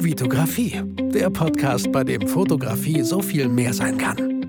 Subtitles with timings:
[0.00, 0.80] Vitografie,
[1.12, 4.46] der Podcast, bei dem Fotografie so viel mehr sein kann.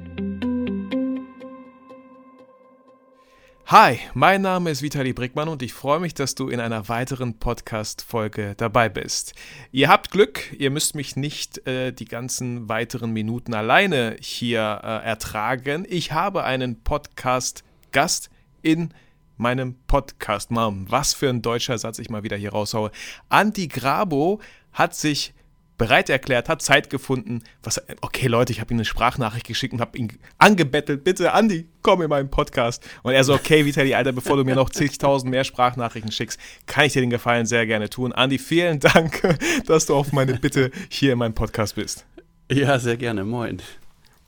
[3.65, 7.39] Hi, mein Name ist Vitali Brickmann und ich freue mich, dass du in einer weiteren
[7.39, 9.33] Podcast-Folge dabei bist.
[9.71, 15.03] Ihr habt Glück, ihr müsst mich nicht äh, die ganzen weiteren Minuten alleine hier äh,
[15.03, 15.83] ertragen.
[15.89, 18.29] Ich habe einen Podcast-Gast
[18.61, 18.93] in
[19.37, 20.51] meinem Podcast.
[20.51, 22.91] Mom, was für ein deutscher Satz ich mal wieder hier raushaue.
[23.29, 24.41] Anti Grabo
[24.73, 25.33] hat sich
[25.79, 27.41] bereit erklärt, hat Zeit gefunden.
[27.63, 31.65] Was, okay, Leute, ich habe ihm eine Sprachnachricht geschickt und habe ihn angebettelt, bitte, Andi,
[31.81, 32.87] komm in meinen Podcast.
[33.01, 36.85] Und er so, okay, Vitali, Alter, bevor du mir noch zigtausend mehr Sprachnachrichten schickst, kann
[36.85, 38.13] ich dir den Gefallen sehr gerne tun.
[38.13, 39.21] Andi, vielen Dank,
[39.65, 42.05] dass du auf meine Bitte hier in meinem Podcast bist.
[42.51, 43.61] Ja, sehr gerne, moin.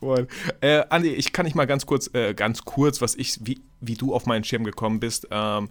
[0.00, 0.26] Moin.
[0.60, 3.94] Äh, Andi, ich kann nicht mal ganz kurz, äh, ganz kurz, was ich, wie, wie
[3.94, 5.28] du auf meinen Schirm gekommen bist.
[5.30, 5.68] Ähm,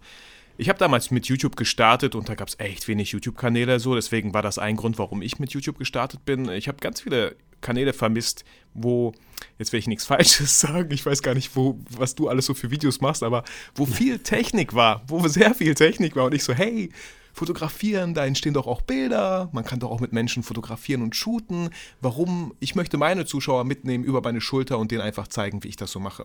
[0.58, 3.96] ich habe damals mit YouTube gestartet und da gab es echt wenig YouTube-Kanäle so.
[3.96, 6.50] Deswegen war das ein Grund, warum ich mit YouTube gestartet bin.
[6.50, 9.14] Ich habe ganz viele Kanäle vermisst, wo,
[9.58, 12.54] jetzt will ich nichts Falsches sagen, ich weiß gar nicht, wo, was du alles so
[12.54, 13.44] für Videos machst, aber
[13.76, 16.90] wo viel Technik war, wo sehr viel Technik war und ich so, hey,
[17.34, 21.70] fotografieren, da entstehen doch auch Bilder, man kann doch auch mit Menschen fotografieren und shooten.
[22.02, 22.54] Warum?
[22.60, 25.92] Ich möchte meine Zuschauer mitnehmen über meine Schulter und denen einfach zeigen, wie ich das
[25.92, 26.24] so mache.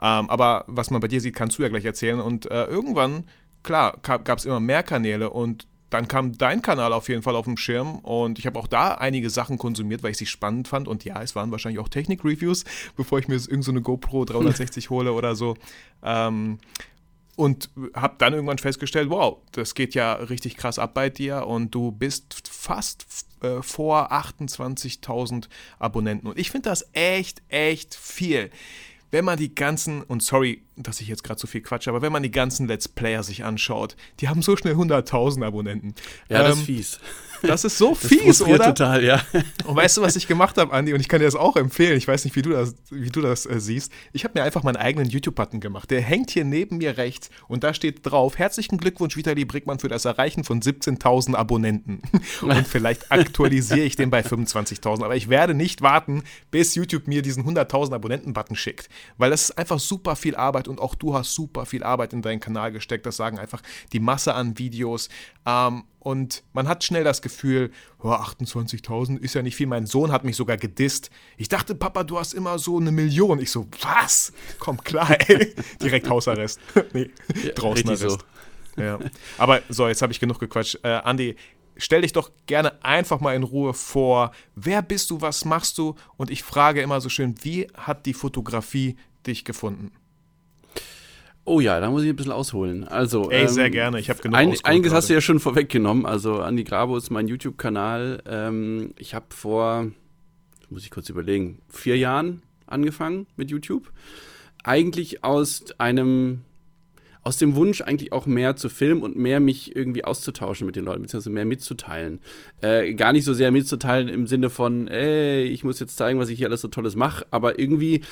[0.00, 2.20] Ähm, aber was man bei dir sieht, kannst du ja gleich erzählen.
[2.20, 3.24] Und äh, irgendwann
[3.68, 7.44] klar, gab es immer mehr Kanäle und dann kam dein Kanal auf jeden Fall auf
[7.44, 10.88] dem Schirm und ich habe auch da einige Sachen konsumiert, weil ich sie spannend fand.
[10.88, 12.64] Und ja, es waren wahrscheinlich auch Technik-Reviews,
[12.96, 15.54] bevor ich mir irgendeine so GoPro 360 hole oder so.
[16.02, 16.58] Ähm,
[17.36, 21.74] und habe dann irgendwann festgestellt, wow, das geht ja richtig krass ab bei dir und
[21.74, 23.06] du bist fast
[23.42, 26.26] äh, vor 28.000 Abonnenten.
[26.26, 28.50] Und ich finde das echt, echt viel
[29.10, 32.12] wenn man die ganzen, und sorry, dass ich jetzt gerade so viel quatsche, aber wenn
[32.12, 35.94] man die ganzen Let's Player sich anschaut, die haben so schnell 100.000 Abonnenten.
[36.28, 37.00] Ja, das ist ähm, fies.
[37.42, 38.74] Das ist so das fies, oder?
[38.74, 39.22] total, ja.
[39.64, 40.92] Und weißt du, was ich gemacht habe, Andi?
[40.92, 41.96] Und ich kann dir das auch empfehlen.
[41.96, 43.92] Ich weiß nicht, wie du das, wie du das äh, siehst.
[44.12, 45.90] Ich habe mir einfach meinen eigenen YouTube-Button gemacht.
[45.90, 49.88] Der hängt hier neben mir rechts und da steht drauf: Herzlichen Glückwunsch, Vitali Brickmann, für
[49.88, 52.02] das Erreichen von 17.000 Abonnenten.
[52.42, 55.04] Und vielleicht aktualisiere ich den bei 25.000.
[55.04, 58.88] Aber ich werde nicht warten, bis YouTube mir diesen 100.000 Abonnenten-Button schickt.
[59.16, 62.22] Weil das ist einfach super viel Arbeit und auch du hast super viel Arbeit in
[62.22, 63.06] deinen Kanal gesteckt.
[63.06, 63.62] Das sagen einfach
[63.92, 65.08] die Masse an Videos.
[65.46, 67.70] Ähm, und man hat schnell das Gefühl,
[68.02, 69.66] oh, 28.000 ist ja nicht viel.
[69.66, 71.10] Mein Sohn hat mich sogar gedisst.
[71.36, 73.40] Ich dachte, Papa, du hast immer so eine Million.
[73.40, 74.32] Ich so, was?
[74.58, 75.54] Komm klar, ey.
[75.82, 76.60] Direkt Hausarrest.
[76.92, 77.10] nee,
[77.44, 78.24] ja, draußen Arrest.
[78.76, 78.82] So.
[78.82, 78.98] Ja.
[79.36, 80.78] Aber so, jetzt habe ich genug gequatscht.
[80.82, 81.36] Äh, Andi,
[81.76, 84.32] stell dich doch gerne einfach mal in Ruhe vor.
[84.54, 85.94] Wer bist du, was machst du?
[86.16, 88.96] Und ich frage immer so schön, wie hat die Fotografie
[89.26, 89.92] dich gefunden?
[91.48, 92.86] Oh ja, da muss ich ein bisschen ausholen.
[92.86, 93.98] Also, Ey, ähm, sehr gerne.
[93.98, 96.04] Ich habe genug ein, Einiges hast du ja schon vorweggenommen.
[96.04, 98.22] Also, Andi Grabo ist mein YouTube-Kanal.
[98.26, 99.90] Ähm, ich habe vor,
[100.68, 103.90] muss ich kurz überlegen, vier Jahren angefangen mit YouTube.
[104.62, 106.42] Eigentlich aus einem
[107.22, 110.84] aus dem Wunsch eigentlich auch mehr zu filmen und mehr mich irgendwie auszutauschen mit den
[110.84, 112.20] Leuten, beziehungsweise mehr mitzuteilen.
[112.62, 116.30] Äh, gar nicht so sehr mitzuteilen im Sinne von, ey, ich muss jetzt zeigen, was
[116.30, 118.02] ich hier alles so Tolles mache, aber irgendwie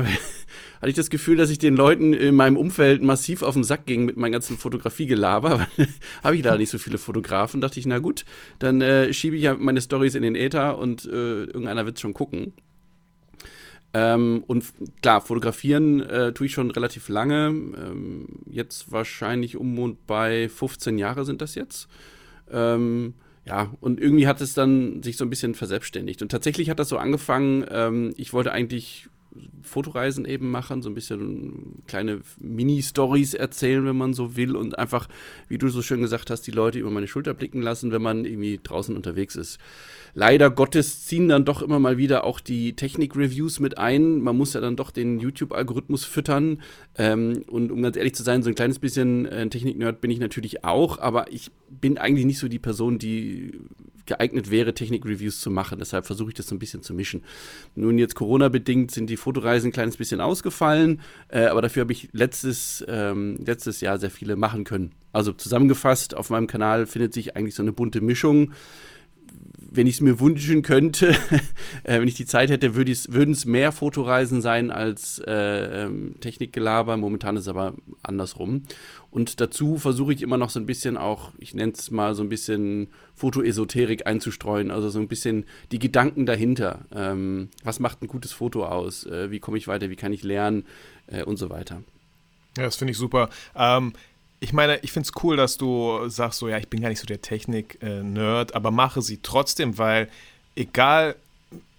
[0.00, 3.86] hatte ich das Gefühl, dass ich den Leuten in meinem Umfeld massiv auf den Sack
[3.86, 5.68] ging mit meinem ganzen Fotografiegelaber.
[6.24, 8.24] Habe ich da nicht so viele Fotografen, dachte ich, na gut,
[8.58, 12.14] dann äh, schiebe ich ja meine Stories in den Äther und äh, irgendeiner wird schon
[12.14, 12.52] gucken.
[13.94, 14.64] Ähm, und
[15.02, 17.48] klar, fotografieren äh, tue ich schon relativ lange.
[17.48, 21.88] Ähm, jetzt wahrscheinlich um und bei 15 Jahre sind das jetzt.
[22.50, 23.14] Ähm,
[23.44, 26.22] ja, und irgendwie hat es dann sich so ein bisschen verselbstständigt.
[26.22, 29.08] Und tatsächlich hat das so angefangen, ähm, ich wollte eigentlich
[29.62, 35.08] Fotoreisen eben machen, so ein bisschen kleine Mini-Stories erzählen, wenn man so will, und einfach,
[35.48, 38.24] wie du so schön gesagt hast, die Leute über meine Schulter blicken lassen, wenn man
[38.24, 39.58] irgendwie draußen unterwegs ist.
[40.14, 44.20] Leider Gottes ziehen dann doch immer mal wieder auch die Technik-Reviews mit ein.
[44.20, 46.60] Man muss ja dann doch den YouTube-Algorithmus füttern.
[46.96, 50.18] Ähm, und um ganz ehrlich zu sein, so ein kleines bisschen äh, Technik-Nerd bin ich
[50.18, 53.52] natürlich auch, aber ich bin eigentlich nicht so die Person, die
[54.06, 55.78] geeignet wäre, Technik-Reviews zu machen.
[55.78, 57.22] Deshalb versuche ich das so ein bisschen zu mischen.
[57.74, 62.08] Nun, jetzt Corona-bedingt sind die Fotoreisen ein kleines bisschen ausgefallen, äh, aber dafür habe ich
[62.12, 64.92] letztes, ähm, letztes Jahr sehr viele machen können.
[65.12, 68.52] Also zusammengefasst, auf meinem Kanal findet sich eigentlich so eine bunte Mischung
[69.74, 71.10] wenn ich es mir wünschen könnte,
[71.84, 76.96] äh, wenn ich die Zeit hätte, würden es mehr Fotoreisen sein als äh, ähm, Technikgelaber.
[76.96, 78.62] Momentan ist es aber andersrum.
[79.12, 82.22] Und dazu versuche ich immer noch so ein bisschen auch, ich nenne es mal so
[82.22, 86.80] ein bisschen Fotoesoterik einzustreuen, also so ein bisschen die Gedanken dahinter.
[86.94, 89.04] Ähm, was macht ein gutes Foto aus?
[89.04, 89.90] Äh, wie komme ich weiter?
[89.90, 90.64] Wie kann ich lernen?
[91.08, 91.82] Äh, und so weiter.
[92.56, 93.28] Ja, das finde ich super.
[93.54, 93.92] Ähm,
[94.40, 97.00] ich meine, ich finde es cool, dass du sagst, so ja, ich bin gar nicht
[97.00, 100.08] so der Technik-Nerd, aber mache sie trotzdem, weil
[100.56, 101.16] egal,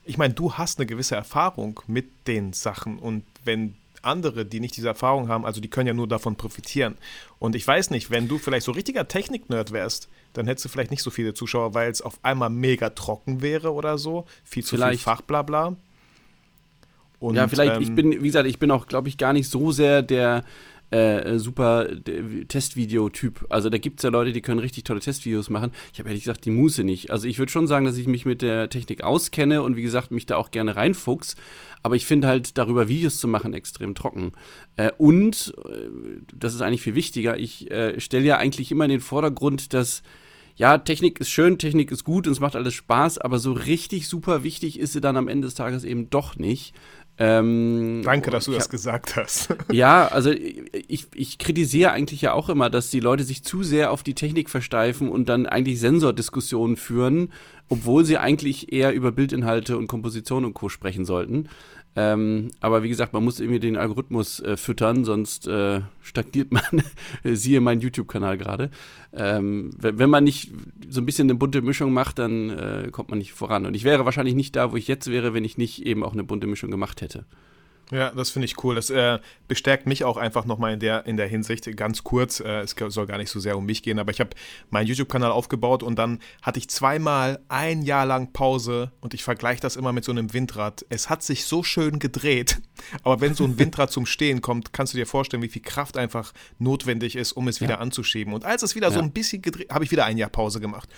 [0.05, 4.77] ich meine, du hast eine gewisse Erfahrung mit den Sachen und wenn andere, die nicht
[4.77, 6.95] diese Erfahrung haben, also die können ja nur davon profitieren.
[7.39, 10.91] Und ich weiß nicht, wenn du vielleicht so richtiger Technik-Nerd wärst, dann hättest du vielleicht
[10.91, 14.25] nicht so viele Zuschauer, weil es auf einmal mega trocken wäre oder so.
[14.43, 14.99] Viel zu Vielleicht.
[14.99, 15.75] viel Fachblabla.
[17.19, 19.49] Und, ja, vielleicht, ähm, ich bin, wie gesagt, ich bin auch, glaube ich, gar nicht
[19.49, 20.43] so sehr der
[20.93, 23.47] äh, super der Testvideo-Typ.
[23.49, 25.71] Also da gibt es ja Leute, die können richtig tolle Testvideos machen.
[25.91, 27.09] Ich habe ehrlich gesagt die Muße nicht.
[27.09, 30.11] Also ich würde schon sagen, dass ich mich mit der Technik auskenne und wie gesagt,
[30.11, 31.35] mich da auch gerne reinfuchs.
[31.81, 34.33] Aber ich finde halt, darüber Videos zu machen, extrem trocken.
[34.75, 35.89] Äh, und, äh,
[36.33, 40.03] das ist eigentlich viel wichtiger, ich äh, stelle ja eigentlich immer in den Vordergrund, dass
[40.55, 44.07] ja, Technik ist schön, Technik ist gut und es macht alles Spaß, aber so richtig
[44.07, 46.75] super wichtig ist sie dann am Ende des Tages eben doch nicht.
[47.19, 49.55] Ähm, Danke, dass du ich das hab- gesagt hast.
[49.71, 53.91] ja, also ich, ich kritisiere eigentlich ja auch immer, dass die Leute sich zu sehr
[53.91, 57.31] auf die Technik versteifen und dann eigentlich Sensordiskussionen führen,
[57.69, 60.69] obwohl sie eigentlich eher über Bildinhalte und Komposition und Co.
[60.69, 61.49] sprechen sollten.
[61.95, 66.83] Ähm, aber wie gesagt, man muss irgendwie den Algorithmus äh, füttern, sonst äh, stagniert man.
[67.23, 68.71] Siehe meinen YouTube-Kanal gerade.
[69.13, 70.51] Ähm, wenn, man nicht
[70.89, 73.65] so ein bisschen eine bunte Mischung macht, dann äh, kommt man nicht voran.
[73.65, 76.13] Und ich wäre wahrscheinlich nicht da, wo ich jetzt wäre, wenn ich nicht eben auch
[76.13, 77.25] eine bunte Mischung gemacht hätte.
[77.93, 78.73] Ja, das finde ich cool.
[78.73, 81.77] Das äh, bestärkt mich auch einfach nochmal in der, in der Hinsicht.
[81.77, 84.31] Ganz kurz, äh, es soll gar nicht so sehr um mich gehen, aber ich habe
[84.71, 89.61] meinen YouTube-Kanal aufgebaut und dann hatte ich zweimal ein Jahr lang Pause und ich vergleiche
[89.61, 90.85] das immer mit so einem Windrad.
[90.89, 92.61] Es hat sich so schön gedreht,
[93.03, 95.95] aber wenn so ein Windrad zum Stehen kommt, kannst du dir vorstellen, wie viel Kraft
[95.97, 98.33] einfach notwendig ist, um es wieder anzuschieben.
[98.33, 99.03] Und als es wieder so Ja.
[99.03, 100.89] ein bisschen gedreht, habe ich wieder ein Jahr Pause gemacht.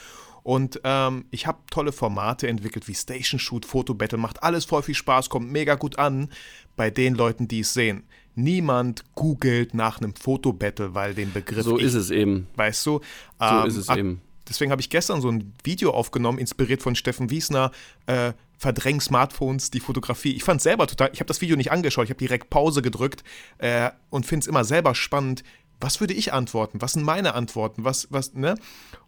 [0.43, 4.83] Und ähm, ich habe tolle Formate entwickelt wie Station Shoot, Photo Battle, macht alles voll
[4.83, 6.29] viel Spaß, kommt mega gut an
[6.75, 8.03] bei den Leuten, die es sehen.
[8.35, 12.47] Niemand googelt nach einem Fotobattle, weil den Begriff So ich, ist es eben.
[12.55, 12.99] weißt du.
[13.39, 14.21] So Ähm, ist es ak- eben.
[14.47, 17.71] Deswegen habe ich gestern so ein Video aufgenommen, inspiriert von Steffen Wiesner,
[18.05, 20.33] äh, verdräng Smartphones die Fotografie.
[20.35, 23.23] Ich fand selber total, ich habe das Video nicht angeschaut, ich habe direkt Pause gedrückt
[23.57, 25.43] äh, und finde es immer selber spannend.
[25.81, 26.79] Was würde ich antworten?
[26.81, 27.83] Was sind meine Antworten?
[27.85, 28.55] Was, was, ne?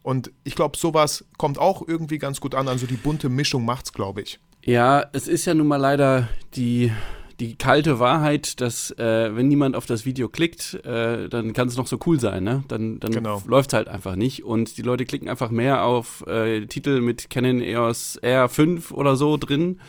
[0.02, 2.68] Und ich glaube, sowas kommt auch irgendwie ganz gut an.
[2.68, 4.40] Also die bunte Mischung macht's, glaube ich.
[4.64, 6.92] Ja, es ist ja nun mal leider die,
[7.39, 11.78] die kalte Wahrheit, dass äh, wenn niemand auf das Video klickt, äh, dann kann es
[11.78, 12.63] noch so cool sein, ne?
[12.68, 13.44] Dann, dann Genau.
[13.45, 14.44] läuft es halt einfach nicht.
[14.44, 19.38] Und die Leute klicken einfach mehr auf äh, Titel mit Canon EOS R5 oder so
[19.38, 19.80] drin,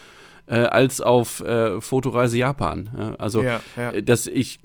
[0.48, 2.90] äh, als auf äh, Fotoreise Japan.
[2.96, 3.14] Ja?
[3.16, 3.90] Also Ja, ja.
[3.92, 4.60] äh, dass ich,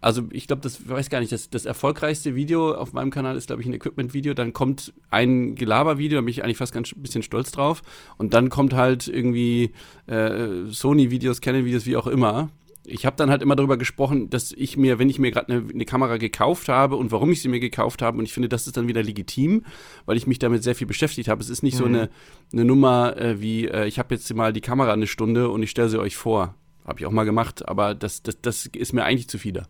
[0.00, 3.46] also ich glaube, das weiß gar nicht, das, das erfolgreichste Video auf meinem Kanal ist,
[3.46, 4.34] glaube ich, ein Equipment-Video.
[4.34, 7.82] Dann kommt ein Gelaber-Video, da bin ich eigentlich fast ganz ein bisschen stolz drauf.
[8.18, 9.72] Und dann kommt halt irgendwie
[10.06, 12.50] äh, Sony-Videos, Canon-Videos, wie auch immer.
[12.84, 15.68] Ich habe dann halt immer darüber gesprochen, dass ich mir, wenn ich mir gerade eine,
[15.70, 18.66] eine Kamera gekauft habe und warum ich sie mir gekauft habe, und ich finde, das
[18.66, 19.64] ist dann wieder legitim,
[20.04, 21.40] weil ich mich damit sehr viel beschäftigt habe.
[21.40, 22.10] Es ist nicht so eine,
[22.52, 25.70] eine Nummer äh, wie, äh, ich habe jetzt mal die Kamera eine Stunde und ich
[25.70, 26.56] stelle sie euch vor.
[26.84, 29.68] Habe ich auch mal gemacht, aber das, das, das ist mir eigentlich zu viele.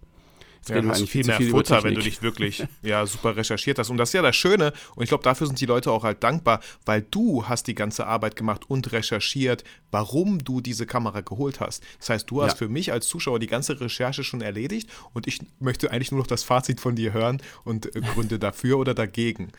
[0.69, 3.81] Jetzt Ja, hast viel zu mehr viel Futter, wenn du dich wirklich ja, super recherchiert
[3.81, 3.91] hast.
[3.91, 4.73] Und das ist ja das Schöne.
[4.94, 8.06] Und ich glaube, dafür sind die Leute auch halt dankbar, weil du hast die ganze
[8.06, 11.82] Arbeit gemacht und recherchiert, warum du diese Kamera geholt hast.
[11.99, 12.56] Das heißt, du hast Ja.
[12.59, 16.29] für mich als Zuschauer die ganze Recherche schon erledigt und ich möchte eigentlich nur noch
[16.29, 19.50] das Fazit von dir hören und äh, Gründe dafür oder dagegen.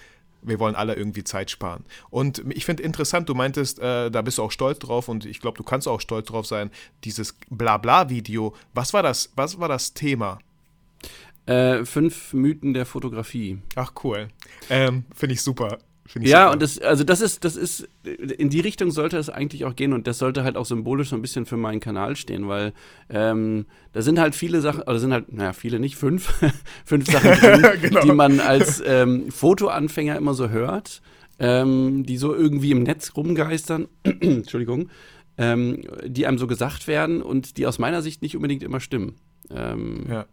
[0.42, 1.86] Wir wollen alle irgendwie Zeit sparen.
[2.10, 5.40] Und ich finde interessant, du meintest, äh, da bist du auch stolz drauf und ich
[5.40, 6.70] glaube, du kannst auch stolz drauf sein,
[7.06, 8.54] dieses Blabla-Video.
[8.74, 10.40] Was war das, was war das Thema?
[11.46, 13.58] Äh, fünf Mythen der Fotografie.
[13.76, 14.30] Ach cool.
[14.70, 15.78] Ähm, Finde ich super.
[16.06, 16.54] Find ich Ja, super.
[16.54, 19.94] und das, also das ist, das ist, in die Richtung sollte es eigentlich auch gehen
[19.94, 22.74] und das sollte halt auch symbolisch so ein bisschen für meinen Kanal stehen, weil
[23.10, 26.34] ähm, da sind halt viele Sachen, oder sind halt, naja, viele nicht, fünf,
[26.86, 28.02] fünf Sachen drin, Genau.
[28.02, 31.02] die man als ähm, Fotoanfänger immer so hört,
[31.40, 34.90] ähm, die so irgendwie im Netz rumgeistern, Entschuldigung,
[35.38, 39.16] ähm, die einem so gesagt werden und die aus meiner Sicht nicht unbedingt immer stimmen.
[39.50, 40.26] Ähm, Ja.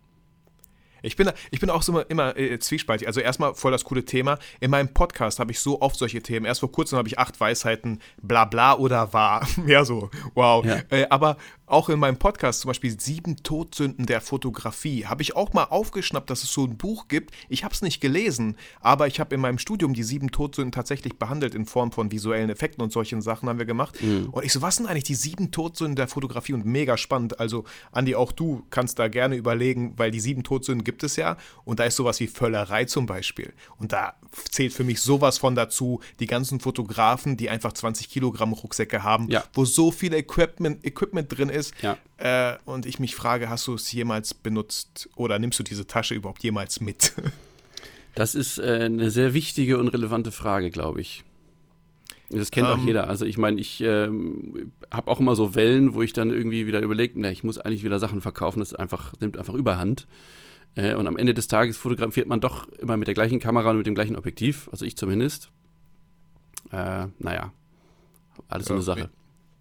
[1.03, 3.07] Ich bin, ich bin auch so immer, immer äh, zwiespaltig.
[3.07, 4.39] Also erstmal voll das coole Thema.
[4.61, 6.47] In meinem Podcast habe ich so oft solche Themen.
[6.47, 9.47] Erst vor kurzem habe ich acht Weisheiten, bla bla oder wahr.
[9.67, 10.65] ja, so, wow.
[10.65, 10.81] Ja.
[10.91, 11.37] Äh, aber
[11.71, 16.29] auch in meinem Podcast zum Beispiel sieben Todsünden der Fotografie habe ich auch mal aufgeschnappt,
[16.29, 17.33] dass es so ein Buch gibt.
[17.49, 21.19] Ich habe es nicht gelesen, aber ich habe in meinem Studium die sieben Todsünden tatsächlich
[21.19, 23.97] behandelt in Form von visuellen Effekten und solchen Sachen haben wir gemacht.
[24.03, 26.55] Und ich so, was sind eigentlich die sieben Todsünden der Fotografie?
[26.55, 27.39] Und mega spannend.
[27.39, 31.37] Also, Andi, auch du kannst da gerne überlegen, weil die sieben Todsünden gibt es ja.
[31.65, 33.53] Und da ist sowas wie Völlerei zum Beispiel.
[33.79, 34.15] Und da
[34.51, 39.29] zählt für mich sowas von dazu, die ganzen Fotografen, die einfach 20 Kilogramm Rucksäcke haben,
[39.29, 39.45] Ja.
[39.55, 41.60] wo so viel Equipment, Equipment drin ist.
[41.83, 41.97] Ja.
[42.19, 46.15] Äh, und ich mich frage, hast du es jemals benutzt oder nimmst du diese Tasche
[46.15, 47.13] überhaupt jemals mit?
[48.17, 51.23] Das ist äh, eine sehr wichtige und relevante Frage, glaube ich.
[52.29, 52.87] Das kennt um, auch ähm.
[52.87, 53.09] jeder.
[53.09, 56.81] Also ich meine, ich ähm, habe auch immer so Wellen, wo ich dann irgendwie wieder
[56.81, 58.61] überlege, na, ich muss eigentlich wieder Sachen verkaufen.
[58.61, 60.07] Das einfach, nimmt einfach Überhand.
[60.77, 63.79] Äh, und am Ende des Tages fotografiert man doch immer mit der gleichen Kamera und
[63.79, 64.69] mit dem gleichen Objektiv.
[64.71, 65.51] Also ich zumindest.
[66.71, 67.53] Äh, naja,
[68.49, 69.11] alles ja, so eine Sache.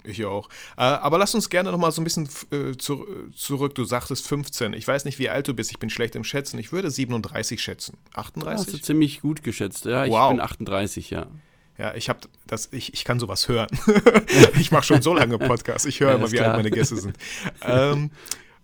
[0.03, 0.49] Ich auch.
[0.77, 3.75] Äh, aber lass uns gerne noch mal so ein bisschen äh, zu, zurück.
[3.75, 4.73] Du sagtest 15.
[4.73, 5.71] Ich weiß nicht, wie alt du bist.
[5.71, 6.57] Ich bin schlecht im Schätzen.
[6.57, 7.97] Ich würde 37 schätzen.
[8.13, 8.67] 38?
[8.67, 9.85] Hast du ziemlich gut geschätzt.
[9.85, 10.31] Ja, ich wow.
[10.31, 11.27] bin 38, ja.
[11.77, 13.69] Ja, ich habe das, ich, ich kann sowas hören.
[14.59, 15.85] ich mache schon so lange Podcasts.
[15.85, 17.15] Ich höre ja, immer, wie alt meine Gäste sind.
[17.61, 18.11] ähm,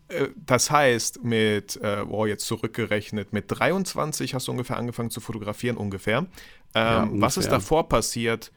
[0.09, 5.21] äh, das heißt, mit, äh, wow, jetzt zurückgerechnet, mit 23 hast du ungefähr angefangen zu
[5.21, 6.19] fotografieren, ungefähr.
[6.19, 6.27] Ähm,
[6.75, 7.21] ja, ungefähr.
[7.21, 8.51] Was ist davor passiert?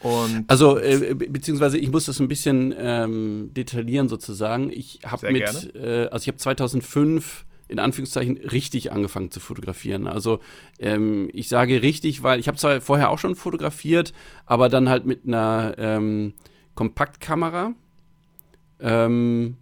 [0.00, 4.70] Und also, äh, beziehungsweise ich muss das ein bisschen ähm, detaillieren sozusagen.
[4.70, 10.06] Ich habe mit, äh, also ich habe 2005 in Anführungszeichen richtig angefangen zu fotografieren.
[10.06, 10.40] Also
[10.78, 14.12] ähm, ich sage richtig, weil ich habe zwar vorher auch schon fotografiert,
[14.44, 16.34] aber dann halt mit einer ähm,
[16.74, 17.72] Kompaktkamera.
[18.80, 19.56] Ähm,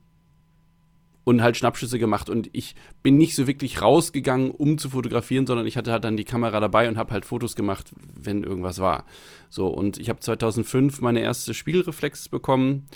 [1.24, 2.28] und halt Schnappschüsse gemacht.
[2.28, 6.16] Und ich bin nicht so wirklich rausgegangen, um zu fotografieren, sondern ich hatte halt dann
[6.16, 9.04] die Kamera dabei und habe halt Fotos gemacht, wenn irgendwas war.
[9.48, 12.86] So, und ich habe 2005 meine erste Spiegelreflex bekommen.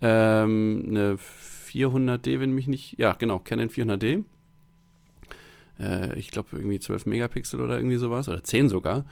[0.00, 1.18] Ähm, eine
[1.70, 2.98] 400D, wenn mich nicht.
[2.98, 4.24] Ja, genau, Canon 400D.
[5.78, 8.28] Äh, ich glaube, irgendwie 12 Megapixel oder irgendwie sowas.
[8.28, 9.04] Oder 10 sogar.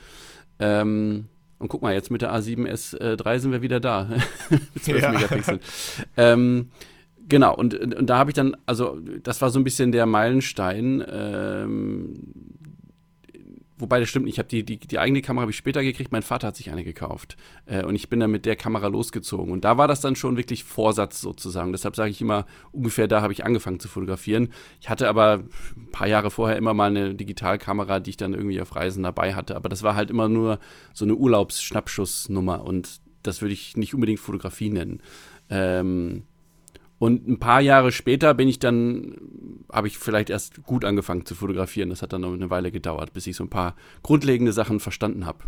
[0.59, 1.27] Ähm,
[1.59, 4.11] und guck mal, jetzt mit der A7S3 sind wir wieder da.
[4.81, 5.13] 12 ja.
[5.13, 5.61] Megapixel.
[6.17, 6.71] ähm,
[7.27, 11.03] Genau, und, und da habe ich dann, also das war so ein bisschen der Meilenstein,
[11.11, 12.15] ähm,
[13.79, 16.23] wobei das stimmt nicht, ich habe die, die, die eigene Kamera ich später gekriegt, mein
[16.23, 19.53] Vater hat sich eine gekauft äh, und ich bin dann mit der Kamera losgezogen.
[19.53, 23.23] Und da war das dann schon wirklich Vorsatz sozusagen, deshalb sage ich immer, ungefähr da
[23.23, 24.51] habe ich angefangen zu fotografieren.
[24.81, 25.45] Ich hatte aber
[25.77, 29.35] ein paar Jahre vorher immer mal eine Digitalkamera, die ich dann irgendwie auf Reisen dabei
[29.35, 30.59] hatte, aber das war halt immer nur
[30.93, 32.65] so eine Urlaubsschnappschussnummer.
[32.65, 35.01] Und das würde ich nicht unbedingt Fotografie nennen.
[35.49, 36.25] Ähm,
[36.99, 39.17] und ein paar Jahre später bin ich dann,
[39.73, 41.91] habe ich vielleicht erst gut angefangen zu fotografieren.
[41.91, 45.27] Das hat dann noch eine Weile gedauert, bis ich so ein paar grundlegende Sachen verstanden
[45.27, 45.45] habe.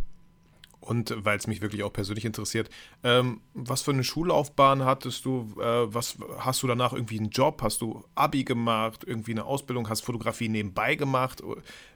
[0.86, 2.70] Und weil es mich wirklich auch persönlich interessiert,
[3.02, 5.48] ähm, was für eine Schullaufbahn hattest du?
[5.60, 7.60] Äh, was hast du danach irgendwie einen Job?
[7.62, 9.02] Hast du Abi gemacht?
[9.04, 9.88] Irgendwie eine Ausbildung?
[9.88, 11.42] Hast Fotografie nebenbei gemacht?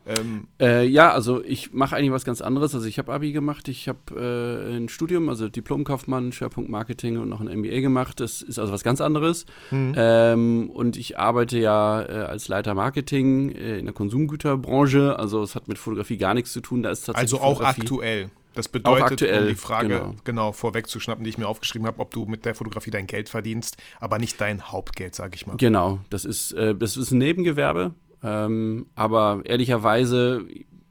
[0.06, 2.74] Ähm äh, ja, also ich mache eigentlich was ganz anderes.
[2.74, 7.28] Also ich habe Abi gemacht, ich habe äh, ein Studium, also Diplomkaufmann, Schwerpunkt Marketing und
[7.28, 8.18] noch ein MBA gemacht.
[8.18, 9.46] Das ist also was ganz anderes.
[9.70, 9.94] Mhm.
[9.96, 15.16] Ähm, und ich arbeite ja äh, als Leiter Marketing äh, in der Konsumgüterbranche.
[15.16, 16.82] Also es hat mit Fotografie gar nichts zu tun.
[16.82, 18.30] Da ist tatsächlich also auch Fotografie aktuell.
[18.54, 20.14] Das bedeutet, aktuell, um die Frage genau.
[20.24, 23.76] genau vorwegzuschnappen, die ich mir aufgeschrieben habe, ob du mit der Fotografie dein Geld verdienst,
[24.00, 25.56] aber nicht dein Hauptgeld, sage ich mal.
[25.56, 30.44] Genau, das ist, äh, das ist ein Nebengewerbe, ähm, aber ehrlicherweise,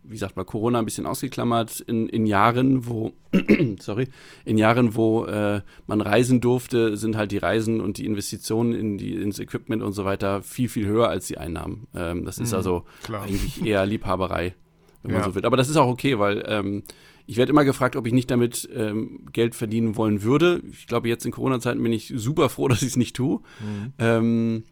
[0.03, 3.11] wie sagt man, Corona ein bisschen ausgeklammert, in, in Jahren, wo,
[3.79, 4.07] sorry,
[4.45, 8.97] in Jahren, wo äh, man reisen durfte, sind halt die Reisen und die Investitionen in
[8.97, 11.87] die, ins Equipment und so weiter viel, viel höher als die Einnahmen.
[11.93, 13.23] Ähm, das ist mhm, also klar.
[13.23, 14.55] eigentlich eher Liebhaberei,
[15.03, 15.45] wenn man so will.
[15.45, 16.83] Aber das ist auch okay, weil ähm,
[17.29, 20.63] ich werde immer gefragt, ob ich nicht damit ähm, Geld verdienen wollen würde.
[20.71, 23.41] Ich glaube, jetzt in Corona-Zeiten bin ich super froh, dass ich es nicht tue.
[23.59, 23.93] Mhm.
[23.99, 24.63] Ähm,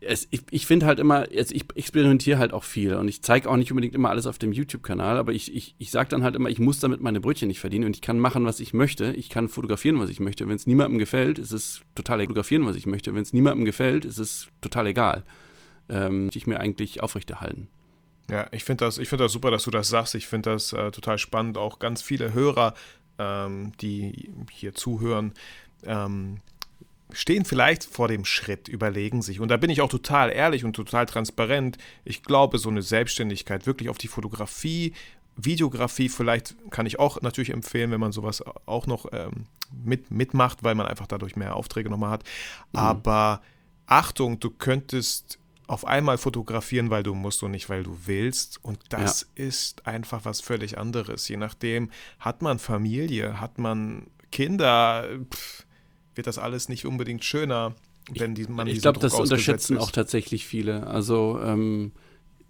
[0.00, 3.48] es, ich, ich finde halt immer, jetzt, ich experimentiere halt auch viel und ich zeige
[3.48, 6.36] auch nicht unbedingt immer alles auf dem YouTube-Kanal, aber ich, ich, ich sage dann halt
[6.36, 9.14] immer, ich muss damit meine Brötchen nicht verdienen und ich kann machen, was ich möchte.
[9.14, 10.46] Ich kann fotografieren, was ich möchte.
[10.46, 13.14] Wenn es niemandem gefällt, ist es total fotografieren, was ich möchte.
[13.14, 15.24] Wenn es niemandem gefällt, ist es total egal.
[15.88, 17.68] Ähm, ich mir eigentlich aufrechterhalten.
[18.30, 20.14] Ja, ich finde das, find das super, dass du das sagst.
[20.14, 21.56] Ich finde das äh, total spannend.
[21.56, 22.74] Auch ganz viele Hörer,
[23.18, 25.32] ähm, die hier zuhören,
[25.84, 26.40] ähm,
[27.12, 29.40] stehen vielleicht vor dem Schritt, überlegen sich.
[29.40, 31.78] Und da bin ich auch total ehrlich und total transparent.
[32.04, 34.92] Ich glaube, so eine Selbstständigkeit wirklich auf die Fotografie,
[35.36, 40.64] Videografie vielleicht kann ich auch natürlich empfehlen, wenn man sowas auch noch ähm, mit, mitmacht,
[40.64, 42.24] weil man einfach dadurch mehr Aufträge nochmal hat.
[42.72, 42.80] Mhm.
[42.80, 43.40] Aber
[43.86, 48.58] Achtung, du könntest auf einmal fotografieren, weil du musst und nicht, weil du willst.
[48.64, 49.44] Und das ja.
[49.44, 51.28] ist einfach was völlig anderes.
[51.28, 55.66] Je nachdem, hat man Familie, hat man Kinder, pff,
[56.14, 57.74] wird das alles nicht unbedingt schöner,
[58.10, 59.82] wenn die, man Ich glaube, das unterschätzen ist.
[59.82, 60.86] auch tatsächlich viele.
[60.86, 61.92] Also ähm,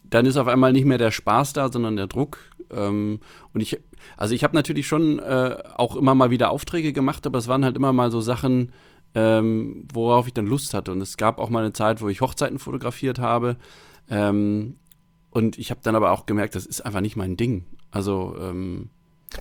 [0.04, 2.38] dann ist auf einmal nicht mehr der Spaß da, sondern der Druck.
[2.70, 3.18] Ähm,
[3.52, 3.80] und ich,
[4.16, 7.64] also ich habe natürlich schon äh, auch immer mal wieder Aufträge gemacht, aber es waren
[7.64, 8.72] halt immer mal so Sachen,
[9.14, 10.92] ähm, worauf ich dann Lust hatte.
[10.92, 13.56] Und es gab auch mal eine Zeit, wo ich Hochzeiten fotografiert habe.
[14.10, 14.76] Ähm,
[15.30, 17.64] und ich habe dann aber auch gemerkt, das ist einfach nicht mein Ding.
[17.90, 18.90] Also, ähm,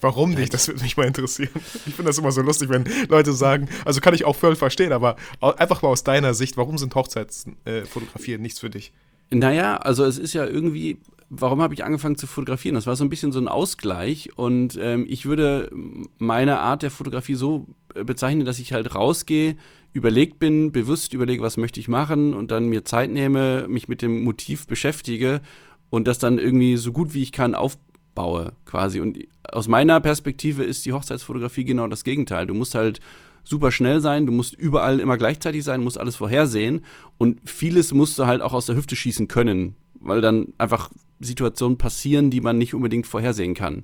[0.02, 0.54] Warum nicht?
[0.54, 1.50] Das würde mich mal interessieren.
[1.86, 4.92] Ich finde das immer so lustig, wenn Leute sagen, also kann ich auch voll verstehen,
[4.92, 8.92] aber einfach mal aus deiner Sicht, warum sind Hochzeitsfotografien äh, nichts für dich?
[9.30, 12.76] Naja, also es ist ja irgendwie, warum habe ich angefangen zu fotografieren?
[12.76, 15.70] Das war so ein bisschen so ein Ausgleich und ähm, ich würde
[16.18, 19.58] meine Art der Fotografie so äh, bezeichnen, dass ich halt rausgehe,
[19.94, 24.02] überlegt bin, bewusst überlege, was möchte ich machen und dann mir Zeit nehme, mich mit
[24.02, 25.42] dem Motiv beschäftige
[25.90, 29.00] und das dann irgendwie so gut wie ich kann aufbaue quasi.
[29.00, 32.48] Und aus meiner Perspektive ist die Hochzeitsfotografie genau das Gegenteil.
[32.48, 33.00] Du musst halt
[33.44, 36.82] super schnell sein, du musst überall immer gleichzeitig sein, musst alles vorhersehen
[37.18, 41.78] und vieles musst du halt auch aus der Hüfte schießen können, weil dann einfach Situationen
[41.78, 43.84] passieren, die man nicht unbedingt vorhersehen kann.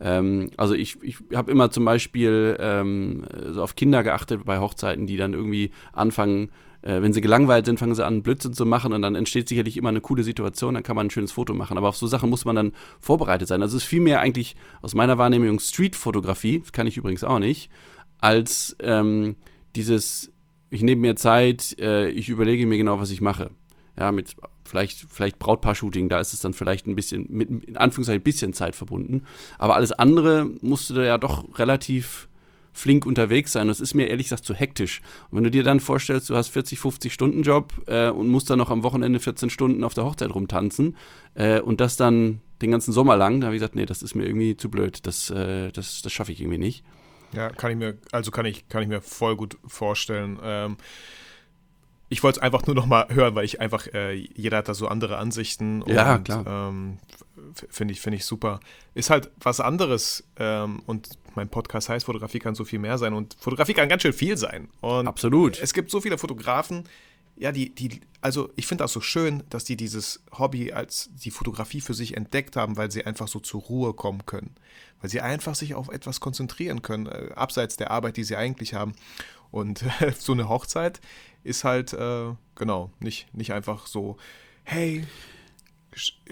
[0.00, 5.06] Ähm, also ich, ich habe immer zum Beispiel ähm, so auf Kinder geachtet bei Hochzeiten,
[5.06, 6.50] die dann irgendwie anfangen,
[6.82, 9.76] äh, wenn sie gelangweilt sind, fangen sie an, Blödsinn zu machen und dann entsteht sicherlich
[9.76, 11.78] immer eine coole Situation, dann kann man ein schönes Foto machen.
[11.78, 13.62] Aber auf so Sachen muss man dann vorbereitet sein.
[13.62, 17.70] Also es ist vielmehr eigentlich aus meiner Wahrnehmung Street-Fotografie, das kann ich übrigens auch nicht,
[18.18, 19.36] als ähm,
[19.76, 20.32] dieses,
[20.70, 23.50] ich nehme mir Zeit, äh, ich überlege mir genau, was ich mache.
[23.98, 24.34] Ja, mit
[24.72, 28.54] vielleicht, vielleicht Brautpaar-Shooting, da ist es dann vielleicht ein bisschen, mit in Anführungszeichen ein bisschen
[28.54, 29.24] Zeit verbunden.
[29.58, 32.26] Aber alles andere musste da ja doch relativ
[32.72, 33.68] flink unterwegs sein.
[33.68, 35.02] Das ist mir ehrlich gesagt zu hektisch.
[35.30, 38.48] Und wenn du dir dann vorstellst, du hast 40, 50 Stunden Job äh, und musst
[38.48, 40.96] dann noch am Wochenende 14 Stunden auf der Hochzeit rumtanzen
[41.34, 44.14] äh, und das dann den ganzen Sommer lang, da habe ich gesagt, nee, das ist
[44.14, 45.06] mir irgendwie zu blöd.
[45.06, 46.82] Das, äh, das, das schaffe ich irgendwie nicht.
[47.34, 50.38] Ja, kann ich mir, also kann ich, kann ich mir voll gut vorstellen.
[50.42, 50.78] Ähm,
[52.12, 54.74] ich wollte es einfach nur noch mal hören, weil ich einfach, äh, jeder hat da
[54.74, 55.82] so andere Ansichten.
[55.86, 56.46] Ja, klar.
[56.46, 56.98] Ähm,
[57.70, 58.60] Finde ich, find ich super.
[58.92, 63.14] Ist halt was anderes ähm, und mein Podcast heißt, Fotografie kann so viel mehr sein
[63.14, 64.68] und Fotografie kann ganz schön viel sein.
[64.82, 65.58] Und Absolut.
[65.58, 66.84] Es gibt so viele Fotografen,
[67.34, 71.30] ja, die, die, also ich finde das so schön, dass die dieses Hobby als die
[71.30, 74.54] Fotografie für sich entdeckt haben, weil sie einfach so zur Ruhe kommen können.
[75.00, 78.74] Weil sie einfach sich auf etwas konzentrieren können, äh, abseits der Arbeit, die sie eigentlich
[78.74, 78.92] haben.
[79.52, 81.00] Und äh, so eine Hochzeit
[81.44, 84.16] ist halt, äh, genau, nicht, nicht einfach so,
[84.64, 85.04] hey,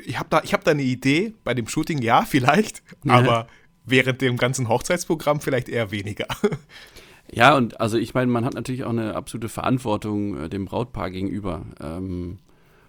[0.05, 3.15] ich habe da, hab da eine Idee bei dem Shooting, ja, vielleicht, ja.
[3.15, 3.47] aber
[3.85, 6.27] während dem ganzen Hochzeitsprogramm vielleicht eher weniger.
[7.33, 11.13] Ja, und also ich meine, man hat natürlich auch eine absolute Verantwortung äh, dem Brautpaar
[11.13, 11.65] gegenüber.
[11.81, 12.39] Ähm,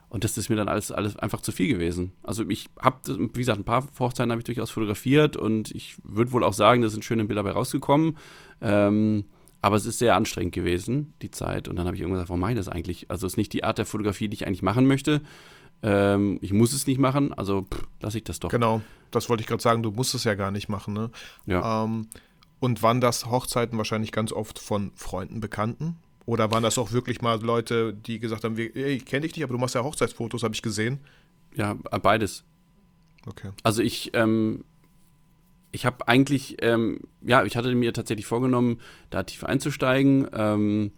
[0.10, 2.12] und das ist mir dann alles, alles einfach zu viel gewesen.
[2.23, 6.32] Also ich habe, wie gesagt, ein paar Hochzeiten habe ich durchaus fotografiert und ich würde
[6.32, 8.17] wohl auch sagen, da sind schöne Bilder bei rausgekommen.
[8.62, 9.25] Ähm,
[9.62, 11.67] aber es ist sehr anstrengend gewesen, die Zeit.
[11.67, 13.10] Und dann habe ich irgendwann gesagt, warum mache ich das eigentlich?
[13.10, 15.21] Also es ist nicht die Art der Fotografie, die ich eigentlich machen möchte.
[15.84, 17.67] Ähm, ich muss es nicht machen, also
[18.02, 18.50] lasse ich das doch.
[18.50, 20.93] Genau, das wollte ich gerade sagen, du musst es ja gar nicht machen.
[20.93, 21.12] Ne?
[21.45, 21.84] Ja.
[21.84, 22.08] Ähm,
[22.60, 25.97] und waren das Hochzeiten wahrscheinlich ganz oft von Freunden, Bekannten?
[26.26, 29.43] Oder waren das auch wirklich mal Leute, die gesagt haben, ey, ich kenne dich nicht,
[29.43, 31.00] aber du machst ja Hochzeitsfotos, habe ich gesehen?
[31.56, 32.43] Ja, beides.
[33.26, 33.50] Okay.
[33.63, 34.63] Also ich, ähm,
[35.71, 38.79] ich habe eigentlich, ähm, ja, ich hatte mir tatsächlich vorgenommen,
[39.10, 40.91] da tief einzusteigen ähm,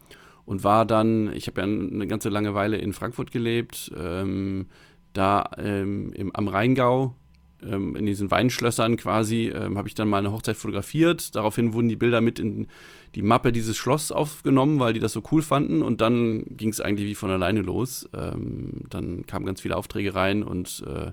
[0.45, 4.67] und war dann, ich habe ja eine ganze lange Weile in Frankfurt gelebt, ähm,
[5.13, 7.15] da ähm, im, am Rheingau,
[7.61, 11.35] ähm, in diesen Weinschlössern quasi, ähm, habe ich dann mal eine Hochzeit fotografiert.
[11.35, 12.67] Daraufhin wurden die Bilder mit in
[13.13, 16.81] die Mappe dieses Schloss aufgenommen, weil die das so cool fanden und dann ging es
[16.81, 18.09] eigentlich wie von alleine los.
[18.11, 21.11] dann kamen ganz viele Aufträge rein und äh,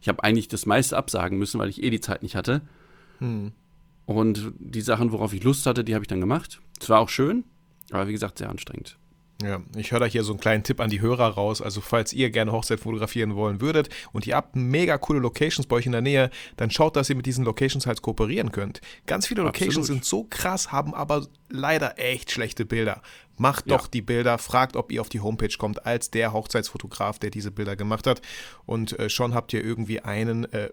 [0.00, 2.62] ich habe eigentlich das meiste absagen müssen, weil ich eh die Zeit nicht hatte.
[3.24, 3.52] Hm.
[4.06, 6.60] Und die Sachen, worauf ich Lust hatte, die habe ich dann gemacht.
[6.80, 7.44] Es war auch schön,
[7.90, 8.98] aber wie gesagt, sehr anstrengend.
[9.42, 11.60] Ja, ich höre da hier so einen kleinen Tipp an die Hörer raus.
[11.60, 15.76] Also, falls ihr gerne Hochzeit fotografieren wollen würdet und ihr habt mega coole Locations bei
[15.76, 18.80] euch in der Nähe, dann schaut, dass ihr mit diesen Locations halt kooperieren könnt.
[19.06, 19.86] Ganz viele Locations Absolut.
[19.86, 23.00] sind so krass, haben aber leider echt schlechte Bilder.
[23.36, 23.88] Macht doch ja.
[23.92, 27.74] die Bilder, fragt, ob ihr auf die Homepage kommt, als der Hochzeitsfotograf, der diese Bilder
[27.74, 28.22] gemacht hat.
[28.64, 30.70] Und äh, schon habt ihr irgendwie einen, äh,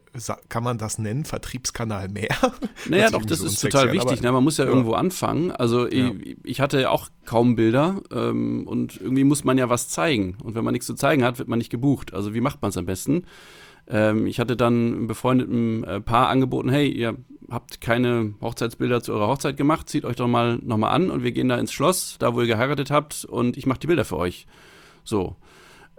[0.48, 2.36] kann man das nennen, Vertriebskanal mehr?
[2.88, 4.20] Naja, doch, das so ist total wichtig.
[4.20, 4.32] Aber, ne?
[4.32, 5.52] Man muss ja, ja, irgendwo anfangen.
[5.52, 6.12] Also ja.
[6.12, 10.38] ich, ich, hatte auch kaum Bilder ähm, und irgendwie muss man ja was zeigen.
[10.44, 12.14] Und wenn man nichts zu zeigen hat, wird man nicht gebucht.
[12.14, 13.26] Also wie macht man es am besten?
[13.92, 17.18] Ähm, ich hatte dann einem befreundeten äh, Paar angeboten, hey, ihr
[17.50, 21.34] habt keine Hochzeitsbilder zu eurer Hochzeit gemacht, zieht euch doch mal nochmal an und wir
[21.34, 24.18] gehen da ins Schloss, da wo ihr geheiratet habt und ich mache die Bilder für
[24.18, 24.48] euch.
[25.04, 25.36] So.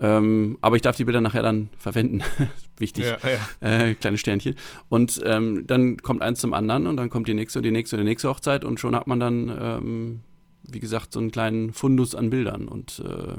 [0.01, 2.23] Ähm, aber ich darf die Bilder nachher dann verwenden.
[2.79, 3.05] Wichtig.
[3.05, 3.85] Ja, ja.
[3.85, 4.57] Äh, kleine Sternchen.
[4.89, 7.97] Und ähm, dann kommt eins zum anderen und dann kommt die nächste und die nächste
[7.97, 10.21] und die nächste Hochzeit und schon hat man dann, ähm,
[10.63, 13.37] wie gesagt, so einen kleinen Fundus an Bildern und äh,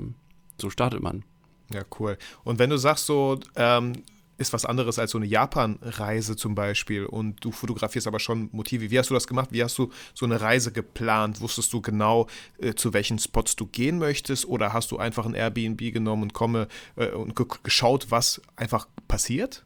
[0.62, 1.26] so startet man.
[1.74, 2.18] Ja, cool.
[2.44, 4.04] Und wenn du sagst so, ähm,
[4.44, 8.92] ist was anderes als so eine Japan-Reise zum Beispiel und du fotografierst aber schon Motive.
[8.92, 9.50] Wie hast du das gemacht?
[9.52, 11.42] Wie hast du so eine Reise geplant?
[11.42, 12.28] Wusstest du genau,
[12.60, 16.34] äh, zu welchen Spots du gehen möchtest oder hast du einfach ein Airbnb genommen und
[16.34, 19.66] komme äh, und geschaut, was einfach passiert?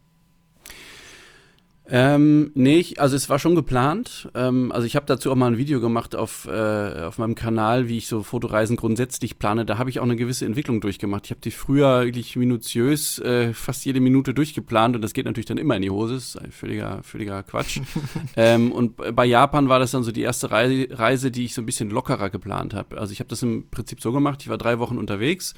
[1.90, 4.28] Ähm, nee, ich, also es war schon geplant.
[4.34, 7.88] Ähm, also ich habe dazu auch mal ein Video gemacht auf, äh, auf meinem Kanal,
[7.88, 9.64] wie ich so Fotoreisen grundsätzlich plane.
[9.64, 11.24] Da habe ich auch eine gewisse Entwicklung durchgemacht.
[11.24, 15.46] Ich habe die früher wirklich minutiös äh, fast jede Minute durchgeplant und das geht natürlich
[15.46, 16.14] dann immer in die Hose.
[16.14, 17.80] Das ist ein völliger, völliger Quatsch.
[18.36, 21.62] ähm, und bei Japan war das dann so die erste Reise, Reise die ich so
[21.62, 22.98] ein bisschen lockerer geplant habe.
[22.98, 25.54] Also ich habe das im Prinzip so gemacht, ich war drei Wochen unterwegs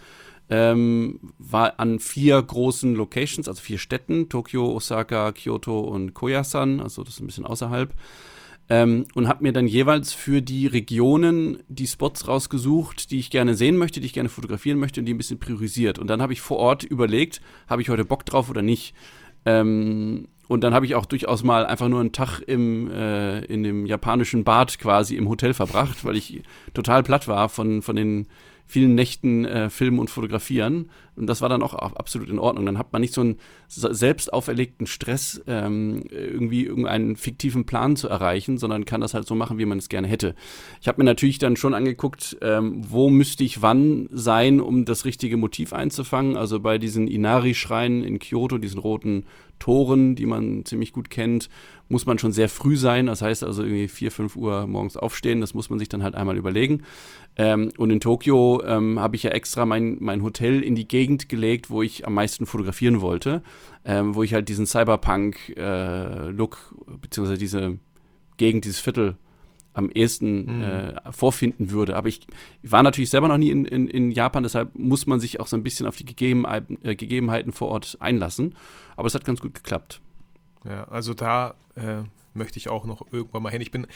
[0.50, 7.04] ähm, war an vier großen Locations, also vier Städten, Tokio, Osaka, Kyoto und Koyasan, also
[7.04, 7.94] das ist ein bisschen außerhalb.
[8.68, 13.54] Ähm, und habe mir dann jeweils für die Regionen die Spots rausgesucht, die ich gerne
[13.54, 15.98] sehen möchte, die ich gerne fotografieren möchte und die ein bisschen priorisiert.
[15.98, 18.94] Und dann habe ich vor Ort überlegt, habe ich heute Bock drauf oder nicht.
[19.44, 23.62] Ähm, und dann habe ich auch durchaus mal einfach nur einen Tag im, äh, in
[23.62, 26.42] dem japanischen Bad quasi im Hotel verbracht, weil ich
[26.74, 28.26] total platt war von, von den
[28.70, 30.90] vielen Nächten äh, filmen und fotografieren.
[31.16, 32.64] Und das war dann auch absolut in Ordnung.
[32.66, 38.08] Dann hat man nicht so einen selbst auferlegten Stress, ähm, irgendwie irgendeinen fiktiven Plan zu
[38.08, 40.36] erreichen, sondern kann das halt so machen, wie man es gerne hätte.
[40.80, 45.04] Ich habe mir natürlich dann schon angeguckt, ähm, wo müsste ich wann sein, um das
[45.04, 46.36] richtige Motiv einzufangen.
[46.36, 49.24] Also bei diesen Inari-Schreinen in Kyoto, diesen roten
[49.58, 51.50] Toren, die man ziemlich gut kennt,
[51.90, 53.06] muss man schon sehr früh sein.
[53.06, 55.40] Das heißt also irgendwie 4, 5 Uhr morgens aufstehen.
[55.40, 56.84] Das muss man sich dann halt einmal überlegen.
[57.36, 61.28] Ähm, und in Tokio ähm, habe ich ja extra mein, mein Hotel in die Gegend
[61.28, 63.42] gelegt, wo ich am meisten fotografieren wollte.
[63.84, 67.78] Ähm, wo ich halt diesen Cyberpunk-Look, äh, beziehungsweise diese
[68.36, 69.16] Gegend, dieses Viertel
[69.72, 70.62] am ehesten mhm.
[70.62, 71.96] äh, vorfinden würde.
[71.96, 72.20] Aber ich,
[72.62, 75.46] ich, war natürlich selber noch nie in, in, in, Japan, deshalb muss man sich auch
[75.46, 78.54] so ein bisschen auf die Gegebenheiten, äh, Gegebenheiten vor Ort einlassen.
[78.96, 80.00] Aber es hat ganz gut geklappt.
[80.64, 82.02] Ja, also da äh,
[82.34, 83.60] möchte ich auch noch irgendwann mal hin.
[83.60, 83.86] Ich bin,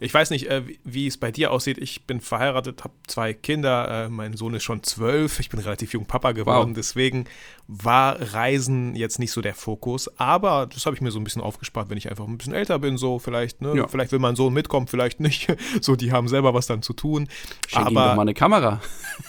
[0.00, 1.78] ich weiß nicht, äh, wie, wie, es bei dir aussieht.
[1.78, 4.06] Ich bin verheiratet, habe zwei Kinder.
[4.06, 5.38] Äh, mein Sohn ist schon zwölf.
[5.40, 6.70] Ich bin relativ jung Papa geworden.
[6.70, 6.76] Wow.
[6.76, 7.26] Deswegen
[7.68, 10.08] war Reisen jetzt nicht so der Fokus.
[10.18, 12.78] Aber das habe ich mir so ein bisschen aufgespart, wenn ich einfach ein bisschen älter
[12.78, 12.96] bin.
[12.96, 13.76] So vielleicht, ne?
[13.76, 13.88] Ja.
[13.88, 15.54] Vielleicht will mein Sohn mitkommen, vielleicht nicht.
[15.80, 17.28] So, die haben selber was dann zu tun.
[17.66, 18.80] Schenk aber ihm doch mal eine Kamera.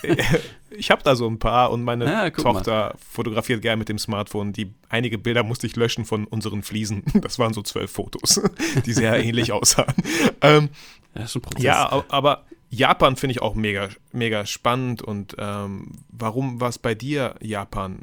[0.77, 2.95] ich habe da so ein paar und meine ja, Tochter mal.
[2.97, 4.53] fotografiert gerne mit dem Smartphone.
[4.53, 7.03] Die einige Bilder musste ich löschen von unseren Fliesen.
[7.25, 8.41] Das waren so zwölf Fotos,
[8.85, 9.93] die sehr ähnlich aussahen.
[10.41, 10.69] Ähm,
[11.15, 11.25] ja,
[11.57, 15.01] ja, aber Japan finde ich auch mega, mega spannend.
[15.01, 18.01] Und ähm, warum war es bei dir Japan?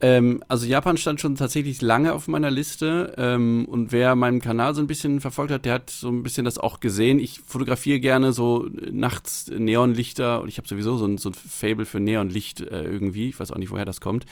[0.00, 4.74] Ähm, also Japan stand schon tatsächlich lange auf meiner Liste ähm, und wer meinen Kanal
[4.74, 7.18] so ein bisschen verfolgt hat, der hat so ein bisschen das auch gesehen.
[7.18, 11.84] Ich fotografiere gerne so nachts Neonlichter und ich habe sowieso so ein, so ein Fable
[11.84, 13.28] für Neonlicht äh, irgendwie.
[13.28, 14.24] Ich weiß auch nicht, woher das kommt.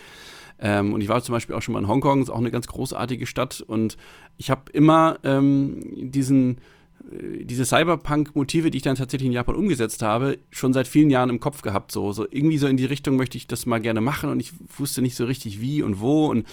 [0.61, 2.68] Ähm, und ich war zum Beispiel auch schon mal in Hongkong, ist auch eine ganz
[2.68, 3.96] großartige Stadt und
[4.38, 6.61] ich habe immer ähm, diesen äh,
[7.09, 11.40] diese Cyberpunk-Motive, die ich dann tatsächlich in Japan umgesetzt habe, schon seit vielen Jahren im
[11.40, 11.92] Kopf gehabt.
[11.92, 14.53] So, so irgendwie so in die Richtung möchte ich das mal gerne machen und ich
[14.77, 16.47] wusste nicht so richtig wie und wo und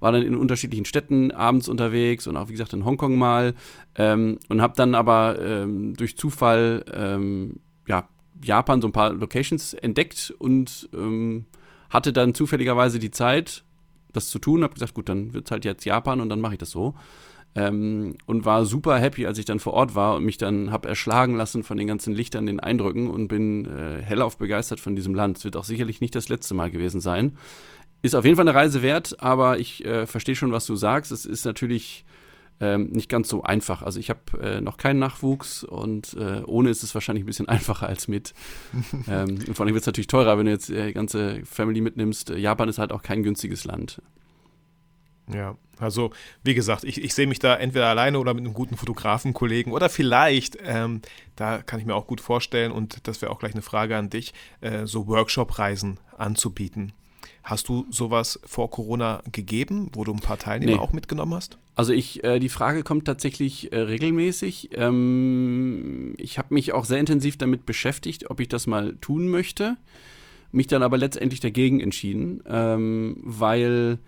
[0.00, 3.54] war dann in unterschiedlichen Städten abends unterwegs und auch wie gesagt in Hongkong mal
[3.96, 8.08] ähm, und habe dann aber ähm, durch Zufall ähm, ja,
[8.42, 11.44] Japan so ein paar Locations entdeckt und ähm,
[11.90, 13.64] hatte dann zufälligerweise die Zeit,
[14.12, 14.62] das zu tun.
[14.62, 16.94] Habe gesagt, gut, dann wird es halt jetzt Japan und dann mache ich das so.
[17.56, 20.88] Ähm, und war super happy, als ich dann vor Ort war und mich dann habe
[20.88, 25.14] erschlagen lassen von den ganzen Lichtern, den Eindrücken und bin äh, hellauf begeistert von diesem
[25.14, 25.38] Land.
[25.38, 27.36] Es wird auch sicherlich nicht das letzte Mal gewesen sein.
[28.02, 31.10] Ist auf jeden Fall eine Reise wert, aber ich äh, verstehe schon, was du sagst.
[31.10, 32.04] Es ist natürlich
[32.60, 33.82] ähm, nicht ganz so einfach.
[33.82, 37.48] Also ich habe äh, noch keinen Nachwuchs und äh, ohne ist es wahrscheinlich ein bisschen
[37.48, 38.34] einfacher als mit.
[39.08, 41.80] ähm, und vor allem wird es natürlich teurer, wenn du jetzt äh, die ganze Family
[41.80, 42.30] mitnimmst.
[42.30, 44.00] Japan ist halt auch kein günstiges Land.
[45.34, 46.10] Ja, also
[46.44, 49.88] wie gesagt, ich, ich sehe mich da entweder alleine oder mit einem guten Fotografenkollegen oder
[49.88, 51.00] vielleicht, ähm,
[51.36, 54.10] da kann ich mir auch gut vorstellen und das wäre auch gleich eine Frage an
[54.10, 56.92] dich, äh, so Workshop-Reisen anzubieten.
[57.42, 60.78] Hast du sowas vor Corona gegeben, wo du ein paar Teilnehmer nee.
[60.78, 61.58] auch mitgenommen hast?
[61.74, 64.70] Also ich, äh, die Frage kommt tatsächlich äh, regelmäßig.
[64.74, 69.78] Ähm, ich habe mich auch sehr intensiv damit beschäftigt, ob ich das mal tun möchte.
[70.52, 73.98] Mich dann aber letztendlich dagegen entschieden, ähm, weil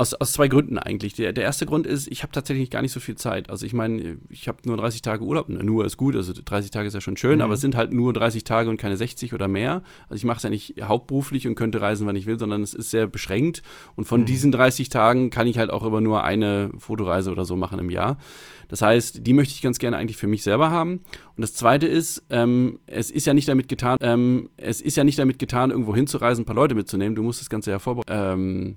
[0.00, 1.12] aus, aus zwei Gründen eigentlich.
[1.12, 3.50] Der, der erste Grund ist, ich habe tatsächlich gar nicht so viel Zeit.
[3.50, 5.50] Also ich meine, ich habe nur 30 Tage Urlaub.
[5.50, 7.42] Nur ist gut, also 30 Tage ist ja schon schön, mhm.
[7.42, 9.82] aber es sind halt nur 30 Tage und keine 60 oder mehr.
[10.08, 12.72] Also ich mache es ja nicht hauptberuflich und könnte reisen, wann ich will, sondern es
[12.72, 13.62] ist sehr beschränkt.
[13.94, 14.24] Und von mhm.
[14.24, 17.90] diesen 30 Tagen kann ich halt auch immer nur eine Fotoreise oder so machen im
[17.90, 18.16] Jahr.
[18.68, 21.00] Das heißt, die möchte ich ganz gerne eigentlich für mich selber haben.
[21.36, 25.04] Und das Zweite ist, ähm, es ist ja nicht damit getan, ähm, es ist ja
[25.04, 27.16] nicht damit getan, irgendwo hinzureisen, ein paar Leute mitzunehmen.
[27.16, 28.10] Du musst das Ganze ja vorbereiten.
[28.10, 28.76] Ähm,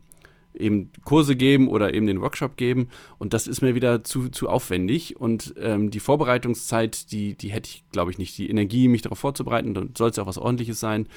[0.56, 2.90] eben Kurse geben oder eben den Workshop geben.
[3.18, 5.20] Und das ist mir wieder zu, zu aufwendig.
[5.20, 8.38] Und ähm, die Vorbereitungszeit, die, die hätte ich, glaube ich, nicht.
[8.38, 11.08] Die Energie, mich darauf vorzubereiten, dann soll es ja auch was ordentliches sein.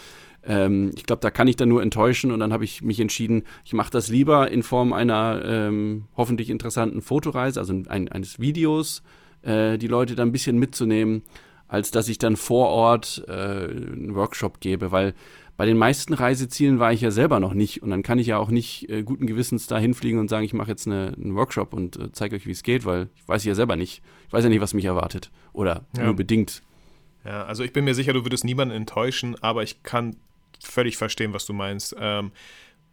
[0.44, 2.32] Ähm, ich glaube, da kann ich dann nur enttäuschen.
[2.32, 6.50] Und dann habe ich mich entschieden, ich mache das lieber in Form einer ähm, hoffentlich
[6.50, 9.02] interessanten Fotoreise, also ein, eines Videos,
[9.42, 11.22] äh, die Leute da ein bisschen mitzunehmen,
[11.68, 15.14] als dass ich dann vor Ort äh, einen Workshop gebe, weil
[15.56, 18.38] bei den meisten Reisezielen war ich ja selber noch nicht und dann kann ich ja
[18.38, 21.72] auch nicht äh, guten Gewissens da hinfliegen und sagen, ich mache jetzt eine, einen Workshop
[21.72, 24.02] und äh, zeige euch, wie es geht, weil ich weiß ja selber nicht.
[24.26, 26.04] Ich weiß ja nicht, was mich erwartet oder ja.
[26.04, 26.62] nur bedingt.
[27.24, 30.16] Ja, also ich bin mir sicher, du würdest niemanden enttäuschen, aber ich kann
[30.62, 31.96] völlig verstehen, was du meinst.
[31.98, 32.32] Ähm,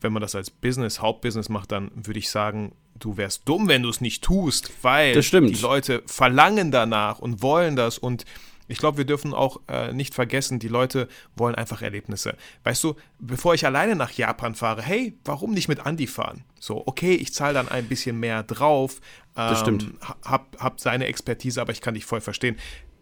[0.02, 3.84] wenn man das als Business, Hauptbusiness macht, dann würde ich sagen, du wärst dumm, wenn
[3.84, 8.26] du es nicht tust, weil die Leute verlangen danach und wollen das und
[8.74, 12.36] ich glaube, wir dürfen auch äh, nicht vergessen, die Leute wollen einfach Erlebnisse.
[12.64, 16.44] Weißt du, bevor ich alleine nach Japan fahre, hey, warum nicht mit Andy fahren?
[16.60, 18.96] So, okay, ich zahle dann ein bisschen mehr drauf.
[19.38, 19.94] Ähm, das stimmt.
[20.24, 22.58] Hab, hab seine Expertise, aber ich kann dich voll verstehen.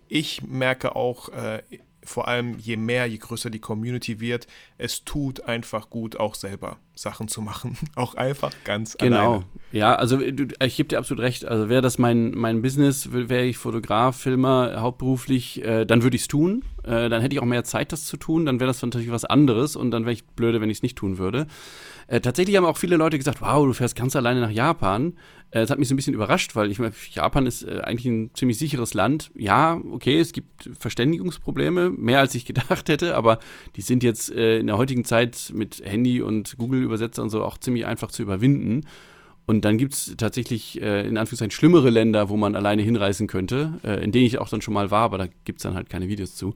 [0.09, 1.63] Ich merke auch, äh,
[2.03, 6.77] vor allem je mehr, je größer die Community wird, es tut einfach gut, auch selber
[6.95, 7.77] Sachen zu machen.
[7.95, 9.15] auch einfach ganz genau.
[9.15, 9.33] alleine.
[9.39, 9.61] Genau.
[9.71, 11.45] Ja, also ich gebe dir absolut recht.
[11.45, 16.23] Also wäre das mein, mein Business, wäre ich Fotograf, Filmer, hauptberuflich, äh, dann würde ich
[16.23, 16.63] es tun.
[16.83, 18.45] Äh, dann hätte ich auch mehr Zeit, das zu tun.
[18.45, 20.97] Dann wäre das natürlich was anderes und dann wäre ich blöde, wenn ich es nicht
[20.97, 21.47] tun würde.
[22.11, 25.13] Äh, tatsächlich haben auch viele Leute gesagt, wow, du fährst ganz alleine nach Japan.
[25.51, 28.05] Äh, das hat mich so ein bisschen überrascht, weil ich meine, Japan ist äh, eigentlich
[28.05, 29.31] ein ziemlich sicheres Land.
[29.33, 33.39] Ja, okay, es gibt Verständigungsprobleme, mehr als ich gedacht hätte, aber
[33.77, 37.57] die sind jetzt äh, in der heutigen Zeit mit Handy und Google-Übersetzer und so auch
[37.57, 38.81] ziemlich einfach zu überwinden.
[39.45, 43.79] Und dann gibt es tatsächlich äh, in Anführungszeichen schlimmere Länder, wo man alleine hinreisen könnte,
[43.85, 45.89] äh, in denen ich auch dann schon mal war, aber da gibt es dann halt
[45.89, 46.55] keine Videos zu.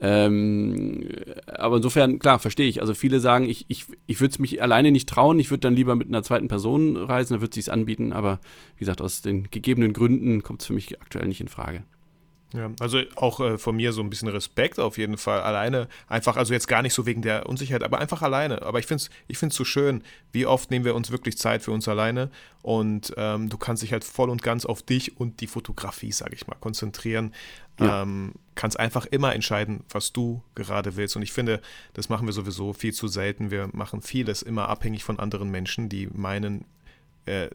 [0.00, 1.08] Ähm,
[1.46, 2.80] aber insofern, klar, verstehe ich.
[2.80, 5.74] Also viele sagen, ich, ich, ich würde es mich alleine nicht trauen, ich würde dann
[5.74, 8.40] lieber mit einer zweiten Person reisen, dann würde es anbieten, aber
[8.76, 11.82] wie gesagt, aus den gegebenen Gründen kommt es für mich aktuell nicht in Frage.
[12.54, 15.40] Ja, also auch äh, von mir so ein bisschen Respekt auf jeden Fall.
[15.42, 18.62] Alleine, einfach, also jetzt gar nicht so wegen der Unsicherheit, aber einfach alleine.
[18.62, 21.62] Aber ich finde es ich find's so schön, wie oft nehmen wir uns wirklich Zeit
[21.62, 22.30] für uns alleine
[22.62, 26.34] und ähm, du kannst dich halt voll und ganz auf dich und die Fotografie, sage
[26.34, 27.34] ich mal, konzentrieren.
[27.78, 28.02] Ja.
[28.02, 31.16] Ähm, kannst einfach immer entscheiden, was du gerade willst.
[31.16, 31.60] Und ich finde,
[31.92, 33.50] das machen wir sowieso viel zu selten.
[33.50, 36.64] Wir machen vieles immer abhängig von anderen Menschen, die meinen,
[37.26, 37.48] äh,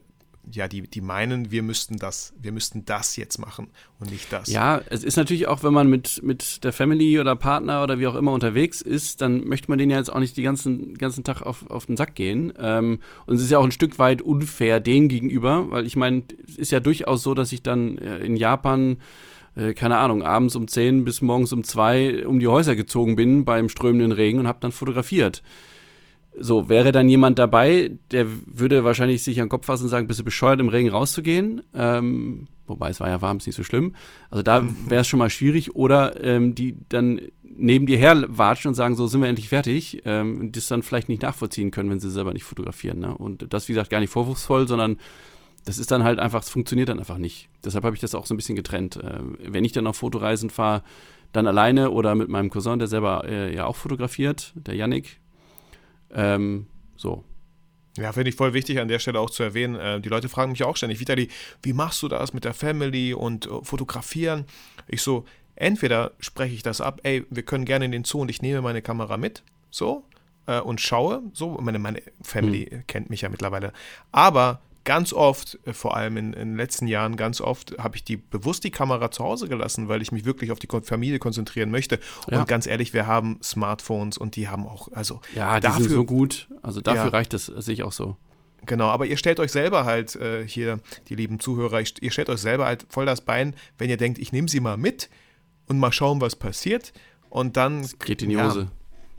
[0.51, 4.49] ja, die, die meinen, wir müssten das, wir müssten das jetzt machen und nicht das.
[4.49, 8.07] Ja, es ist natürlich auch, wenn man mit, mit der Family oder Partner oder wie
[8.07, 11.23] auch immer unterwegs ist, dann möchte man denen ja jetzt auch nicht den ganzen, ganzen
[11.23, 12.53] Tag auf, auf den Sack gehen.
[12.59, 16.23] Ähm, und es ist ja auch ein Stück weit unfair denen gegenüber, weil ich meine,
[16.47, 18.97] es ist ja durchaus so, dass ich dann äh, in Japan
[19.55, 23.45] äh, keine Ahnung, abends um 10 bis morgens um 2 um die Häuser gezogen bin
[23.45, 25.43] beim strömenden Regen und habe dann fotografiert.
[26.39, 30.07] So, wäre dann jemand dabei, der würde wahrscheinlich sich an den Kopf fassen und sagen,
[30.07, 31.61] bist du bescheuert, im Regen rauszugehen?
[31.75, 33.95] Ähm, wobei es war ja warm, ist nicht so schlimm.
[34.29, 35.75] Also da wäre es schon mal schwierig.
[35.75, 40.01] Oder ähm, die dann neben dir her watschen und sagen, so sind wir endlich fertig.
[40.05, 42.99] Ähm, und das dann vielleicht nicht nachvollziehen können, wenn sie selber nicht fotografieren.
[42.99, 43.15] Ne?
[43.15, 44.97] Und das, wie gesagt, gar nicht vorwurfsvoll, sondern
[45.65, 47.49] das ist dann halt einfach, es funktioniert dann einfach nicht.
[47.63, 48.97] Deshalb habe ich das auch so ein bisschen getrennt.
[48.97, 50.83] Äh, wenn ich dann auf Fotoreisen fahre,
[51.31, 55.19] dann alleine oder mit meinem Cousin, der selber äh, ja auch fotografiert, der Yannick,
[56.13, 57.23] ähm, so.
[57.97, 59.75] Ja, finde ich voll wichtig an der Stelle auch zu erwähnen.
[59.75, 61.29] Äh, die Leute fragen mich auch ständig, Vitali,
[61.61, 64.45] wie machst du das mit der Family und äh, fotografieren?
[64.87, 68.29] Ich so, entweder spreche ich das ab, ey, wir können gerne in den Zoo und
[68.29, 70.05] ich nehme meine Kamera mit, so,
[70.47, 72.87] äh, und schaue, so, meine, meine Family hm.
[72.87, 73.73] kennt mich ja mittlerweile.
[74.11, 78.03] Aber ganz oft, äh, vor allem in, in den letzten Jahren, ganz oft habe ich
[78.03, 81.71] die bewusst die Kamera zu Hause gelassen, weil ich mich wirklich auf die Familie konzentrieren
[81.71, 81.99] möchte.
[82.29, 82.39] Ja.
[82.39, 85.93] Und ganz ehrlich, wir haben Smartphones und die haben auch, also ja, die dafür, sind
[85.93, 86.47] so gut.
[86.61, 87.09] Also dafür ja.
[87.09, 88.17] reicht das, sehe ich auch so.
[88.65, 92.39] Genau, aber ihr stellt euch selber halt äh, hier, die lieben Zuhörer, ihr stellt euch
[92.39, 95.09] selber halt voll das Bein, wenn ihr denkt, ich nehme sie mal mit
[95.67, 96.93] und mal schauen, was passiert.
[97.29, 97.81] Und dann.
[97.81, 98.59] Das geht in die Hose.
[98.59, 98.67] Ja,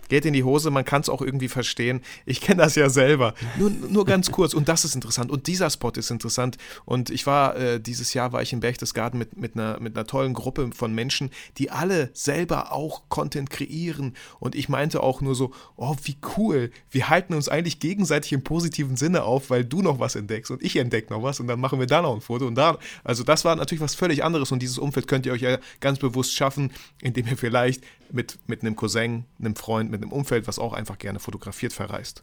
[0.08, 2.00] geht in die Hose, man kann es auch irgendwie verstehen.
[2.26, 3.34] Ich kenne das ja selber.
[3.58, 4.54] Nur, nur ganz kurz.
[4.54, 5.30] Und das ist interessant.
[5.30, 6.58] Und dieser Spot ist interessant.
[6.84, 10.06] Und ich war, äh, dieses Jahr war ich im Berchtesgaden mit, mit, einer, mit einer
[10.06, 14.14] tollen Gruppe von Menschen, die alle selber auch Content kreieren.
[14.40, 16.70] Und ich meinte auch nur so, oh, wie cool.
[16.90, 20.62] Wir halten uns eigentlich gegenseitig im positiven Sinne auf, weil du noch was entdeckst und
[20.62, 22.78] ich entdecke noch was und dann machen wir da noch ein Foto und da.
[23.02, 25.98] Also das war natürlich was völlig anderes und dieses Umfeld könnt ihr euch ja ganz
[25.98, 30.58] bewusst schaffen, indem ihr vielleicht mit, mit einem Cousin, einem Freund, mit einem Umfeld, was
[30.58, 32.22] auch einfach gerne fotografiert, verreist.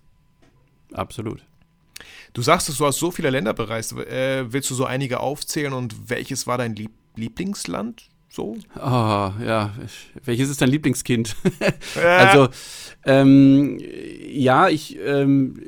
[0.94, 1.44] Absolut.
[2.34, 3.94] Du sagst, du hast so viele Länder bereist.
[3.94, 8.10] Äh, willst du so einige aufzählen und welches war dein Lieb Lieblingsland?
[8.30, 8.58] So?
[8.78, 9.74] Oh, ja.
[10.24, 11.36] Welches ist dein Lieblingskind?
[12.02, 12.48] also,
[13.06, 13.78] ähm,
[14.26, 15.62] ja, ich, ähm,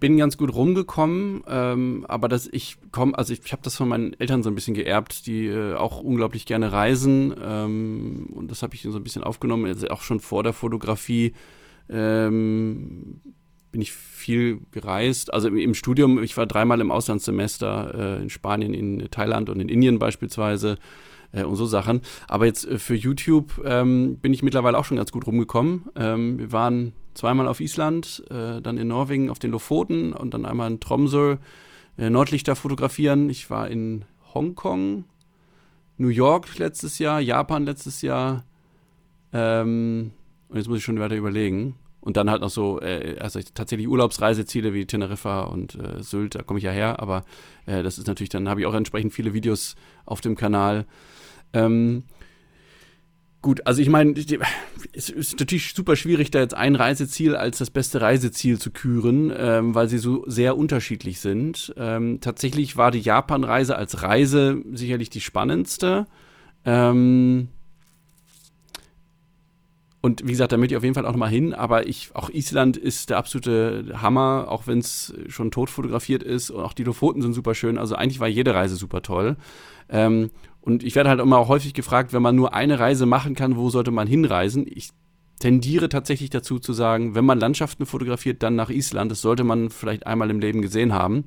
[0.00, 3.88] bin ganz gut rumgekommen, ähm, aber das, ich komme, also ich, ich habe das von
[3.88, 8.62] meinen Eltern so ein bisschen geerbt, die äh, auch unglaublich gerne reisen ähm, und das
[8.62, 11.34] habe ich so ein bisschen aufgenommen, also auch schon vor der Fotografie
[11.90, 13.20] ähm,
[13.72, 15.32] bin ich viel gereist.
[15.32, 19.68] Also im, Studium, ich war dreimal im Auslandssemester äh, in Spanien, in Thailand und in
[19.68, 20.76] Indien beispielsweise
[21.32, 22.00] äh, und so Sachen.
[22.28, 25.84] Aber jetzt äh, für YouTube ähm, bin ich mittlerweile auch schon ganz gut rumgekommen.
[25.96, 30.46] Ähm, wir waren zweimal auf Island, äh, dann in Norwegen auf den Lofoten und dann
[30.46, 31.36] einmal in Tromsø
[31.98, 33.28] äh, Nordlichter fotografieren.
[33.30, 35.04] Ich war in Hongkong,
[35.98, 38.44] New York letztes Jahr, Japan letztes Jahr.
[39.32, 40.12] Ähm,
[40.48, 41.76] und jetzt muss ich schon weiter überlegen.
[42.00, 46.42] Und dann halt noch so, äh, also tatsächlich Urlaubsreiseziele wie Teneriffa und äh, Sylt, da
[46.42, 47.24] komme ich ja her, aber
[47.66, 50.86] äh, das ist natürlich, dann habe ich auch entsprechend viele Videos auf dem Kanal.
[51.52, 52.04] Ähm,
[53.42, 54.14] gut, also ich meine,
[54.92, 59.32] es ist natürlich super schwierig, da jetzt ein Reiseziel als das beste Reiseziel zu küren,
[59.36, 61.72] ähm, weil sie so sehr unterschiedlich sind.
[61.76, 66.06] Ähm, tatsächlich war die Japan-Reise als Reise sicherlich die spannendste.
[66.64, 67.48] Ähm,
[70.02, 72.30] und wie gesagt, da möchte ich auf jeden Fall auch nochmal hin, aber ich, auch
[72.30, 76.84] Island ist der absolute Hammer, auch wenn es schon tot fotografiert ist und auch die
[76.84, 77.76] Lofoten sind super schön.
[77.76, 79.36] Also eigentlich war jede Reise super toll.
[79.88, 83.34] Ähm, und ich werde halt immer auch häufig gefragt, wenn man nur eine Reise machen
[83.34, 84.66] kann, wo sollte man hinreisen?
[84.68, 84.90] Ich
[85.38, 89.10] tendiere tatsächlich dazu zu sagen, wenn man Landschaften fotografiert, dann nach Island.
[89.10, 91.24] Das sollte man vielleicht einmal im Leben gesehen haben.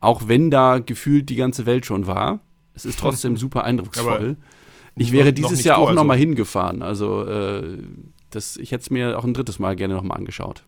[0.00, 2.40] Auch wenn da gefühlt die ganze Welt schon war.
[2.74, 4.14] Es ist trotzdem super eindrucksvoll.
[4.14, 4.36] Aber
[4.96, 6.00] ich wäre dieses Jahr auch also.
[6.00, 6.82] nochmal hingefahren.
[6.82, 7.78] Also äh,
[8.30, 10.64] das, ich hätte es mir auch ein drittes Mal gerne nochmal angeschaut.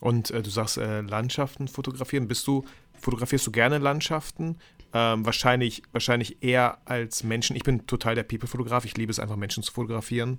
[0.00, 2.28] Und äh, du sagst äh, Landschaften fotografieren.
[2.28, 2.64] Bist du,
[3.00, 4.56] fotografierst du gerne Landschaften?
[4.92, 7.56] Ähm, wahrscheinlich, wahrscheinlich eher als Menschen.
[7.56, 8.84] Ich bin total der People-Fotograf.
[8.84, 10.38] Ich liebe es einfach, Menschen zu fotografieren.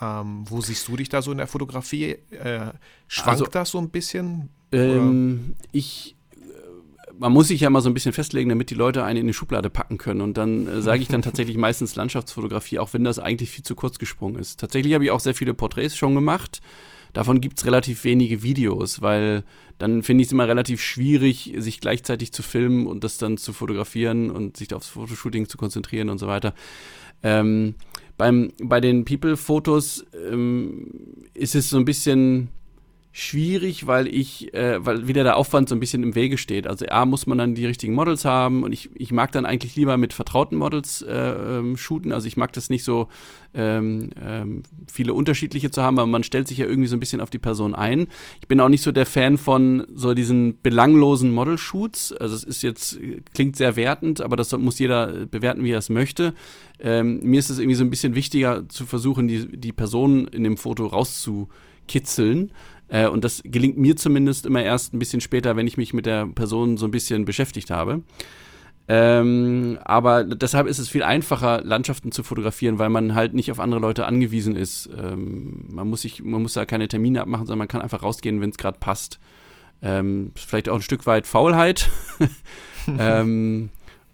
[0.00, 2.16] Ähm, wo siehst du dich da so in der Fotografie?
[2.30, 2.72] Äh,
[3.08, 4.48] schwankt also, das so ein bisschen?
[4.72, 6.16] Ähm, ich
[7.18, 9.32] man muss sich ja mal so ein bisschen festlegen, damit die Leute einen in die
[9.32, 10.20] Schublade packen können.
[10.20, 13.74] Und dann äh, sage ich dann tatsächlich meistens Landschaftsfotografie, auch wenn das eigentlich viel zu
[13.74, 14.60] kurz gesprungen ist.
[14.60, 16.60] Tatsächlich habe ich auch sehr viele Porträts schon gemacht.
[17.12, 19.44] Davon gibt es relativ wenige Videos, weil
[19.78, 23.52] dann finde ich es immer relativ schwierig, sich gleichzeitig zu filmen und das dann zu
[23.52, 26.54] fotografieren und sich aufs Fotoshooting zu konzentrieren und so weiter.
[27.22, 27.74] Ähm,
[28.16, 30.90] beim, bei den People-Fotos ähm,
[31.34, 32.48] ist es so ein bisschen
[33.14, 36.66] schwierig, weil ich, äh, weil wieder der Aufwand so ein bisschen im Wege steht.
[36.66, 39.76] Also A muss man dann die richtigen Models haben und ich, ich mag dann eigentlich
[39.76, 42.12] lieber mit vertrauten Models äh, ähm, shooten.
[42.12, 43.08] Also ich mag das nicht so
[43.52, 47.20] ähm, ähm, viele unterschiedliche zu haben, aber man stellt sich ja irgendwie so ein bisschen
[47.20, 48.06] auf die Person ein.
[48.40, 52.14] Ich bin auch nicht so der Fan von so diesen belanglosen Model-Shoots.
[52.14, 52.98] Also es ist jetzt,
[53.34, 56.32] klingt sehr wertend, aber das muss jeder bewerten, wie er es möchte.
[56.80, 60.44] Ähm, mir ist es irgendwie so ein bisschen wichtiger zu versuchen, die, die Person in
[60.44, 62.52] dem Foto rauszukitzeln.
[62.92, 66.04] Äh, und das gelingt mir zumindest immer erst ein bisschen später, wenn ich mich mit
[66.04, 68.02] der Person so ein bisschen beschäftigt habe.
[68.86, 73.60] Ähm, aber deshalb ist es viel einfacher, Landschaften zu fotografieren, weil man halt nicht auf
[73.60, 74.90] andere Leute angewiesen ist.
[74.94, 78.42] Ähm, man, muss sich, man muss da keine Termine abmachen, sondern man kann einfach rausgehen,
[78.42, 79.18] wenn es gerade passt.
[79.80, 81.88] Ähm, vielleicht auch ein Stück weit Faulheit.
[82.98, 83.70] ähm,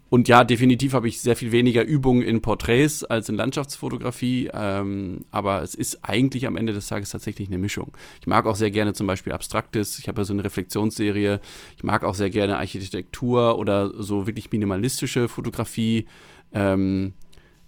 [0.09, 4.49] und ja, definitiv habe ich sehr viel weniger Übung in Porträts als in Landschaftsfotografie.
[4.51, 7.95] Ähm, aber es ist eigentlich am Ende des Tages tatsächlich eine Mischung.
[8.19, 9.99] Ich mag auch sehr gerne zum Beispiel Abstraktes.
[9.99, 11.39] Ich habe ja so eine Reflexionsserie.
[11.77, 16.07] Ich mag auch sehr gerne Architektur oder so wirklich minimalistische Fotografie.
[16.53, 17.13] Ähm,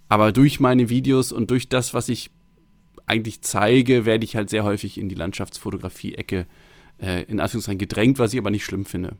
[0.08, 2.30] aber durch meine Videos und durch das, was ich
[3.06, 6.46] eigentlich zeige, werde ich halt sehr häufig in die Landschaftsfotografie-Ecke
[7.00, 9.16] äh, in Anführungszeichen gedrängt, was ich aber nicht schlimm finde.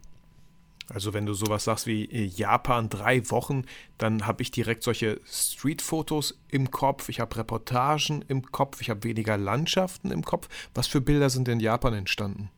[0.88, 3.64] Also wenn du sowas sagst wie äh, Japan drei Wochen,
[3.98, 9.04] dann habe ich direkt solche Street-Fotos im Kopf, ich habe Reportagen im Kopf, ich habe
[9.04, 10.48] weniger Landschaften im Kopf.
[10.74, 12.50] Was für Bilder sind in Japan entstanden?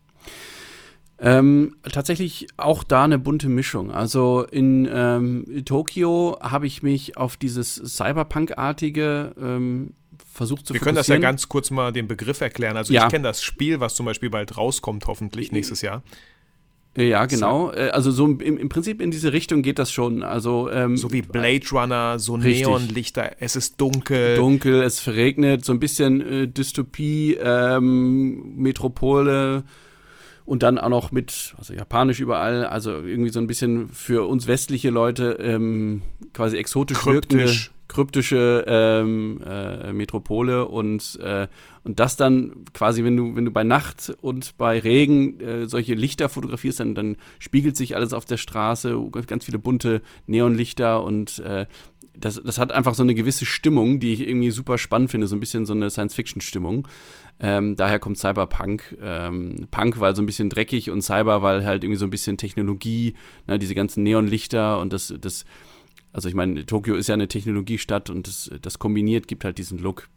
[1.18, 3.92] Ähm, tatsächlich auch da eine bunte Mischung.
[3.92, 9.94] Also in ähm, Tokio habe ich mich auf dieses Cyberpunk-artige ähm,
[10.32, 12.76] versucht zu Wir können das ja ganz kurz mal den Begriff erklären.
[12.76, 13.04] Also ja.
[13.04, 16.02] ich kenne das Spiel, was zum Beispiel bald rauskommt, hoffentlich nächstes Jahr.
[16.96, 17.72] Ja, genau.
[17.72, 20.22] Äh, also so im, im, Prinzip in diese Richtung geht das schon.
[20.22, 22.66] Also ähm, so wie Blade Runner, so richtig.
[22.66, 23.32] Neonlichter.
[23.40, 24.36] Es ist dunkel.
[24.36, 29.64] Dunkel, es verregnet, so ein bisschen äh, Dystopie, ähm, Metropole
[30.44, 34.46] und dann auch noch mit, also japanisch überall, also irgendwie so ein bisschen für uns
[34.46, 36.02] westliche Leute ähm,
[36.32, 37.40] quasi exotisch Kryptisch.
[37.40, 41.48] wirkende kryptische ähm, äh, Metropole und, äh,
[41.84, 45.94] und das dann quasi, wenn du, wenn du bei Nacht und bei Regen äh, solche
[45.94, 51.38] Lichter fotografierst, dann, dann spiegelt sich alles auf der Straße, ganz viele bunte Neonlichter und
[51.40, 51.66] äh,
[52.16, 55.36] das, das hat einfach so eine gewisse Stimmung, die ich irgendwie super spannend finde, so
[55.36, 56.86] ein bisschen so eine Science-Fiction-Stimmung.
[57.40, 58.96] Ähm, daher kommt Cyberpunk.
[59.02, 62.36] Ähm, Punk, weil so ein bisschen dreckig und Cyber, weil halt irgendwie so ein bisschen
[62.36, 63.14] Technologie,
[63.46, 65.44] ne, diese ganzen Neonlichter und das, das,
[66.12, 69.78] also ich meine, Tokio ist ja eine Technologiestadt und das, das kombiniert gibt halt diesen
[69.78, 70.08] Look.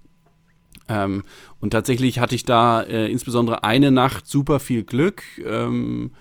[0.87, 1.23] Ähm,
[1.59, 5.23] und tatsächlich hatte ich da äh, insbesondere eine Nacht super viel Glück.
[5.45, 6.11] Ähm,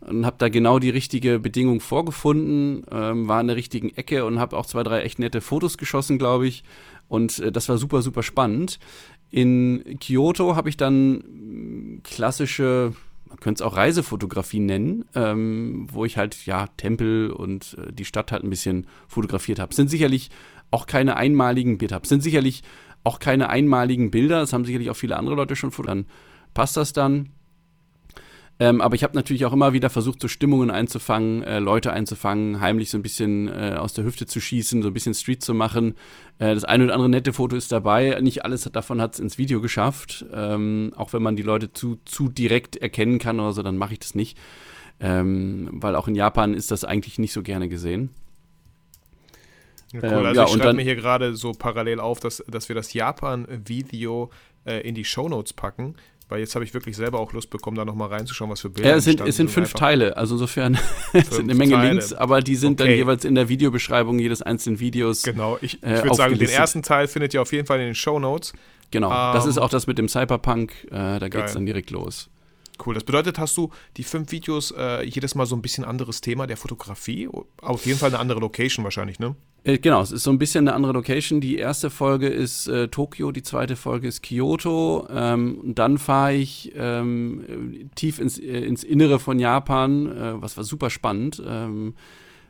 [0.00, 4.38] und habe da genau die richtige Bedingung vorgefunden, ähm, war in der richtigen Ecke und
[4.38, 6.62] habe auch zwei, drei echt nette Fotos geschossen, glaube ich.
[7.08, 8.78] Und äh, das war super, super spannend.
[9.30, 12.92] In Kyoto habe ich dann mm, klassische,
[13.28, 18.04] man könnte es auch Reisefotografie nennen, ähm, wo ich halt ja Tempel und äh, die
[18.04, 19.74] Stadt halt ein bisschen fotografiert habe.
[19.74, 20.30] Sind sicherlich
[20.70, 22.62] auch keine einmaligen Bilder, sind sicherlich
[23.04, 26.06] auch keine einmaligen Bilder, das haben sicherlich auch viele andere Leute schon fotografiert.
[26.06, 26.12] Dann
[26.54, 27.30] passt das dann.
[28.60, 32.60] Ähm, aber ich habe natürlich auch immer wieder versucht, so Stimmungen einzufangen, äh, Leute einzufangen,
[32.60, 35.54] heimlich so ein bisschen äh, aus der Hüfte zu schießen, so ein bisschen Street zu
[35.54, 35.94] machen.
[36.38, 38.18] Äh, das eine oder andere nette Foto ist dabei.
[38.20, 40.26] Nicht alles davon hat es ins Video geschafft.
[40.32, 43.92] Ähm, auch wenn man die Leute zu, zu direkt erkennen kann oder so, dann mache
[43.92, 44.36] ich das nicht.
[44.98, 48.10] Ähm, weil auch in Japan ist das eigentlich nicht so gerne gesehen.
[49.92, 50.26] Ja, cool.
[50.26, 54.30] Also ja, ich schreibe mir hier gerade so parallel auf, dass, dass wir das Japan-Video
[54.66, 55.96] äh, in die Shownotes packen.
[56.28, 58.90] Weil jetzt habe ich wirklich selber auch Lust bekommen, da nochmal reinzuschauen, was für Bilder
[58.90, 60.78] Ja, es sind, es sind fünf Teile, also insofern
[61.14, 61.88] es sind eine Menge Teile.
[61.88, 62.90] Links, aber die sind okay.
[62.90, 65.22] dann jeweils in der Videobeschreibung jedes einzelnen Videos.
[65.22, 67.86] Genau, ich, ich äh, würde sagen, den ersten Teil findet ihr auf jeden Fall in
[67.86, 68.52] den Show Notes.
[68.90, 71.90] Genau, ähm, das ist auch das mit dem Cyberpunk, äh, da geht es dann direkt
[71.90, 72.28] los.
[72.84, 72.94] Cool.
[72.94, 76.46] Das bedeutet, hast du die fünf Videos äh, jedes Mal so ein bisschen anderes Thema
[76.46, 77.28] der Fotografie?
[77.60, 79.34] Auf jeden Fall eine andere Location wahrscheinlich, ne?
[79.64, 81.40] Äh, genau, es ist so ein bisschen eine andere Location.
[81.40, 85.06] Die erste Folge ist äh, Tokio, die zweite Folge ist Kyoto.
[85.10, 90.64] Ähm, dann fahre ich ähm, tief ins, äh, ins Innere von Japan, äh, was war
[90.64, 91.42] super spannend.
[91.44, 91.94] Ähm,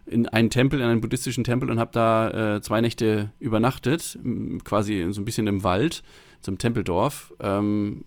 [0.06, 4.18] in einen Tempel, in einen buddhistischen Tempel und habe da äh, zwei Nächte übernachtet,
[4.64, 6.02] quasi so ein bisschen im Wald,
[6.40, 7.34] zum Tempeldorf.
[7.40, 8.04] Ähm,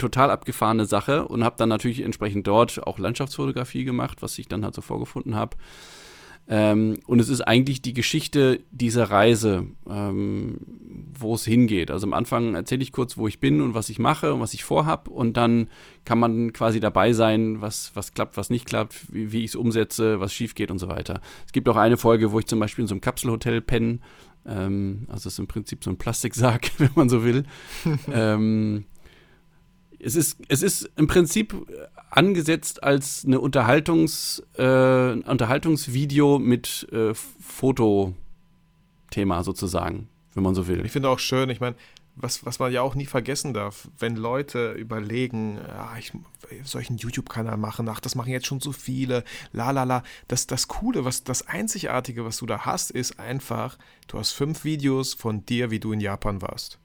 [0.00, 4.64] total abgefahrene Sache und habe dann natürlich entsprechend dort auch Landschaftsfotografie gemacht, was ich dann
[4.64, 5.56] halt so vorgefunden habe.
[6.52, 10.58] Ähm, und es ist eigentlich die Geschichte dieser Reise, ähm,
[11.16, 11.92] wo es hingeht.
[11.92, 14.52] Also am Anfang erzähle ich kurz, wo ich bin und was ich mache und was
[14.52, 15.06] ich vorhab.
[15.06, 15.68] Und dann
[16.04, 19.54] kann man quasi dabei sein, was, was klappt, was nicht klappt, wie, wie ich es
[19.54, 21.20] umsetze, was schief geht und so weiter.
[21.46, 24.00] Es gibt auch eine Folge, wo ich zum Beispiel in so einem Kapselhotel penne.
[24.44, 27.44] Ähm, also es ist im Prinzip so ein Plastiksack, wenn man so will.
[28.12, 28.86] ähm,
[30.02, 31.54] es ist, es ist im Prinzip
[32.10, 38.14] angesetzt als eine Unterhaltungs, äh, Unterhaltungsvideo mit äh, Fotothema
[39.42, 40.84] sozusagen, wenn man so will.
[40.84, 41.76] Ich finde auch schön, ich meine,
[42.16, 46.12] was, was man ja auch nie vergessen darf, wenn Leute überlegen, ja, ich
[46.64, 50.02] soll ich einen YouTube-Kanal machen, ach, das machen jetzt schon so viele, la la la.
[50.28, 53.78] Das, das Coole, was, das Einzigartige, was du da hast, ist einfach,
[54.08, 56.79] du hast fünf Videos von dir, wie du in Japan warst.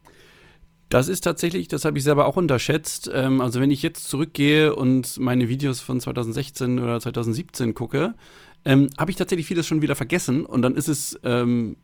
[0.89, 3.09] Das ist tatsächlich, das habe ich selber auch unterschätzt.
[3.13, 8.13] Ähm, also wenn ich jetzt zurückgehe und meine Videos von 2016 oder 2017 gucke,
[8.65, 11.77] ähm, habe ich tatsächlich vieles schon wieder vergessen und dann ist es ähm,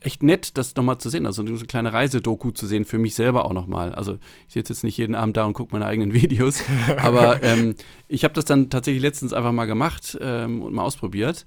[0.00, 1.26] echt nett, das nochmal zu sehen.
[1.26, 3.94] Also eine kleine Reisedoku zu sehen, für mich selber auch nochmal.
[3.94, 4.18] Also
[4.48, 6.62] ich sitze jetzt nicht jeden Abend da und gucke meine eigenen Videos,
[6.96, 7.74] aber ähm,
[8.08, 11.46] ich habe das dann tatsächlich letztens einfach mal gemacht ähm, und mal ausprobiert.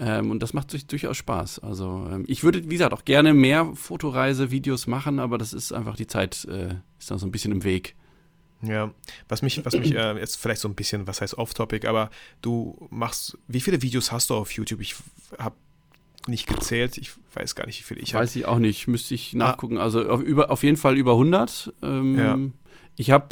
[0.00, 1.58] Ähm, und das macht sich durchaus Spaß.
[1.58, 5.94] Also ähm, ich würde, wie gesagt, auch gerne mehr Fotoreise-Videos machen, aber das ist einfach
[5.94, 7.94] die Zeit, äh, ist dann so ein bisschen im Weg.
[8.62, 8.92] Ja,
[9.28, 12.88] was mich, was mich äh, jetzt vielleicht so ein bisschen, was heißt off-topic, aber du
[12.90, 14.80] machst, wie viele Videos hast du auf YouTube?
[14.80, 14.96] Ich
[15.38, 15.54] habe
[16.26, 18.22] nicht gezählt, ich weiß gar nicht, wie viele ich habe.
[18.22, 19.78] Weiß ich auch nicht, müsste ich nachgucken.
[19.78, 19.82] Ah.
[19.82, 21.72] Also auf, über, auf jeden Fall über 100.
[21.82, 22.38] Ähm, ja.
[22.96, 23.28] Ich habe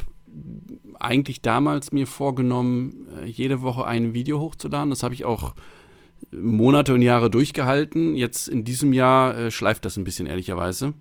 [0.99, 4.91] eigentlich damals mir vorgenommen, äh, jede Woche ein Video hochzuladen.
[4.91, 5.55] Das habe ich auch
[6.31, 8.15] Monate und Jahre durchgehalten.
[8.15, 10.95] Jetzt in diesem Jahr äh, schleift das ein bisschen, ehrlicherweise.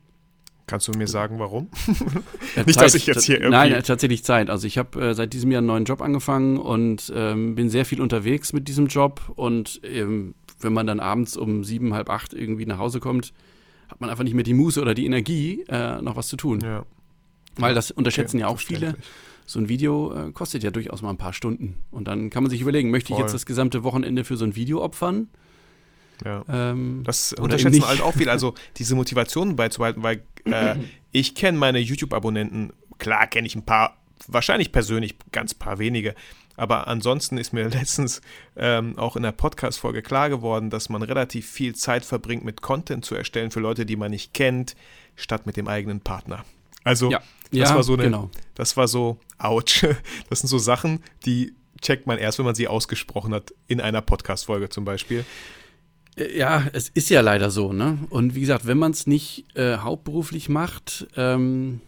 [0.67, 1.69] Kannst du mir sagen, warum?
[2.65, 3.51] Nicht, Zeit, dass ich jetzt hier irgendwie.
[3.51, 4.49] Nein, tatsächlich Zeit.
[4.49, 7.85] Also ich habe äh, seit diesem Jahr einen neuen Job angefangen und ähm, bin sehr
[7.85, 9.21] viel unterwegs mit diesem Job.
[9.35, 13.33] Und ähm, wenn man dann abends um sieben, halb acht irgendwie nach Hause kommt,
[13.87, 16.59] hat man einfach nicht mehr die Muße oder die Energie, äh, noch was zu tun.
[16.61, 16.85] Ja.
[17.55, 18.97] Weil das unterschätzen okay, ja auch viele
[19.47, 21.77] so ein Video äh, kostet ja durchaus mal ein paar Stunden.
[21.89, 23.17] Und dann kann man sich überlegen, möchte Voll.
[23.17, 25.29] ich jetzt das gesamte Wochenende für so ein Video opfern?
[26.23, 26.43] Ja.
[26.49, 30.75] Ähm, das unterschätzen halt auch viel, also diese Motivation beizubehalten, weil äh,
[31.11, 36.13] ich kenne meine YouTube-Abonnenten, klar kenne ich ein paar, wahrscheinlich persönlich ganz paar wenige,
[36.57, 38.21] aber ansonsten ist mir letztens
[38.57, 43.05] ähm, auch in der Podcast-Folge klar geworden, dass man relativ viel Zeit verbringt, mit Content
[43.05, 44.75] zu erstellen für Leute, die man nicht kennt,
[45.15, 46.43] statt mit dem eigenen Partner.
[46.83, 47.21] Also ja.
[47.51, 48.29] Das ja, war so eine, genau.
[48.55, 49.85] das war so, ouch.
[50.29, 54.01] Das sind so Sachen, die checkt man erst, wenn man sie ausgesprochen hat, in einer
[54.01, 55.25] Podcast-Folge zum Beispiel.
[56.15, 57.99] Äh, ja, es ist ja leider so, ne?
[58.09, 61.81] Und wie gesagt, wenn man es nicht äh, hauptberuflich macht, ähm,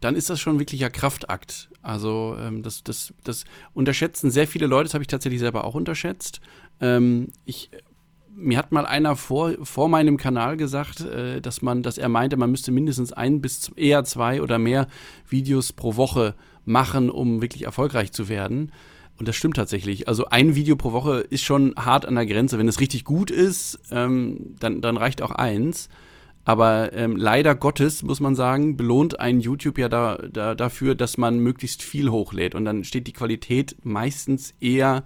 [0.00, 1.68] dann ist das schon wirklicher Kraftakt.
[1.82, 3.44] Also ähm, das, das, das
[3.74, 6.40] unterschätzen sehr viele Leute, das habe ich tatsächlich selber auch unterschätzt.
[6.80, 7.70] Ähm, ich,
[8.36, 12.36] mir hat mal einer vor, vor meinem Kanal gesagt, äh, dass man, dass er meinte,
[12.36, 14.86] man müsste mindestens ein bis eher zwei oder mehr
[15.28, 16.34] Videos pro Woche
[16.64, 18.72] machen, um wirklich erfolgreich zu werden.
[19.18, 20.08] Und das stimmt tatsächlich.
[20.08, 22.58] Also ein Video pro Woche ist schon hart an der Grenze.
[22.58, 25.88] Wenn es richtig gut ist, ähm, dann, dann reicht auch eins.
[26.44, 31.16] Aber ähm, leider Gottes, muss man sagen, belohnt ein YouTube ja da, da, dafür, dass
[31.16, 32.54] man möglichst viel hochlädt.
[32.54, 35.04] Und dann steht die Qualität meistens eher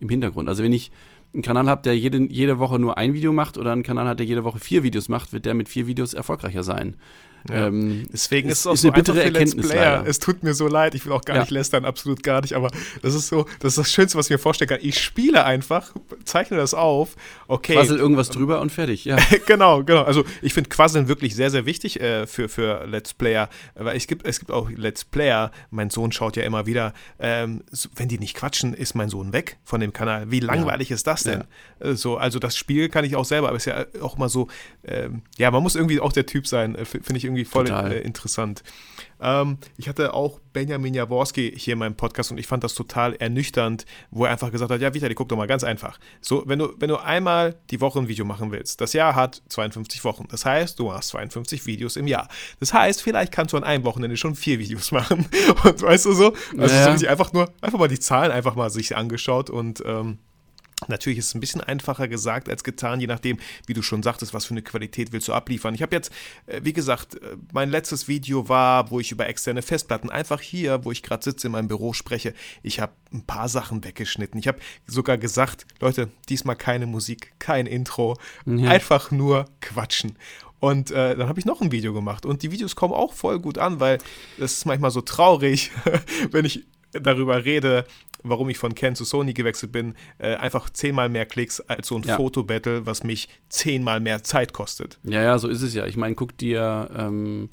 [0.00, 0.48] im Hintergrund.
[0.48, 0.90] Also wenn ich
[1.32, 4.18] einen Kanal habe, der jede, jede Woche nur ein Video macht oder einen Kanal hat,
[4.18, 6.96] der jede Woche vier Videos macht, wird der mit vier Videos erfolgreicher sein.
[7.48, 7.68] Ja.
[7.68, 9.68] Ähm, Deswegen ist es auch ist so eine bittere Erkenntnis.
[9.68, 10.04] Player.
[10.06, 11.42] Es tut mir so leid, ich will auch gar ja.
[11.42, 12.70] nicht lästern, absolut gar nicht, aber
[13.02, 14.80] das ist so, das ist das Schönste, was ich mir vorstellen kann.
[14.82, 17.16] Ich spiele einfach, zeichne das auf,
[17.48, 17.74] okay.
[17.74, 19.16] Quassel irgendwas drüber und fertig, ja.
[19.46, 20.02] genau, genau.
[20.02, 24.06] Also ich finde Quasseln wirklich sehr, sehr wichtig äh, für, für Let's Player, weil es
[24.06, 27.62] gibt, es gibt auch Let's Player, mein Sohn schaut ja immer wieder, ähm,
[27.96, 30.30] wenn die nicht quatschen, ist mein Sohn weg von dem Kanal.
[30.30, 30.94] Wie langweilig ja.
[30.96, 31.44] ist das denn?
[31.80, 34.28] Äh, so, also das Spiel kann ich auch selber, aber es ist ja auch mal
[34.28, 34.48] so,
[34.84, 38.00] ähm, ja, man muss irgendwie auch der Typ sein, äh, finde ich irgendwie voll äh,
[38.00, 38.62] interessant.
[39.20, 43.14] Ähm, ich hatte auch Benjamin Jaworski hier in meinem Podcast und ich fand das total
[43.16, 45.98] ernüchternd, wo er einfach gesagt hat, ja Vitali, guck doch mal, ganz einfach.
[46.20, 49.42] So, wenn du, wenn du einmal die Woche ein Video machen willst, das Jahr hat
[49.48, 50.26] 52 Wochen.
[50.28, 52.28] Das heißt, du machst 52 Videos im Jahr.
[52.58, 55.26] Das heißt, vielleicht kannst du an einem Wochenende schon vier Videos machen.
[55.64, 56.32] Und weißt du so?
[56.58, 56.96] Also ja.
[56.96, 60.18] so einfach nur, einfach mal die Zahlen einfach mal sich angeschaut und ähm,
[60.90, 64.34] Natürlich ist es ein bisschen einfacher gesagt als getan, je nachdem, wie du schon sagtest,
[64.34, 65.74] was für eine Qualität willst du abliefern.
[65.74, 66.12] Ich habe jetzt,
[66.46, 70.84] äh, wie gesagt, äh, mein letztes Video war, wo ich über externe Festplatten einfach hier,
[70.84, 74.38] wo ich gerade sitze in meinem Büro spreche, ich habe ein paar Sachen weggeschnitten.
[74.38, 78.16] Ich habe sogar gesagt, Leute, diesmal keine Musik, kein Intro,
[78.46, 78.68] ja.
[78.68, 80.16] einfach nur quatschen.
[80.60, 82.26] Und äh, dann habe ich noch ein Video gemacht.
[82.26, 83.98] Und die Videos kommen auch voll gut an, weil
[84.38, 85.70] es ist manchmal so traurig,
[86.30, 87.86] wenn ich darüber rede,
[88.22, 91.96] warum ich von Ken zu Sony gewechselt bin, äh, einfach zehnmal mehr Klicks als so
[91.96, 92.16] ein ja.
[92.16, 94.98] Fotobattle, was mich zehnmal mehr Zeit kostet.
[95.04, 95.86] Ja, ja, so ist es ja.
[95.86, 97.50] Ich meine, guck dir, ähm,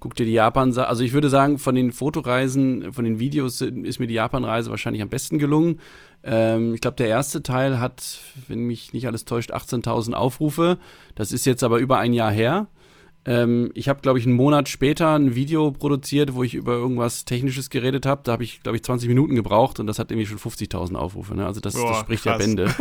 [0.00, 3.98] guck dir die Japan, also ich würde sagen, von den Fotoreisen, von den Videos ist
[3.98, 5.80] mir die Japan-Reise wahrscheinlich am besten gelungen.
[6.22, 10.78] Ähm, ich glaube, der erste Teil hat, wenn mich nicht alles täuscht, 18.000 Aufrufe.
[11.14, 12.68] Das ist jetzt aber über ein Jahr her.
[13.26, 17.24] Ähm, ich habe, glaube ich, einen Monat später ein Video produziert, wo ich über irgendwas
[17.24, 18.22] Technisches geredet habe.
[18.24, 21.34] Da habe ich, glaube ich, 20 Minuten gebraucht und das hat irgendwie schon 50.000 Aufrufe.
[21.34, 21.44] Ne?
[21.44, 22.38] Also das, Boah, das spricht krass.
[22.40, 22.74] ja Bände.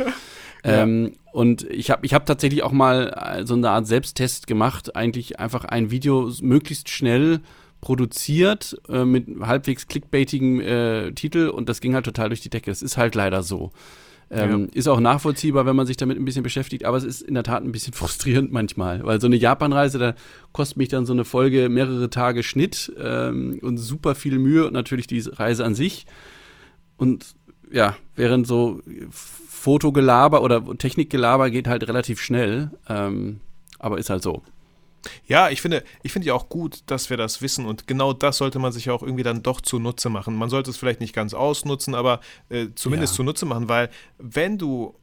[0.63, 4.95] ähm, und ich habe ich hab tatsächlich auch mal äh, so eine Art Selbsttest gemacht,
[4.95, 7.41] eigentlich einfach ein Video möglichst schnell
[7.81, 12.69] produziert äh, mit halbwegs clickbaitigem äh, Titel und das ging halt total durch die Decke.
[12.69, 13.71] Das ist halt leider so.
[14.31, 14.67] Ähm, ja.
[14.73, 17.43] Ist auch nachvollziehbar, wenn man sich damit ein bisschen beschäftigt, aber es ist in der
[17.43, 20.15] Tat ein bisschen frustrierend manchmal, weil so eine Japanreise, da
[20.51, 24.73] kostet mich dann so eine Folge mehrere Tage Schnitt ähm, und super viel Mühe und
[24.73, 26.05] natürlich die Reise an sich.
[26.97, 27.35] Und
[27.71, 33.41] ja, während so Fotogelaber oder Technikgelaber geht halt relativ schnell, ähm,
[33.79, 34.43] aber ist halt so.
[35.27, 38.37] Ja, ich finde, ich finde ja auch gut, dass wir das wissen und genau das
[38.37, 40.35] sollte man sich auch irgendwie dann doch zunutze machen.
[40.35, 43.17] Man sollte es vielleicht nicht ganz ausnutzen, aber äh, zumindest ja.
[43.17, 44.95] zunutze machen, weil wenn du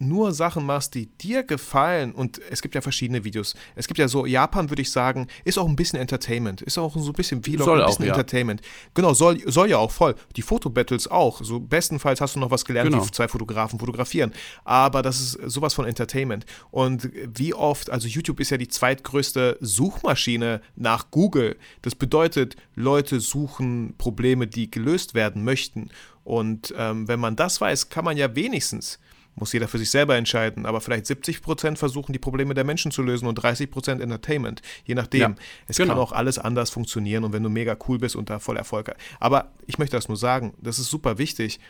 [0.00, 3.54] nur Sachen machst, die dir gefallen, und es gibt ja verschiedene Videos.
[3.76, 6.62] Es gibt ja so, Japan würde ich sagen, ist auch ein bisschen Entertainment.
[6.62, 8.12] Ist auch so ein bisschen Vlog, soll ein bisschen auch, ja.
[8.14, 8.62] Entertainment.
[8.94, 10.14] Genau, soll, soll ja auch voll.
[10.36, 11.42] Die Fotobattles auch.
[11.42, 13.06] So bestenfalls hast du noch was gelernt, genau.
[13.06, 14.32] wie zwei Fotografen fotografieren.
[14.64, 16.46] Aber das ist sowas von Entertainment.
[16.70, 21.56] Und wie oft, also YouTube ist ja die zweitgrößte Suchmaschine nach Google.
[21.82, 25.90] Das bedeutet, Leute suchen Probleme, die gelöst werden möchten.
[26.24, 28.98] Und ähm, wenn man das weiß, kann man ja wenigstens
[29.40, 32.90] muss jeder für sich selber entscheiden, aber vielleicht 70 Prozent versuchen, die Probleme der Menschen
[32.90, 34.62] zu lösen und 30 Prozent Entertainment.
[34.84, 35.20] Je nachdem.
[35.20, 35.34] Ja,
[35.66, 35.94] es genau.
[35.94, 38.88] kann auch alles anders funktionieren und wenn du mega cool bist und da voll Erfolg
[38.88, 38.98] hast.
[39.18, 41.60] Aber ich möchte das nur sagen, das ist super wichtig,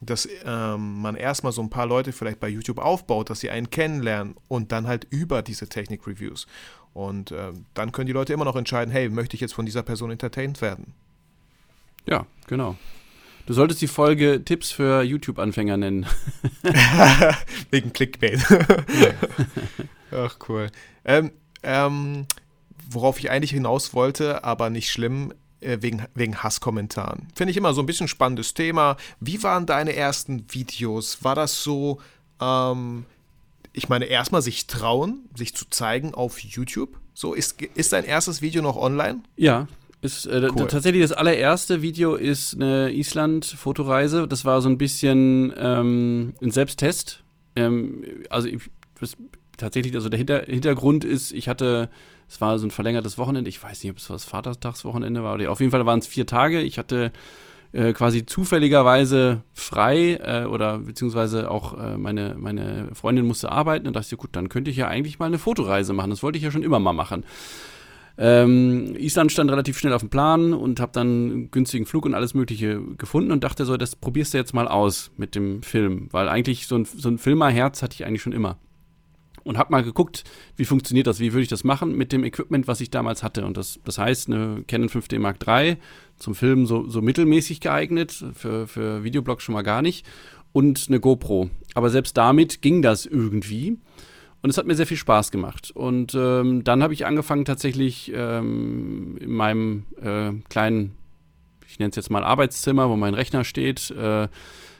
[0.00, 3.70] dass ähm, man erstmal so ein paar Leute vielleicht bei YouTube aufbaut, dass sie einen
[3.70, 6.46] kennenlernen und dann halt über diese Technik-Reviews.
[6.94, 9.82] Und ähm, dann können die Leute immer noch entscheiden, hey, möchte ich jetzt von dieser
[9.82, 10.94] Person entertained werden?
[12.06, 12.76] Ja, genau.
[13.50, 16.06] Du solltest die Folge Tipps für YouTube-Anfänger nennen.
[17.72, 18.38] Wegen Clickbait.
[20.12, 20.70] Ach, cool.
[21.04, 21.32] Ähm,
[21.64, 22.26] ähm,
[22.88, 27.26] worauf ich eigentlich hinaus wollte, aber nicht schlimm, äh, wegen, wegen Hasskommentaren.
[27.34, 28.96] Finde ich immer so ein bisschen spannendes Thema.
[29.18, 31.24] Wie waren deine ersten Videos?
[31.24, 32.00] War das so,
[32.40, 33.04] ähm,
[33.72, 37.00] ich meine, erstmal sich trauen, sich zu zeigen auf YouTube?
[37.14, 39.24] So, ist, ist dein erstes Video noch online?
[39.34, 39.66] Ja,
[40.02, 40.66] ist, äh, cool.
[40.66, 44.26] Tatsächlich das allererste Video ist eine Island-Fotoreise.
[44.26, 47.22] Das war so ein bisschen ähm, ein Selbsttest.
[47.56, 48.70] Ähm, also ich
[49.00, 49.16] das
[49.56, 51.90] tatsächlich, also der Hinter Hintergrund ist, ich hatte,
[52.28, 55.50] es war so ein verlängertes Wochenende, ich weiß nicht, ob es das Vatertagswochenende war, oder
[55.50, 56.60] auf jeden Fall waren es vier Tage.
[56.60, 57.12] Ich hatte
[57.72, 63.94] äh, quasi zufälligerweise frei äh, oder beziehungsweise auch äh, meine, meine Freundin musste arbeiten und
[63.94, 66.10] dachte gut, dann könnte ich ja eigentlich mal eine Fotoreise machen.
[66.10, 67.24] Das wollte ich ja schon immer mal machen.
[68.22, 72.14] Ähm, Island stand relativ schnell auf dem Plan und habe dann einen günstigen Flug und
[72.14, 76.08] alles Mögliche gefunden und dachte so, das probierst du jetzt mal aus mit dem Film,
[76.10, 78.58] weil eigentlich so ein, so ein Filmerherz hatte ich eigentlich schon immer
[79.42, 80.24] und habe mal geguckt,
[80.56, 83.46] wie funktioniert das, wie würde ich das machen mit dem Equipment, was ich damals hatte.
[83.46, 85.76] Und das, das heißt, eine Canon 5D Mark III
[86.18, 90.06] zum Filmen so, so mittelmäßig geeignet, für, für Videoblog schon mal gar nicht,
[90.52, 91.48] und eine GoPro.
[91.74, 93.78] Aber selbst damit ging das irgendwie.
[94.42, 95.70] Und es hat mir sehr viel Spaß gemacht.
[95.70, 100.96] Und ähm, dann habe ich angefangen, tatsächlich ähm, in meinem äh, kleinen,
[101.66, 104.28] ich nenne es jetzt mal Arbeitszimmer, wo mein Rechner steht, äh,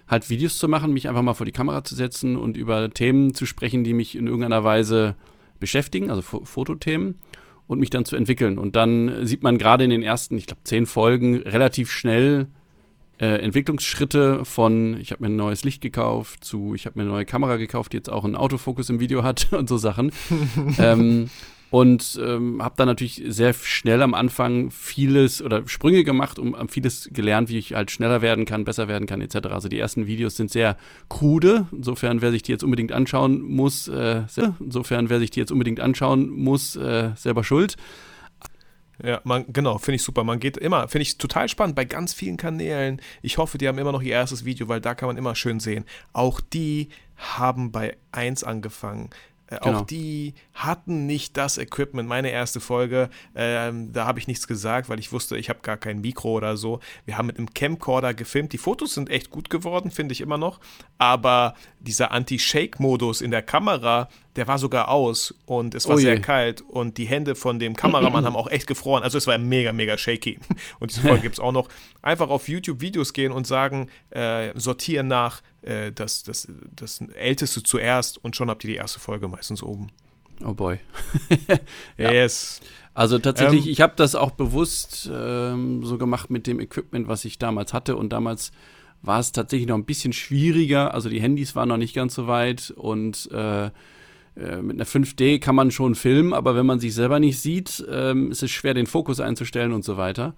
[0.08, 3.34] halt Videos zu machen, mich einfach mal vor die Kamera zu setzen und über Themen
[3.34, 5.14] zu sprechen, die mich in irgendeiner Weise
[5.61, 7.16] beschäftigen, also F Fotothemen,
[7.66, 8.58] und mich dann zu entwickeln.
[8.58, 12.48] Und dann sieht man gerade in den ersten, ich glaube, zehn Folgen relativ schnell
[13.20, 17.12] äh, Entwicklungsschritte von, ich habe mir ein neues Licht gekauft, zu, ich habe mir eine
[17.12, 20.12] neue Kamera gekauft, die jetzt auch einen Autofokus im Video hat und so Sachen.
[20.78, 21.28] ähm,
[21.70, 27.10] und ähm, habe dann natürlich sehr schnell am Anfang vieles oder Sprünge gemacht, um vieles
[27.12, 29.48] gelernt, wie ich halt schneller werden kann, besser werden kann, etc.
[29.50, 30.76] Also die ersten Videos sind sehr
[31.08, 34.22] krude, insofern wer sich die jetzt unbedingt anschauen muss, äh,
[34.58, 37.76] insofern wer sich die jetzt unbedingt anschauen muss, äh, selber schuld.
[39.03, 40.24] Ja, man, genau, finde ich super.
[40.24, 43.01] Man geht immer, finde ich total spannend bei ganz vielen Kanälen.
[43.22, 45.61] Ich hoffe, die haben immer noch ihr erstes Video, weil da kann man immer schön
[45.61, 45.84] sehen.
[46.12, 49.11] Auch die haben bei 1 angefangen.
[49.51, 49.80] Äh, genau.
[49.80, 52.09] Auch die hatten nicht das Equipment.
[52.09, 55.76] Meine erste Folge, ähm, da habe ich nichts gesagt, weil ich wusste, ich habe gar
[55.76, 56.80] kein Mikro oder so.
[57.05, 58.53] Wir haben mit einem Camcorder gefilmt.
[58.53, 60.61] Die Fotos sind echt gut geworden, finde ich immer noch.
[60.98, 66.20] Aber dieser Anti-Shake-Modus in der Kamera, der war sogar aus und es war oh sehr
[66.20, 69.02] kalt und die Hände von dem Kameramann haben auch echt gefroren.
[69.02, 70.38] Also es war mega, mega shaky.
[70.78, 71.68] Und diese Folge gibt es auch noch.
[72.02, 77.62] Einfach auf YouTube Videos gehen und sagen, äh, sortieren nach äh, das, das, das Älteste
[77.62, 79.88] zuerst und schon habt ihr die erste Folge meistens oben.
[80.44, 80.78] Oh boy.
[81.98, 82.10] ja.
[82.10, 82.60] Yes.
[82.94, 87.24] Also tatsächlich, ähm, ich habe das auch bewusst ähm, so gemacht mit dem Equipment, was
[87.24, 87.96] ich damals hatte.
[87.96, 88.52] Und damals
[89.02, 90.94] war es tatsächlich noch ein bisschen schwieriger.
[90.94, 93.70] Also die Handys waren noch nicht ganz so weit und äh, äh
[94.62, 98.30] mit einer 5D kann man schon filmen, aber wenn man sich selber nicht sieht, ähm,
[98.30, 100.34] ist es schwer, den Fokus einzustellen und so weiter.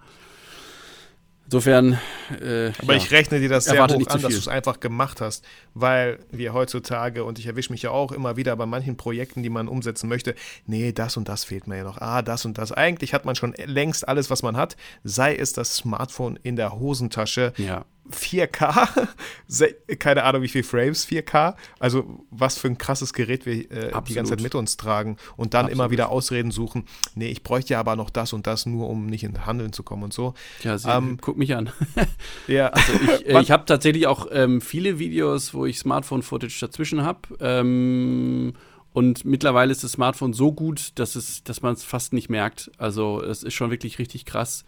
[1.45, 1.99] Insofern.
[2.41, 5.21] Äh, Aber ja, ich rechne dir das sehr hoch an, dass du es einfach gemacht
[5.21, 9.43] hast, weil wir heutzutage, und ich erwische mich ja auch immer wieder bei manchen Projekten,
[9.43, 10.35] die man umsetzen möchte,
[10.65, 11.99] nee, das und das fehlt mir ja noch.
[11.99, 12.71] Ah, das und das.
[12.71, 16.79] Eigentlich hat man schon längst alles, was man hat, sei es das Smartphone in der
[16.79, 17.53] Hosentasche.
[17.57, 17.85] Ja.
[18.11, 19.07] 4K,
[19.99, 24.13] keine Ahnung wie viel Frames, 4K, also was für ein krasses Gerät wir äh, die
[24.13, 25.73] ganze Zeit mit uns tragen und dann Absolut.
[25.73, 26.85] immer wieder Ausreden suchen,
[27.15, 29.83] nee, ich bräuchte ja aber noch das und das, nur um nicht in Handeln zu
[29.83, 30.33] kommen und so.
[30.63, 31.71] Ja, sie, ähm, guck mich an.
[32.47, 32.67] ja.
[32.67, 37.21] Also ich, äh, ich habe tatsächlich auch ähm, viele Videos, wo ich Smartphone-Footage dazwischen habe
[37.39, 38.53] ähm,
[38.91, 42.71] und mittlerweile ist das Smartphone so gut, dass, es, dass man es fast nicht merkt.
[42.77, 44.65] Also es ist schon wirklich richtig krass,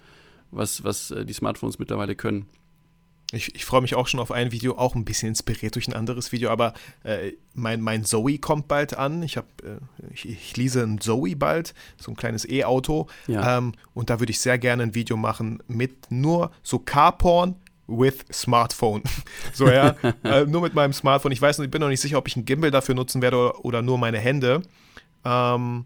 [0.52, 2.48] was, was äh, die Smartphones mittlerweile können.
[3.32, 5.94] Ich, ich freue mich auch schon auf ein Video, auch ein bisschen inspiriert durch ein
[5.94, 6.74] anderes Video, aber
[7.04, 9.24] äh, mein, mein Zoe kommt bald an.
[9.24, 9.78] Ich, hab, äh,
[10.14, 13.08] ich, ich lease ein Zoe bald, so ein kleines E-Auto.
[13.28, 13.58] Ja.
[13.58, 17.56] Ähm, und da würde ich sehr gerne ein Video machen mit nur so Carporn
[17.88, 19.04] with Smartphone.
[19.54, 21.32] so, ja, äh, nur mit meinem Smartphone.
[21.32, 23.66] Ich weiß ich bin noch nicht sicher, ob ich ein Gimbal dafür nutzen werde oder,
[23.66, 24.62] oder nur meine Hände.
[25.24, 25.86] Ähm,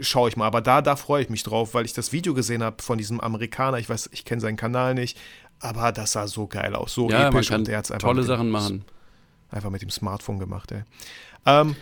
[0.00, 0.46] schaue ich mal.
[0.46, 3.20] Aber da, da freue ich mich drauf, weil ich das Video gesehen habe von diesem
[3.20, 3.78] Amerikaner.
[3.78, 5.18] Ich weiß, ich kenne seinen Kanal nicht,
[5.60, 7.50] aber das sah so geil aus, so ja, episch.
[7.50, 8.84] Man kann und der hat's einfach tolle Sachen machen.
[9.50, 10.82] Einfach mit dem Smartphone gemacht, ey.
[11.46, 11.76] Ähm,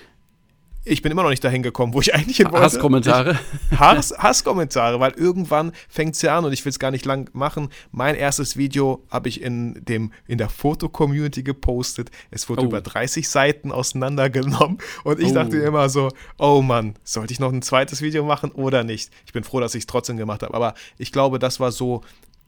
[0.87, 2.67] ich bin immer noch nicht dahin gekommen, wo ich eigentlich hin wollte.
[2.67, 3.39] Hasskommentare.
[3.79, 7.31] Hass, Hasskommentare, weil irgendwann fängt es ja an und ich will es gar nicht lang
[7.33, 7.71] machen.
[7.91, 12.11] Mein erstes Video habe ich in, dem, in der Foto-Community gepostet.
[12.31, 12.67] Es wurde oh.
[12.67, 15.35] über 30 Seiten auseinandergenommen und ich oh.
[15.35, 19.11] dachte immer so, oh Mann, sollte ich noch ein zweites Video machen oder nicht?
[19.25, 22.03] Ich bin froh, dass ich es trotzdem gemacht habe, aber ich glaube, das war so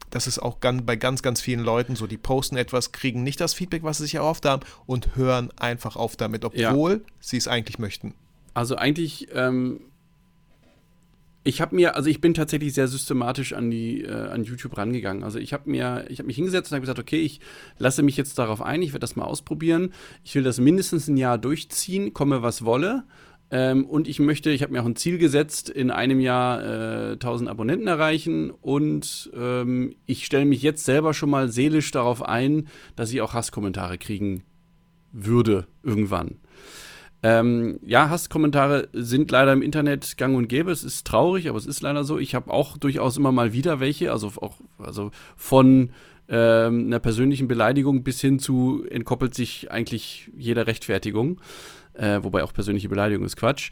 [0.09, 3.53] das ist auch bei ganz, ganz vielen Leuten so, die posten etwas, kriegen nicht das
[3.53, 7.13] Feedback, was sie sich erhofft haben und hören einfach auf damit, obwohl ja.
[7.19, 8.13] sie es eigentlich möchten.
[8.53, 9.81] Also eigentlich, ähm,
[11.43, 15.23] ich habe mir, also ich bin tatsächlich sehr systematisch an die, äh, an YouTube rangegangen.
[15.23, 17.39] Also ich habe mir, ich habe mich hingesetzt und habe gesagt, okay, ich
[17.77, 19.93] lasse mich jetzt darauf ein, ich werde das mal ausprobieren.
[20.23, 23.03] Ich will das mindestens ein Jahr durchziehen, komme was wolle.
[23.49, 27.13] Ähm, und ich möchte, ich habe mir auch ein Ziel gesetzt, in einem Jahr äh,
[27.13, 28.51] 1000 Abonnenten erreichen.
[28.51, 33.33] Und ähm, ich stelle mich jetzt selber schon mal seelisch darauf ein, dass ich auch
[33.33, 34.43] Hasskommentare kriegen
[35.11, 36.37] würde irgendwann.
[37.23, 40.71] Ähm, ja, Hasskommentare sind leider im Internet gang und gäbe.
[40.71, 42.19] Es ist traurig, aber es ist leider so.
[42.19, 45.91] Ich habe auch durchaus immer mal wieder welche, also auch also von
[46.29, 51.39] ähm, einer persönlichen Beleidigung bis hin zu entkoppelt sich eigentlich jeder Rechtfertigung.
[51.97, 53.71] Äh, wobei auch persönliche Beleidigung ist Quatsch.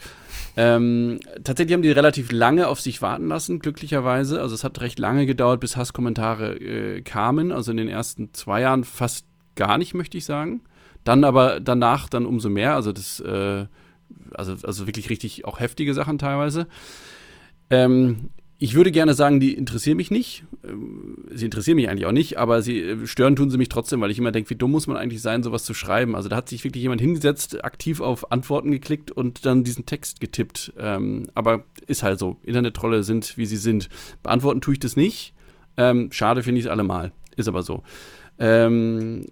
[0.58, 4.42] Ähm, tatsächlich haben die relativ lange auf sich warten lassen, glücklicherweise.
[4.42, 7.52] Also es hat recht lange gedauert, bis Hasskommentare äh, kamen.
[7.52, 10.62] Also in den ersten zwei Jahren fast gar nicht, möchte ich sagen.
[11.04, 12.74] Dann aber danach dann umso mehr.
[12.74, 13.68] Also das, äh,
[14.34, 16.68] also, also wirklich richtig auch heftige Sachen teilweise.
[17.70, 20.46] Ähm, ich würde gerne sagen, die interessieren mich nicht.
[20.64, 24.00] Ähm, sie interessieren mich eigentlich auch nicht, aber sie äh, stören tun sie mich trotzdem,
[24.02, 26.16] weil ich immer denke, wie dumm muss man eigentlich sein, sowas zu schreiben.
[26.16, 30.22] Also da hat sich wirklich jemand hingesetzt, aktiv auf Antworten geklickt und dann diesen Text
[30.22, 30.74] getippt.
[30.78, 32.38] Ähm, aber ist halt so.
[32.44, 33.90] Internettrolle sind, wie sie sind.
[34.24, 35.34] Beantworten tue ich das nicht.
[35.78, 37.12] Ähm, schade finde ich es allemal.
[37.36, 37.84] Ist aber so.
[38.40, 39.26] Ähm,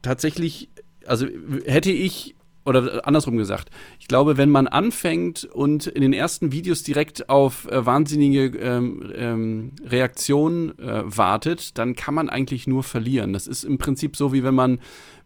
[0.00, 0.70] tatsächlich,
[1.06, 1.26] also
[1.66, 2.34] hätte ich
[2.68, 7.66] oder andersrum gesagt, ich glaube, wenn man anfängt und in den ersten Videos direkt auf
[7.70, 13.32] äh, wahnsinnige ähm, ähm, Reaktionen äh, wartet, dann kann man eigentlich nur verlieren.
[13.32, 14.80] Das ist im Prinzip so, wie wenn man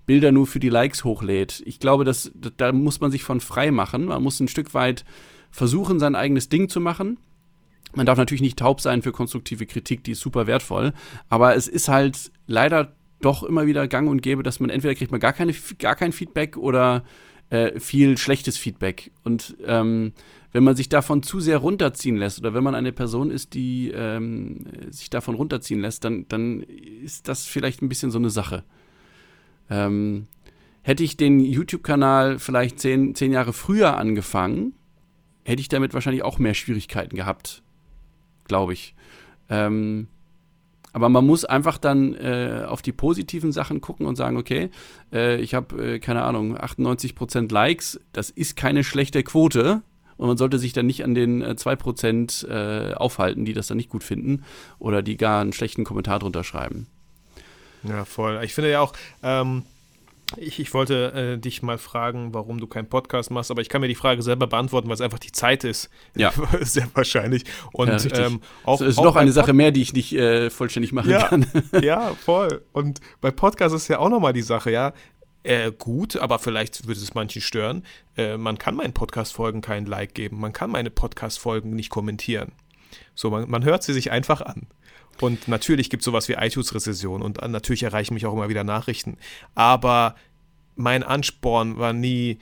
[0.06, 1.62] Bilder nur für die Likes hochlädt.
[1.66, 4.06] Ich glaube, dass, da muss man sich von frei machen.
[4.06, 5.04] Man muss ein Stück weit
[5.50, 7.18] versuchen, sein eigenes Ding zu machen.
[7.94, 10.92] Man darf natürlich nicht taub sein für konstruktive Kritik, die ist super wertvoll.
[11.28, 15.12] Aber es ist halt leider doch immer wieder gang und gäbe, dass man entweder kriegt
[15.12, 17.04] man gar, keine, gar kein Feedback oder
[17.52, 19.10] äh, viel schlechtes Feedback.
[19.24, 20.12] Und ähm,
[20.52, 23.90] wenn man sich davon zu sehr runterziehen lässt oder wenn man eine Person ist, die
[23.90, 28.64] ähm, sich davon runterziehen lässt, dann, dann ist das vielleicht ein bisschen so eine Sache.
[29.68, 30.28] Ähm,
[30.80, 34.74] hätte ich den YouTube-Kanal vielleicht zehn, zehn Jahre früher angefangen,
[35.44, 37.62] hätte ich damit wahrscheinlich auch mehr Schwierigkeiten gehabt,
[38.46, 38.94] glaube ich.
[39.50, 40.08] Ähm,
[40.92, 44.70] aber man muss einfach dann äh, auf die positiven Sachen gucken und sagen, okay,
[45.12, 49.82] äh, ich habe, äh, keine Ahnung, 98% Likes, das ist keine schlechte Quote.
[50.18, 53.78] Und man sollte sich dann nicht an den äh, 2% äh, aufhalten, die das dann
[53.78, 54.44] nicht gut finden
[54.78, 56.86] oder die gar einen schlechten Kommentar drunter schreiben.
[57.82, 58.40] Ja, voll.
[58.44, 59.64] Ich finde ja auch, ähm,
[60.36, 63.80] ich, ich wollte äh, dich mal fragen, warum du keinen Podcast machst, aber ich kann
[63.80, 65.90] mir die Frage selber beantworten, weil es einfach die Zeit ist.
[66.16, 66.32] Ja.
[66.60, 67.44] Sehr wahrscheinlich.
[67.72, 68.80] Und ja, ähm, auch.
[68.80, 71.46] Es ist auch noch eine Sache mehr, die ich nicht äh, vollständig machen ja, kann.
[71.82, 72.62] ja, voll.
[72.72, 74.92] Und bei Podcasts ist ja auch nochmal die Sache, ja.
[75.44, 77.84] Äh, gut, aber vielleicht würde es manchen stören.
[78.16, 80.38] Äh, man kann meinen Podcast-Folgen keinen Like geben.
[80.38, 82.52] Man kann meine Podcast-Folgen nicht kommentieren.
[83.14, 84.68] So, man, man hört sie sich einfach an.
[85.20, 89.18] Und natürlich gibt es sowas wie iTunes-Rezession und natürlich erreichen mich auch immer wieder Nachrichten.
[89.54, 90.16] Aber
[90.74, 92.38] mein Ansporn war nie,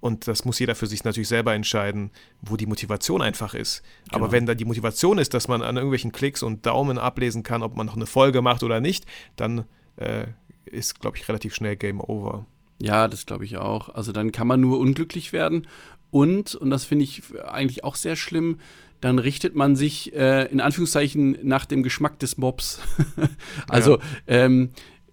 [0.00, 3.82] und das muss jeder für sich natürlich selber entscheiden, wo die Motivation einfach ist.
[4.04, 4.16] Genau.
[4.16, 7.62] Aber wenn da die Motivation ist, dass man an irgendwelchen Klicks und Daumen ablesen kann,
[7.62, 9.06] ob man noch eine Folge macht oder nicht,
[9.36, 9.64] dann
[9.96, 10.26] äh,
[10.64, 12.46] ist, glaube ich, relativ schnell Game Over.
[12.80, 13.90] Ja, das glaube ich auch.
[13.90, 15.66] Also dann kann man nur unglücklich werden.
[16.10, 18.58] Und, und das finde ich eigentlich auch sehr schlimm,
[19.00, 22.80] dann richtet man sich äh, in Anführungszeichen nach dem Geschmack des Mobs.
[23.68, 24.02] also, ja.
[24.26, 24.70] ähm,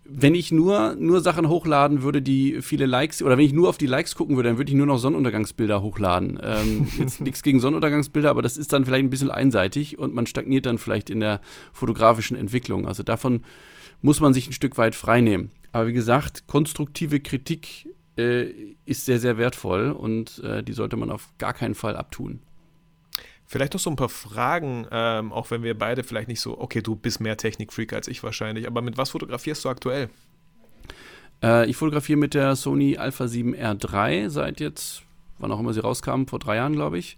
[0.09, 3.77] wenn ich nur, nur Sachen hochladen würde, die viele Likes, oder wenn ich nur auf
[3.77, 6.39] die Likes gucken würde, dann würde ich nur noch Sonnenuntergangsbilder hochladen.
[6.41, 10.25] Ähm, jetzt nichts gegen Sonnenuntergangsbilder, aber das ist dann vielleicht ein bisschen einseitig und man
[10.25, 11.41] stagniert dann vielleicht in der
[11.73, 12.87] fotografischen Entwicklung.
[12.87, 13.41] Also davon
[14.01, 15.51] muss man sich ein Stück weit freinehmen.
[15.71, 18.45] Aber wie gesagt, konstruktive Kritik äh,
[18.85, 22.39] ist sehr, sehr wertvoll und äh, die sollte man auf gar keinen Fall abtun.
[23.49, 26.81] Vielleicht noch so ein paar Fragen, ähm, auch wenn wir beide vielleicht nicht so, okay,
[26.81, 30.09] du bist mehr Technikfreak als ich wahrscheinlich, aber mit was fotografierst du aktuell?
[31.41, 35.03] Äh, ich fotografiere mit der Sony Alpha 7R3 seit jetzt,
[35.37, 37.17] wann auch immer sie rauskam, vor drei Jahren, glaube ich.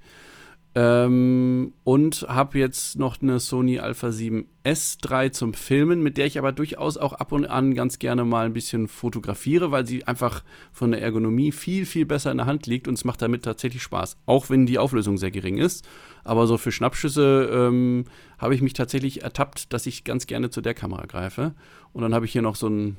[0.75, 6.37] Ähm, und habe jetzt noch eine Sony Alpha 7 S3 zum Filmen, mit der ich
[6.37, 10.43] aber durchaus auch ab und an ganz gerne mal ein bisschen fotografiere, weil sie einfach
[10.71, 13.81] von der Ergonomie viel, viel besser in der Hand liegt und es macht damit tatsächlich
[13.81, 14.17] Spaß.
[14.27, 15.87] Auch wenn die Auflösung sehr gering ist.
[16.23, 18.05] Aber so für Schnappschüsse ähm,
[18.37, 21.55] habe ich mich tatsächlich ertappt, dass ich ganz gerne zu der Kamera greife.
[21.93, 22.97] Und dann habe ich hier noch so ein,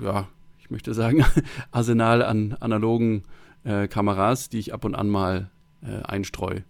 [0.00, 0.28] ja,
[0.58, 1.26] ich möchte sagen,
[1.72, 3.24] Arsenal an analogen
[3.64, 5.50] äh, Kameras, die ich ab und an mal
[5.82, 6.64] äh, einstreue.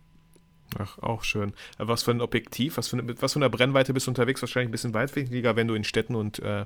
[0.78, 1.52] Ach, auch schön.
[1.78, 4.42] Was für ein Objektiv, was für, eine, was für eine Brennweite bist du unterwegs?
[4.42, 6.38] Wahrscheinlich ein bisschen weitwinkliger, wenn du in Städten und.
[6.40, 6.64] Äh,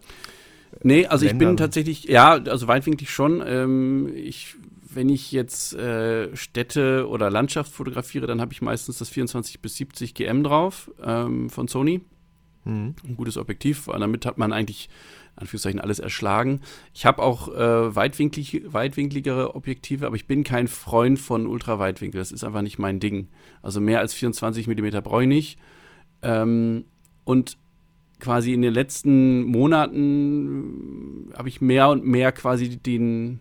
[0.83, 1.41] nee, also Ländern.
[1.43, 3.43] ich bin tatsächlich, ja, also weitwinklig schon.
[3.47, 4.57] Ähm, ich,
[4.93, 9.77] wenn ich jetzt äh, Städte oder Landschaft fotografiere, dann habe ich meistens das 24 bis
[9.77, 12.01] 70 GM drauf ähm, von Sony.
[12.65, 12.95] Mhm.
[13.07, 14.89] Ein gutes Objektiv, weil damit hat man eigentlich
[15.41, 16.61] Anführungszeichen alles erschlagen.
[16.95, 22.19] Ich habe auch äh, weitwinklig, weitwinkligere Objektive, aber ich bin kein Freund von Ultraweitwinkel.
[22.19, 23.29] Das ist einfach nicht mein Ding.
[23.63, 25.59] Also mehr als 24 mm brauche ich.
[26.23, 26.85] Ähm,
[27.25, 27.57] und
[28.21, 33.41] quasi in den letzten Monaten habe ich mehr und mehr quasi den,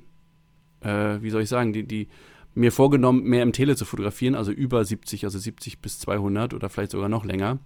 [0.81, 2.07] äh, wie soll ich sagen, die, die
[2.55, 6.69] mir vorgenommen, mehr im Tele zu fotografieren, also über 70, also 70 bis 200 oder
[6.69, 7.59] vielleicht sogar noch länger.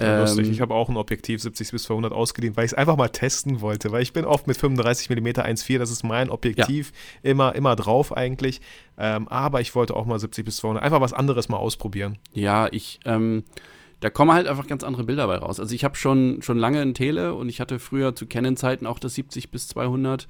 [0.00, 2.78] Ja, lustig, ähm, ich habe auch ein Objektiv 70 bis 200 ausgeliehen, weil ich es
[2.78, 6.30] einfach mal testen wollte, weil ich bin oft mit 35 mm 1.4, das ist mein
[6.30, 6.92] Objektiv,
[7.22, 7.30] ja.
[7.30, 8.60] immer, immer drauf eigentlich,
[8.98, 12.18] ähm, aber ich wollte auch mal 70 bis 200, einfach was anderes mal ausprobieren.
[12.32, 13.44] Ja, ich, ähm,
[14.00, 15.60] da kommen halt einfach ganz andere Bilder bei raus.
[15.60, 18.98] Also ich habe schon, schon lange ein Tele und ich hatte früher zu Canon-Zeiten auch
[18.98, 20.26] das 70 bis 200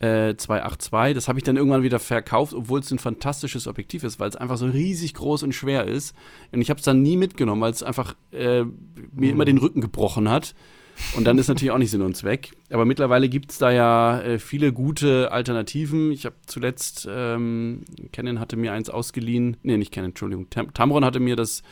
[0.00, 1.14] äh, 282.
[1.14, 4.36] Das habe ich dann irgendwann wieder verkauft, obwohl es ein fantastisches Objektiv ist, weil es
[4.36, 6.14] einfach so riesig groß und schwer ist.
[6.52, 8.64] Und ich habe es dann nie mitgenommen, weil es einfach äh,
[9.12, 10.54] mir immer den Rücken gebrochen hat.
[11.16, 12.52] Und dann ist natürlich auch nicht Sinn und Zweck.
[12.70, 16.10] Aber mittlerweile gibt es da ja äh, viele gute Alternativen.
[16.10, 19.56] Ich habe zuletzt, ähm, Canon hatte mir eins ausgeliehen.
[19.62, 20.50] Nee, nicht Canon, Entschuldigung.
[20.50, 21.62] Tam Tamron hatte mir das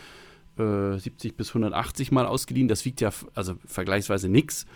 [0.57, 2.69] 70 äh, bis 180 Mal ausgeliehen.
[2.69, 4.67] Das wiegt ja also vergleichsweise nichts.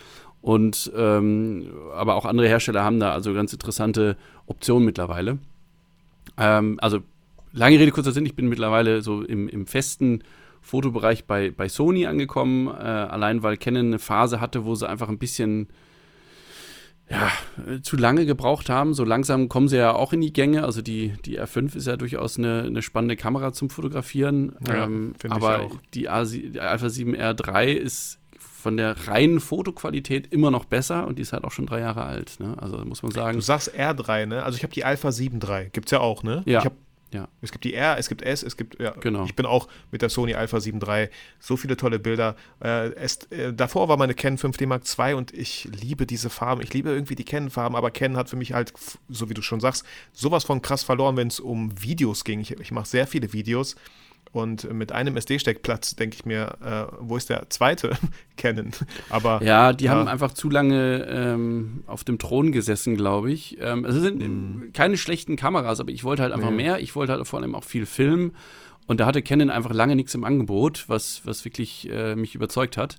[0.42, 4.16] Und ähm, aber auch andere Hersteller haben da also ganz interessante
[4.46, 5.38] Optionen mittlerweile.
[6.38, 7.00] Ähm, also
[7.52, 10.22] lange Rede, kurzer Sinn, ich bin mittlerweile so im, im festen
[10.62, 15.08] Fotobereich bei, bei Sony angekommen, äh, allein weil Canon eine Phase hatte, wo sie einfach
[15.08, 15.68] ein bisschen
[17.10, 17.32] ja,
[17.82, 18.94] zu lange gebraucht haben.
[18.94, 20.64] So langsam kommen sie ja auch in die Gänge.
[20.64, 24.54] Also die, die R5 ist ja durchaus eine, eine spannende Kamera zum Fotografieren.
[24.66, 30.50] Ja, ähm, aber die, A, die Alpha 7 R3 ist von der reinen Fotoqualität immer
[30.50, 32.38] noch besser und die ist halt auch schon drei Jahre alt.
[32.38, 32.54] Ne?
[32.60, 33.38] Also muss man sagen.
[33.38, 34.44] Du sagst R3, ne?
[34.44, 35.70] Also ich habe die Alpha 7 III.
[35.72, 36.42] Gibt es ja auch, ne?
[36.46, 36.60] Ja.
[36.60, 36.74] Ich hab,
[37.12, 37.28] ja.
[37.42, 38.92] Es gibt die R, es gibt S, es gibt, ja.
[38.92, 39.24] Genau.
[39.24, 41.08] Ich bin auch mit der Sony Alpha 7 III.
[41.40, 42.36] So viele tolle Bilder.
[42.62, 46.62] Äh, es, äh, davor war meine Canon 5D Mark II und ich liebe diese Farben.
[46.62, 48.72] Ich liebe irgendwie die Canon-Farben, aber Canon hat für mich halt,
[49.08, 52.40] so wie du schon sagst, sowas von krass verloren, wenn es um Videos ging.
[52.40, 53.76] Ich, ich mache sehr viele Videos
[54.32, 57.96] und mit einem SD-Steckplatz denke ich mir, äh, wo ist der zweite
[58.36, 58.70] Canon?
[59.08, 59.92] Aber ja, die ja.
[59.92, 63.58] haben einfach zu lange ähm, auf dem Thron gesessen, glaube ich.
[63.60, 64.72] Ähm, es sind mm.
[64.72, 66.56] keine schlechten Kameras, aber ich wollte halt einfach nee.
[66.56, 66.78] mehr.
[66.78, 68.32] Ich wollte halt vor allem auch viel filmen.
[68.86, 72.76] Und da hatte Canon einfach lange nichts im Angebot, was, was wirklich äh, mich überzeugt
[72.76, 72.98] hat.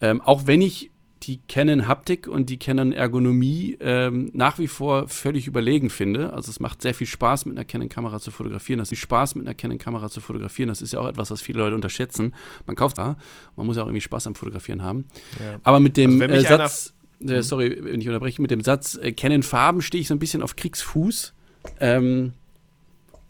[0.00, 0.92] Ähm, auch wenn ich
[1.24, 6.32] die Canon Haptik und die Canon Ergonomie ähm, nach wie vor völlig überlegen finde.
[6.32, 8.78] Also es macht sehr viel Spaß, mit einer Canon-Kamera zu fotografieren.
[8.78, 10.68] Das ist Spaß, mit einer Canon-Kamera zu fotografieren.
[10.68, 12.34] Das ist ja auch etwas, was viele Leute unterschätzen.
[12.66, 13.16] Man kauft da,
[13.56, 15.04] man muss ja auch irgendwie Spaß am Fotografieren haben.
[15.38, 15.60] Ja.
[15.62, 19.12] Aber mit dem also äh, Satz, äh, sorry, wenn ich unterbreche, mit dem Satz äh,
[19.12, 21.34] Canon Farben stehe ich so ein bisschen auf Kriegsfuß.
[21.80, 22.32] Ähm,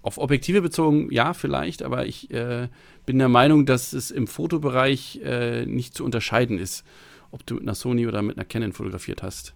[0.03, 2.69] auf Objektive bezogen, ja, vielleicht, aber ich äh,
[3.05, 6.85] bin der Meinung, dass es im Fotobereich äh, nicht zu unterscheiden ist
[7.31, 9.55] ob du mit einer Sony oder mit einer Canon fotografiert hast.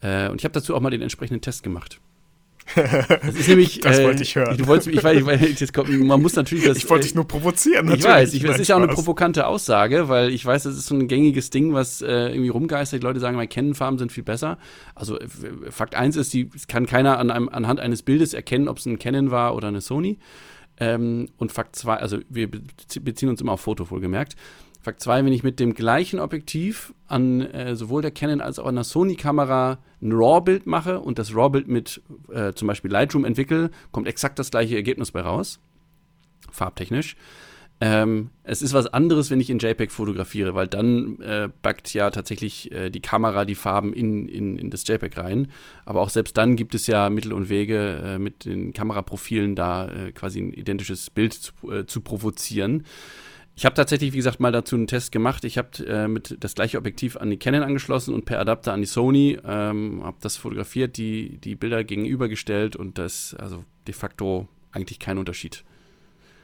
[0.00, 2.00] Äh, und ich habe dazu auch mal den entsprechenden Test gemacht.
[2.74, 3.80] Das ist nämlich.
[3.82, 4.56] das äh, wollte ich hören.
[4.56, 6.78] Du wolltest, ich weiß, ich weiß, jetzt kommt, man muss natürlich das.
[6.78, 7.92] Ich wollte dich nur provozieren.
[7.92, 10.86] Ich weiß, ich, das ist ja auch eine provokante Aussage, weil ich weiß, das ist
[10.86, 13.02] so ein gängiges Ding, was äh, irgendwie rumgeistert.
[13.02, 14.58] Die Leute sagen, meine Canon-Farben sind viel besser.
[14.94, 15.18] Also
[15.70, 18.98] Fakt 1 ist, die kann keiner an einem, anhand eines Bildes erkennen, ob es ein
[18.98, 20.18] Canon war oder eine Sony.
[20.78, 24.36] Ähm, und Fakt 2, also wir beziehen uns immer auf Foto, wohlgemerkt.
[24.82, 28.66] Fakt 2, wenn ich mit dem gleichen Objektiv an äh, sowohl der Canon als auch
[28.66, 32.02] an der Sony-Kamera ein RAW-Bild mache und das RAW-Bild mit
[32.32, 35.60] äh, zum Beispiel Lightroom entwickle, kommt exakt das gleiche Ergebnis bei raus,
[36.50, 37.16] farbtechnisch.
[37.80, 42.10] Ähm, es ist was anderes, wenn ich in JPEG fotografiere, weil dann äh, backt ja
[42.10, 45.48] tatsächlich äh, die Kamera die Farben in, in, in das JPEG rein.
[45.84, 49.88] Aber auch selbst dann gibt es ja Mittel und Wege, äh, mit den Kameraprofilen da
[49.88, 52.84] äh, quasi ein identisches Bild zu, äh, zu provozieren.
[53.54, 55.44] Ich habe tatsächlich, wie gesagt, mal dazu einen Test gemacht.
[55.44, 58.80] Ich habe äh, mit das gleiche Objektiv an die Canon angeschlossen und per Adapter an
[58.80, 59.38] die Sony.
[59.44, 65.18] Ähm, habe das fotografiert, die, die Bilder gegenübergestellt und das also de facto eigentlich kein
[65.18, 65.64] Unterschied.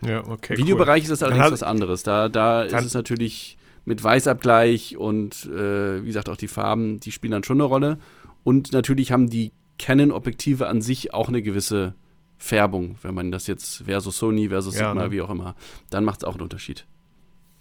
[0.03, 0.55] Ja, okay.
[0.55, 1.05] Im Videobereich cool.
[1.05, 2.03] ist das allerdings was anderes.
[2.03, 7.11] Da, da ist es natürlich mit Weißabgleich und äh, wie gesagt auch die Farben, die
[7.11, 7.99] spielen dann schon eine Rolle.
[8.45, 11.95] Und natürlich haben die Canon-Objektive an sich auch eine gewisse
[12.37, 15.11] Färbung, wenn man das jetzt versus Sony versus ja, Sigma, ne?
[15.11, 15.57] wie auch immer,
[15.91, 16.87] dann macht es auch einen Unterschied.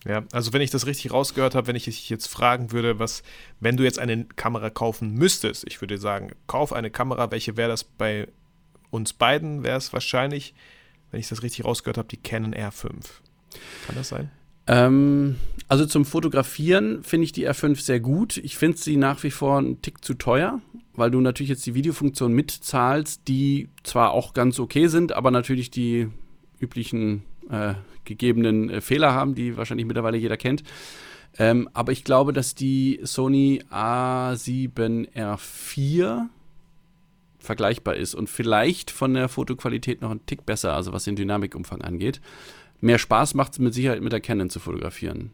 [0.08, 3.24] Ja, also wenn ich das richtig rausgehört habe, wenn ich dich jetzt fragen würde, was,
[3.60, 7.70] wenn du jetzt eine Kamera kaufen müsstest, ich würde sagen, kauf eine Kamera, welche wäre
[7.70, 8.28] das bei
[8.90, 9.64] uns beiden?
[9.64, 10.54] Wäre es wahrscheinlich,
[11.12, 12.92] wenn ich das richtig rausgehört habe, die Canon R5.
[13.86, 14.32] Kann das sein?
[14.68, 15.36] Ähm,
[15.68, 18.38] also zum Fotografieren finde ich die R5 sehr gut.
[18.38, 20.62] Ich finde sie nach wie vor einen Tick zu teuer,
[20.94, 25.70] weil du natürlich jetzt die Videofunktion mitzahlst, die zwar auch ganz okay sind, aber natürlich
[25.70, 26.08] die
[26.60, 27.74] üblichen äh,
[28.08, 30.64] gegebenen äh, Fehler haben, die wahrscheinlich mittlerweile jeder kennt.
[31.38, 36.30] Ähm, aber ich glaube, dass die Sony A7R4
[37.38, 41.82] vergleichbar ist und vielleicht von der Fotoqualität noch ein Tick besser, also was den Dynamikumfang
[41.82, 42.22] angeht.
[42.82, 45.32] Mehr Spaß macht es mit Sicherheit mit der Canon zu fotografieren.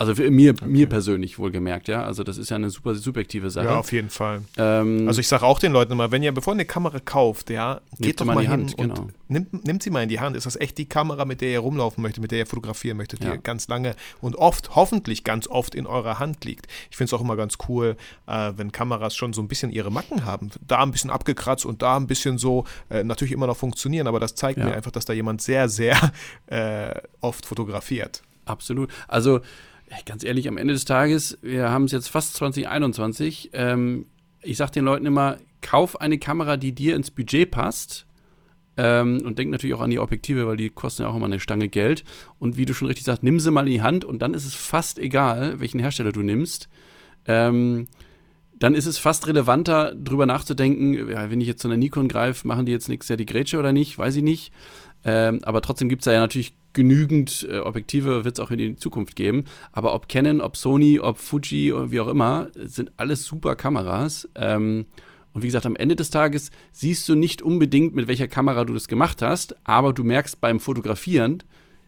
[0.00, 0.64] Also für mir, okay.
[0.64, 2.02] mir persönlich wohlgemerkt, ja.
[2.04, 3.66] Also das ist ja eine super subjektive Sache.
[3.66, 4.40] Ja, auf jeden Fall.
[4.56, 7.50] Ähm, also ich sage auch den Leuten immer, wenn ihr, bevor ihr eine Kamera kauft,
[7.50, 9.08] ja, geht doch mal hin Hand, und genau.
[9.28, 10.36] nimmt, nimmt sie mal in die Hand.
[10.36, 13.22] Ist das echt die Kamera, mit der ihr rumlaufen möchtet, mit der ihr fotografieren möchtet,
[13.22, 13.36] die ja.
[13.36, 16.66] ganz lange und oft, hoffentlich ganz oft in eurer Hand liegt.
[16.90, 19.92] Ich finde es auch immer ganz cool, äh, wenn Kameras schon so ein bisschen ihre
[19.92, 20.48] Macken haben.
[20.66, 24.18] Da ein bisschen abgekratzt und da ein bisschen so, äh, natürlich immer noch funktionieren, aber
[24.18, 24.64] das zeigt ja.
[24.64, 26.10] mir einfach, dass da jemand sehr, sehr
[26.46, 28.22] äh, oft fotografiert.
[28.46, 28.90] Absolut.
[29.06, 29.40] Also
[30.04, 33.50] ganz ehrlich, am Ende des Tages, wir haben es jetzt fast 2021.
[33.52, 34.06] Ähm,
[34.42, 38.06] ich sage den Leuten immer, kauf eine Kamera, die dir ins Budget passt.
[38.76, 41.40] Ähm, und denk natürlich auch an die Objektive, weil die kosten ja auch immer eine
[41.40, 42.04] Stange Geld.
[42.38, 44.46] Und wie du schon richtig sagst, nimm sie mal in die Hand und dann ist
[44.46, 46.68] es fast egal, welchen Hersteller du nimmst.
[47.26, 47.88] Ähm,
[48.58, 52.46] dann ist es fast relevanter, drüber nachzudenken, ja, wenn ich jetzt zu einer Nikon greife,
[52.46, 54.52] machen die jetzt nichts ja die Grätsche oder nicht, weiß ich nicht.
[55.02, 58.58] Ähm, aber trotzdem gibt es da ja natürlich genügend äh, Objektive, wird es auch in
[58.58, 59.44] die Zukunft geben.
[59.72, 64.28] Aber ob Canon, ob Sony, ob Fuji oder wie auch immer, sind alles super Kameras.
[64.34, 64.86] Ähm,
[65.32, 68.74] und wie gesagt, am Ende des Tages siehst du nicht unbedingt, mit welcher Kamera du
[68.74, 71.42] das gemacht hast, aber du merkst beim Fotografieren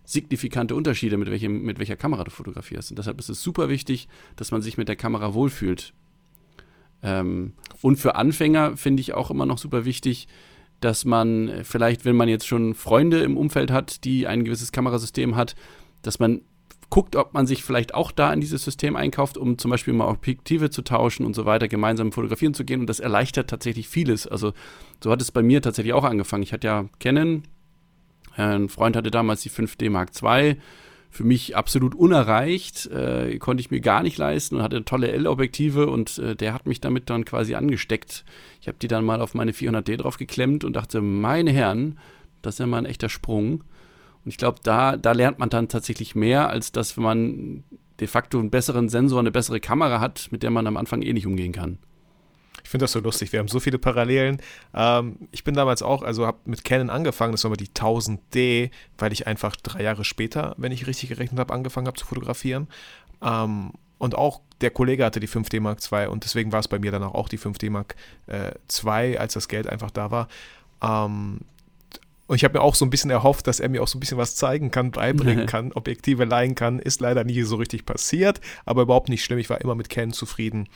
[0.04, 2.90] signifikante Unterschiede, mit, welchem, mit welcher Kamera du fotografierst.
[2.90, 5.92] Und deshalb ist es super wichtig, dass man sich mit der Kamera wohlfühlt.
[7.02, 10.28] Ähm, und für Anfänger finde ich auch immer noch super wichtig,
[10.84, 15.36] dass man vielleicht, wenn man jetzt schon Freunde im Umfeld hat, die ein gewisses Kamerasystem
[15.36, 15.54] hat,
[16.02, 16.42] dass man
[16.90, 20.08] guckt, ob man sich vielleicht auch da in dieses System einkauft, um zum Beispiel mal
[20.08, 22.80] Objektive zu tauschen und so weiter, gemeinsam fotografieren zu gehen.
[22.80, 24.26] Und das erleichtert tatsächlich vieles.
[24.26, 24.52] Also
[25.02, 26.42] so hat es bei mir tatsächlich auch angefangen.
[26.42, 27.44] Ich hatte ja Canon,
[28.36, 30.56] ein Freund hatte damals die 5D Mark II
[31.12, 35.86] für mich absolut unerreicht, äh, konnte ich mir gar nicht leisten und hatte tolle L-Objektive
[35.88, 38.24] und äh, der hat mich damit dann quasi angesteckt.
[38.62, 41.98] Ich habe die dann mal auf meine 400D drauf geklemmt und dachte, meine Herren,
[42.40, 43.62] das ist ja mal ein echter Sprung.
[44.24, 47.62] Und ich glaube, da, da lernt man dann tatsächlich mehr, als dass, man
[48.00, 51.12] de facto einen besseren Sensor, eine bessere Kamera hat, mit der man am Anfang eh
[51.12, 51.78] nicht umgehen kann.
[52.64, 53.32] Ich finde das so lustig.
[53.32, 54.40] Wir haben so viele Parallelen.
[54.74, 58.70] Ähm, ich bin damals auch, also habe mit Canon angefangen, das war mal die 1000D,
[58.98, 62.68] weil ich einfach drei Jahre später, wenn ich richtig gerechnet habe, angefangen habe zu fotografieren.
[63.22, 66.78] Ähm, und auch der Kollege hatte die 5D Mark II und deswegen war es bei
[66.78, 67.94] mir dann auch die 5D Mark
[68.28, 70.28] II, äh, als das Geld einfach da war.
[70.82, 71.40] Ähm,
[72.32, 74.00] und ich habe mir auch so ein bisschen erhofft, dass er mir auch so ein
[74.00, 76.78] bisschen was zeigen kann, beibringen kann, Objektive leihen kann.
[76.78, 79.38] Ist leider nie so richtig passiert, aber überhaupt nicht schlimm.
[79.38, 80.66] Ich war immer mit Canon zufrieden.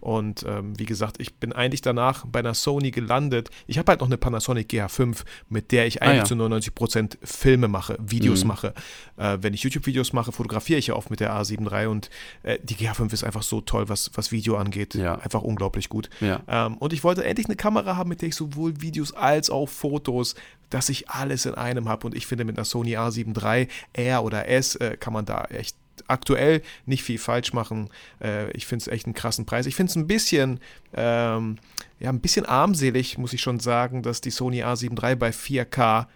[0.00, 3.50] Und ähm, wie gesagt, ich bin eigentlich danach bei einer Sony gelandet.
[3.66, 5.18] Ich habe halt noch eine Panasonic GH5,
[5.50, 6.24] mit der ich eigentlich ah, ja.
[6.24, 8.48] zu 99 Prozent Filme mache, Videos mhm.
[8.48, 8.74] mache.
[9.18, 12.08] Äh, wenn ich YouTube-Videos mache, fotografiere ich ja oft mit der A7 III und
[12.42, 14.94] äh, die GH5 ist einfach so toll, was, was Video angeht.
[14.94, 15.16] Ja.
[15.16, 16.08] Einfach unglaublich gut.
[16.20, 16.40] Ja.
[16.48, 19.68] Ähm, und ich wollte endlich eine Kamera haben, mit der ich sowohl Videos als auch
[19.68, 20.34] Fotos
[20.72, 22.06] dass ich alles in einem habe.
[22.06, 25.44] Und ich finde, mit einer Sony A7 III R oder S äh, kann man da
[25.44, 25.76] echt
[26.08, 27.90] aktuell nicht viel falsch machen.
[28.20, 29.66] Äh, ich finde es echt einen krassen Preis.
[29.66, 30.60] Ich finde es ein bisschen,
[30.94, 31.58] ähm,
[32.00, 36.06] ja, ein bisschen armselig, muss ich schon sagen, dass die Sony A7 III bei 4K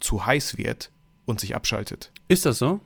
[0.00, 0.90] zu heiß wird
[1.24, 2.12] und sich abschaltet.
[2.28, 2.80] Ist das so?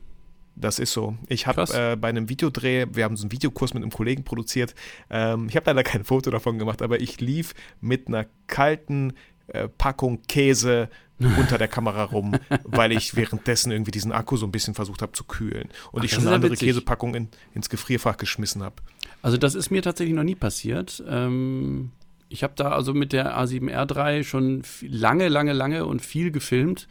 [0.54, 1.16] Das ist so.
[1.28, 4.74] Ich habe äh, bei einem Videodreh, wir haben so einen Videokurs mit einem Kollegen produziert.
[5.10, 7.52] Ähm, ich habe leider kein Foto davon gemacht, aber ich lief
[7.82, 9.12] mit einer kalten
[9.48, 10.88] äh, Packung Käse
[11.18, 12.34] unter der Kamera rum,
[12.64, 16.04] weil ich währenddessen irgendwie diesen Akku so ein bisschen versucht habe zu kühlen und Ach,
[16.04, 16.68] ich schon eine andere witzig.
[16.68, 18.76] Käsepackung in, ins Gefrierfach geschmissen habe.
[19.22, 21.02] Also das ist mir tatsächlich noch nie passiert.
[21.08, 21.90] Ähm,
[22.28, 26.88] ich habe da also mit der A7R3 schon lange, lange, lange und viel gefilmt.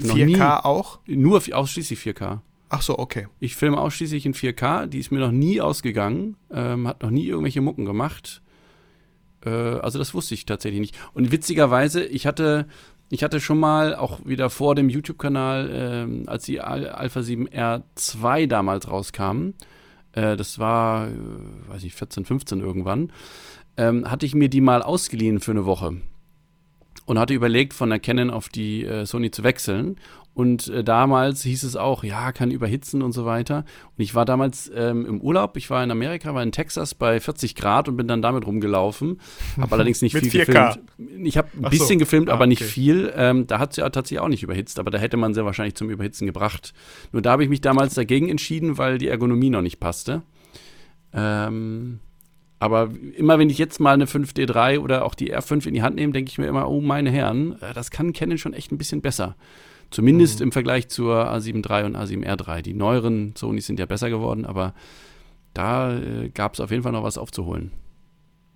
[0.00, 0.98] Noch 4K nie, auch?
[1.06, 2.40] Nur ausschließlich 4K.
[2.70, 3.28] Ach so, okay.
[3.38, 4.86] Ich filme ausschließlich in 4K.
[4.86, 6.36] Die ist mir noch nie ausgegangen.
[6.50, 8.42] Ähm, hat noch nie irgendwelche Mucken gemacht.
[9.44, 10.98] Äh, also das wusste ich tatsächlich nicht.
[11.12, 12.66] Und witzigerweise, ich hatte
[13.10, 18.46] ich hatte schon mal, auch wieder vor dem YouTube-Kanal, ähm, als die Al Alpha 7R2
[18.46, 19.50] damals rauskam,
[20.12, 21.12] äh, das war, äh,
[21.68, 23.12] weiß ich, 14, 15 irgendwann,
[23.76, 25.96] ähm, hatte ich mir die mal ausgeliehen für eine Woche
[27.06, 29.96] und hatte überlegt, von der Canon auf die äh, Sony zu wechseln.
[30.34, 33.64] Und äh, damals hieß es auch, ja, kann überhitzen und so weiter.
[33.96, 37.20] Und ich war damals ähm, im Urlaub, ich war in Amerika, war in Texas bei
[37.20, 39.20] 40 Grad und bin dann damit rumgelaufen.
[39.60, 40.46] Habe allerdings nicht viel 4K.
[40.46, 40.80] gefilmt.
[41.24, 41.98] Ich habe ein bisschen so.
[41.98, 42.70] gefilmt, ah, aber nicht okay.
[42.70, 43.12] viel.
[43.16, 45.76] Ähm, da hat sie ja tatsächlich auch nicht überhitzt, aber da hätte man sehr wahrscheinlich
[45.76, 46.74] zum Überhitzen gebracht.
[47.12, 50.22] Nur da habe ich mich damals dagegen entschieden, weil die Ergonomie noch nicht passte.
[51.12, 52.00] Ähm,
[52.58, 55.94] aber immer wenn ich jetzt mal eine 5D3 oder auch die R5 in die Hand
[55.94, 58.78] nehme, denke ich mir immer, oh meine Herren, äh, das kann Canon schon echt ein
[58.78, 59.36] bisschen besser.
[59.94, 60.46] Zumindest mhm.
[60.46, 62.62] im Vergleich zur A7 III und A7 R3.
[62.62, 64.74] Die neueren Sonys sind ja besser geworden, aber
[65.54, 67.70] da äh, gab es auf jeden Fall noch was aufzuholen.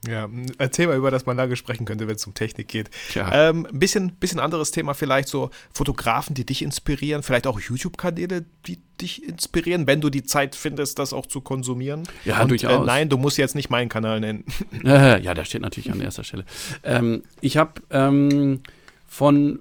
[0.05, 0.29] Ja,
[0.59, 2.91] erzähl mal über das man lange sprechen könnte, wenn es um Technik geht.
[3.15, 3.51] Ja.
[3.51, 8.45] Ähm, ein bisschen, bisschen anderes Thema vielleicht so Fotografen, die dich inspirieren, vielleicht auch YouTube-Kanäle,
[8.67, 12.03] die dich inspirieren, wenn du die Zeit findest, das auch zu konsumieren.
[12.25, 12.83] Ja, Und, durchaus.
[12.83, 14.45] Äh, nein, du musst jetzt nicht meinen Kanal nennen.
[14.85, 16.45] Äh, ja, der steht natürlich an erster Stelle.
[16.83, 18.61] Ähm, ich habe ähm,
[19.07, 19.61] von,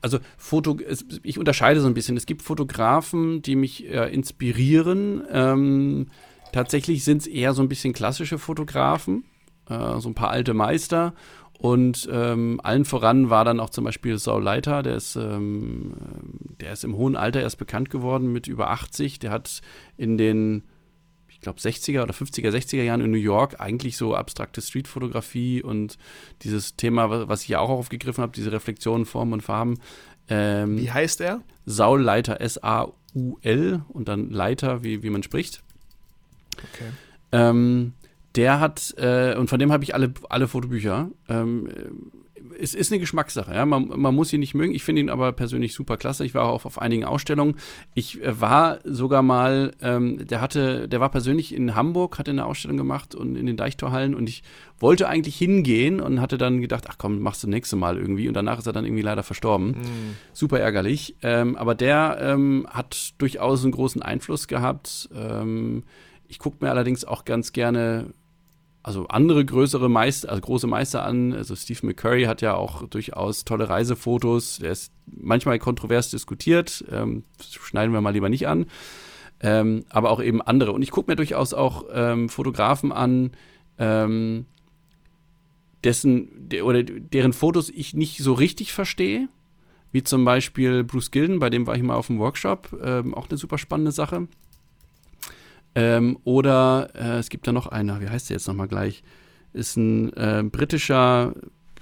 [0.00, 0.78] also Foto,
[1.22, 2.16] ich unterscheide so ein bisschen.
[2.16, 5.22] Es gibt Fotografen, die mich äh, inspirieren.
[5.30, 6.06] Ähm,
[6.52, 9.24] tatsächlich sind es eher so ein bisschen klassische Fotografen,
[9.68, 11.14] äh, so ein paar alte Meister.
[11.58, 15.94] Und ähm, allen voran war dann auch zum Beispiel Saul Leiter, der ist, ähm,
[16.60, 19.18] der ist im hohen Alter erst bekannt geworden mit über 80.
[19.18, 19.60] Der hat
[19.96, 20.62] in den
[21.38, 25.96] ich glaube, 60er oder 50er, 60er Jahren in New York eigentlich so abstrakte Streetfotografie und
[26.42, 29.78] dieses Thema, wa- was ich ja auch aufgegriffen habe, diese Reflexionen, Formen und Farben.
[30.28, 31.42] Ähm, Wie heißt er?
[31.64, 35.62] Saul Leiter, S-A-U-L und dann Leiter, wie, wie man spricht.
[36.56, 36.90] Okay.
[37.32, 37.92] Ähm,
[38.34, 41.10] der hat, äh, und von dem habe ich alle, alle Fotobücher.
[41.28, 41.88] Ähm, äh,
[42.58, 43.66] es ist eine Geschmackssache, ja.
[43.66, 44.74] Man, man muss ihn nicht mögen.
[44.74, 46.24] Ich finde ihn aber persönlich super klasse.
[46.24, 47.56] Ich war auch auf, auf einigen Ausstellungen.
[47.94, 52.46] Ich äh, war sogar mal, ähm, der hatte, der war persönlich in Hamburg, hatte eine
[52.46, 54.42] Ausstellung gemacht und in den Deichtorhallen und ich
[54.80, 58.28] wollte eigentlich hingehen und hatte dann gedacht, ach komm, machst du nächste Mal irgendwie.
[58.28, 59.74] Und danach ist er dann irgendwie leider verstorben.
[60.32, 61.16] Super ärgerlich.
[61.22, 65.08] Ähm, aber der ähm, hat durchaus einen großen Einfluss gehabt.
[65.14, 65.82] Ähm,
[66.28, 68.12] ich gucke mir allerdings auch ganz gerne
[68.88, 71.34] also andere größere Meister, also große Meister an.
[71.34, 74.60] Also Steve McCurry hat ja auch durchaus tolle Reisefotos.
[74.60, 76.82] Der ist manchmal kontrovers diskutiert.
[76.90, 78.64] Ähm, schneiden wir mal lieber nicht an.
[79.40, 80.72] Ähm, aber auch eben andere.
[80.72, 83.32] Und ich gucke mir durchaus auch ähm, Fotografen an,
[83.78, 84.46] ähm,
[85.84, 89.28] dessen der, oder deren Fotos ich nicht so richtig verstehe.
[89.92, 92.74] Wie zum Beispiel Bruce Gilden, bei dem war ich mal auf dem Workshop.
[92.82, 94.28] Ähm, auch eine super spannende Sache.
[95.74, 99.02] Ähm, oder äh, es gibt da noch einer, wie heißt der jetzt nochmal gleich?
[99.52, 101.34] Ist ein äh, britischer,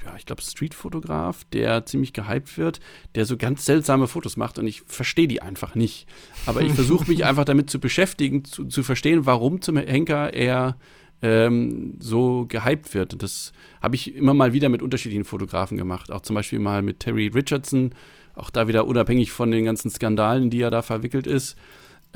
[0.05, 2.80] ja, ich glaube, Streetfotograf, der ziemlich gehypt wird,
[3.14, 6.07] der so ganz seltsame Fotos macht und ich verstehe die einfach nicht.
[6.47, 10.76] Aber ich versuche mich einfach damit zu beschäftigen, zu, zu verstehen, warum zum Henker er
[11.22, 13.14] ähm, so gehypt wird.
[13.14, 16.11] Und das habe ich immer mal wieder mit unterschiedlichen Fotografen gemacht.
[16.11, 17.95] Auch zum Beispiel mal mit Terry Richardson,
[18.34, 21.57] auch da wieder unabhängig von den ganzen Skandalen, die er da verwickelt ist.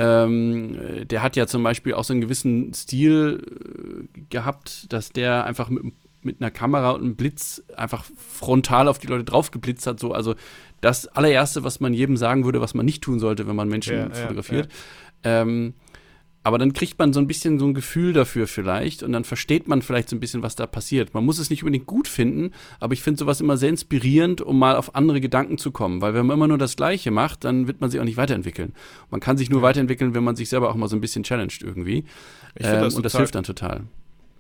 [0.03, 5.45] Ähm, der hat ja zum Beispiel auch so einen gewissen Stil äh, gehabt, dass der
[5.45, 5.93] einfach mit,
[6.23, 10.01] mit einer Kamera und einem Blitz einfach frontal auf die Leute drauf geblitzt hat.
[10.01, 10.37] So, also
[10.81, 13.95] das allererste, was man jedem sagen würde, was man nicht tun sollte, wenn man Menschen
[13.95, 14.69] Ja, ja, fotografiert.
[15.23, 15.75] Ähm,
[16.43, 19.69] aber dann kriegt man so ein bisschen so ein Gefühl dafür vielleicht und dann versteht
[19.69, 21.13] man vielleicht so ein bisschen, was da passiert.
[21.13, 24.59] Man muss es nicht unbedingt gut finden, aber ich finde sowas immer sehr inspirierend, um
[24.59, 26.01] mal auf andere Gedanken zu kommen.
[26.01, 28.73] Weil wenn man immer nur das Gleiche macht, dann wird man sich auch nicht weiterentwickeln.
[29.11, 31.63] Man kann sich nur weiterentwickeln, wenn man sich selber auch mal so ein bisschen challenged
[31.63, 32.05] irgendwie.
[32.55, 33.83] Ich Ähm, das und das hilft dann total.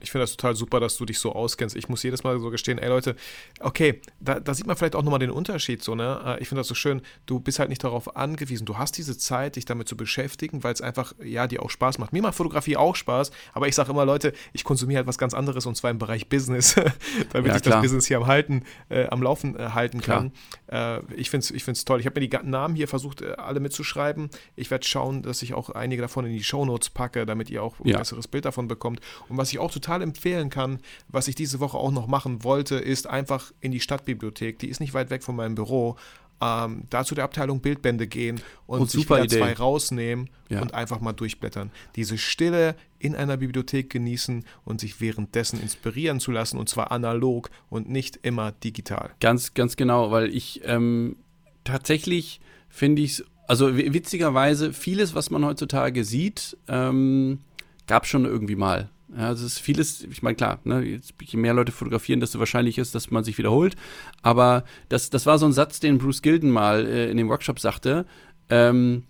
[0.01, 1.77] Ich finde das total super, dass du dich so auskennst.
[1.77, 3.17] Ich muss jedes Mal so gestehen, ey Leute,
[3.61, 6.21] okay, da, da sieht man vielleicht auch nochmal den Unterschied so, ne?
[6.39, 8.65] Äh, Ich finde das so schön, du bist halt nicht darauf angewiesen.
[8.67, 11.99] Du hast diese Zeit, dich damit zu beschäftigen, weil es einfach, ja, dir auch Spaß
[11.99, 12.13] macht.
[12.13, 15.35] Mir macht Fotografie auch Spaß, aber ich sage immer, Leute, ich konsumiere halt was ganz
[15.35, 16.75] anderes und zwar im Bereich Business,
[17.33, 20.31] damit Ja, ich das Business hier am Halten, äh, am Laufen äh, halten Klar.
[20.69, 21.01] kann.
[21.09, 22.01] Äh, ich finde es ich find's toll.
[22.01, 24.31] Ich habe mir die Namen hier versucht, äh, alle mitzuschreiben.
[24.57, 27.79] Ich werde schauen, dass ich auch einige davon in die Shownotes packe, damit ihr auch
[27.81, 27.99] ein Ja.
[27.99, 29.01] besseres Bild davon bekommt.
[29.29, 30.79] Und was ich auch total empfehlen kann,
[31.09, 34.59] was ich diese Woche auch noch machen wollte, ist einfach in die Stadtbibliothek.
[34.59, 35.97] Die ist nicht weit weg von meinem Büro.
[36.43, 39.37] Ähm, da zu der Abteilung Bildbände gehen und Oh, sich wieder Idee.
[39.39, 40.63] zwei rausnehmen Ja.
[40.63, 41.71] und einfach mal durchblättern.
[41.97, 47.51] Diese Stille in einer Bibliothek genießen und sich währenddessen inspirieren zu lassen und zwar analog
[47.69, 49.11] und nicht immer digital.
[49.21, 51.17] Ganz, ganz genau, weil ich ähm,
[51.65, 57.41] tatsächlich finde ich es, also wi- witzigerweise, vieles, was man heutzutage sieht, ähm,
[57.87, 58.89] gab schon irgendwie mal.
[59.17, 62.79] Ja, also es ist vieles, ich meine, klar, ne, je mehr Leute fotografieren, desto wahrscheinlich
[62.79, 63.75] ist, dass man sich wiederholt.
[64.23, 67.59] Aber das, das war so ein Satz, den Bruce Gilden mal äh, in dem Workshop
[67.59, 68.07] sagte.
[68.49, 69.05] Ähm,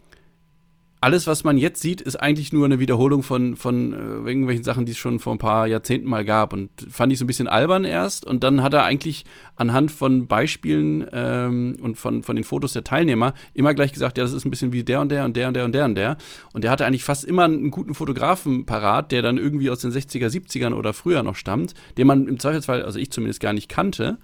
[1.02, 3.96] alles, was man jetzt sieht, ist eigentlich nur eine Wiederholung von, von äh,
[4.28, 6.52] irgendwelchen Sachen, die es schon vor ein paar Jahrzehnten mal gab.
[6.52, 8.26] Und fand ich so ein bisschen albern erst.
[8.26, 9.24] Und dann hat er eigentlich
[9.56, 14.24] anhand von Beispielen ähm, und von, von den Fotos der Teilnehmer immer gleich gesagt, ja,
[14.24, 15.94] das ist ein bisschen wie der und der und der und der und der und
[15.94, 16.16] der.
[16.52, 19.92] Und der hatte eigentlich fast immer einen guten Fotografen parat, der dann irgendwie aus den
[19.92, 23.70] 60er, 70ern oder früher noch stammt, den man im Zweifelsfall, also ich zumindest gar nicht
[23.70, 24.18] kannte.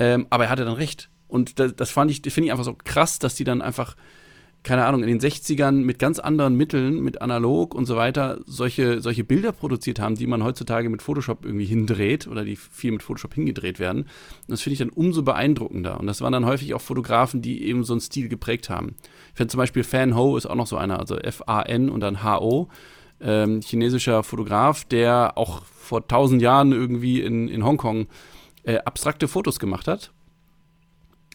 [0.00, 1.10] Ähm, aber er hatte dann recht.
[1.28, 3.94] Und das, das fand ich, finde ich einfach so krass, dass die dann einfach
[4.68, 9.00] keine Ahnung, in den 60ern mit ganz anderen Mitteln, mit analog und so weiter, solche,
[9.00, 13.02] solche Bilder produziert haben, die man heutzutage mit Photoshop irgendwie hindreht oder die viel mit
[13.02, 14.02] Photoshop hingedreht werden.
[14.02, 14.08] Und
[14.48, 15.98] das finde ich dann umso beeindruckender.
[15.98, 18.96] Und das waren dann häufig auch Fotografen, die eben so einen Stil geprägt haben.
[19.30, 22.22] Ich finde zum Beispiel Fan Ho ist auch noch so einer, also F-A-N und dann
[22.22, 22.68] H-O.
[23.22, 28.06] ähm, chinesischer Fotograf, der auch vor tausend Jahren irgendwie in, in Hongkong
[28.64, 30.12] äh, abstrakte Fotos gemacht hat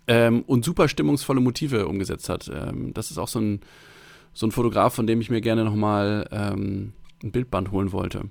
[0.07, 2.51] ähm, und super stimmungsvolle Motive umgesetzt hat.
[2.53, 3.61] Ähm, das ist auch so ein,
[4.33, 6.93] so ein Fotograf, von dem ich mir gerne nochmal ähm,
[7.23, 8.29] ein Bildband holen wollte.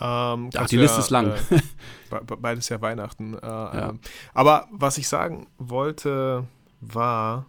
[0.00, 1.32] Ähm, Ach, die Liste ja, ist lang.
[1.50, 3.34] Äh, beides ja Weihnachten.
[3.34, 3.90] Äh, ja.
[3.90, 4.00] Ähm,
[4.32, 6.46] aber was ich sagen wollte,
[6.80, 7.46] war,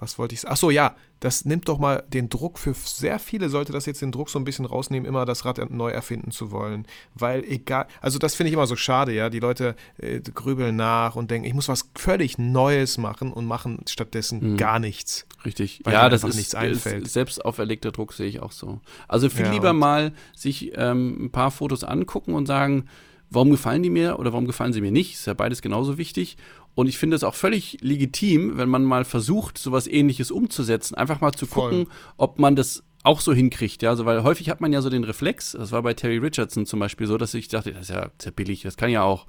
[0.00, 0.52] was wollte ich sagen?
[0.52, 4.10] Achso, ja, das nimmt doch mal den Druck für sehr viele, sollte das jetzt den
[4.10, 6.86] Druck so ein bisschen rausnehmen, immer das Rad neu erfinden zu wollen.
[7.14, 9.28] Weil egal, also das finde ich immer so schade, ja.
[9.28, 13.82] Die Leute äh, grübeln nach und denken, ich muss was völlig Neues machen und machen
[13.86, 14.56] stattdessen mhm.
[14.56, 15.26] gar nichts.
[15.44, 15.82] Richtig.
[15.86, 17.04] ja, das ist, nichts einfällt.
[17.04, 18.80] Ist selbst auferlegter Druck sehe ich auch so.
[19.08, 22.86] Also viel ja, lieber mal sich ähm, ein paar Fotos angucken und sagen,
[23.30, 25.14] warum gefallen die mir oder warum gefallen sie mir nicht?
[25.14, 26.36] Ist ja beides genauso wichtig.
[26.74, 31.20] Und ich finde es auch völlig legitim, wenn man mal versucht, sowas ähnliches umzusetzen, einfach
[31.20, 31.94] mal zu gucken, Voll.
[32.16, 35.04] ob man das auch so hinkriegt, ja, also weil häufig hat man ja so den
[35.04, 38.10] Reflex, das war bei Terry Richardson zum Beispiel so, dass ich dachte, das ist ja
[38.18, 39.26] sehr billig, das kann ja auch.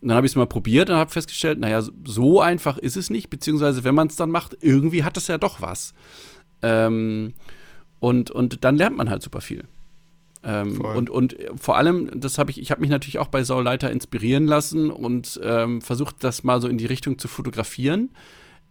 [0.00, 3.10] Und dann habe ich es mal probiert und habe festgestellt, naja, so einfach ist es
[3.10, 5.94] nicht, beziehungsweise wenn man es dann macht, irgendwie hat es ja doch was.
[6.62, 7.34] Ähm,
[7.98, 9.64] und, und dann lernt man halt super viel.
[10.44, 13.64] Ähm, und, und vor allem, das habe ich, ich habe mich natürlich auch bei Saul
[13.64, 18.10] Leiter inspirieren lassen und ähm, versucht, das mal so in die Richtung zu fotografieren.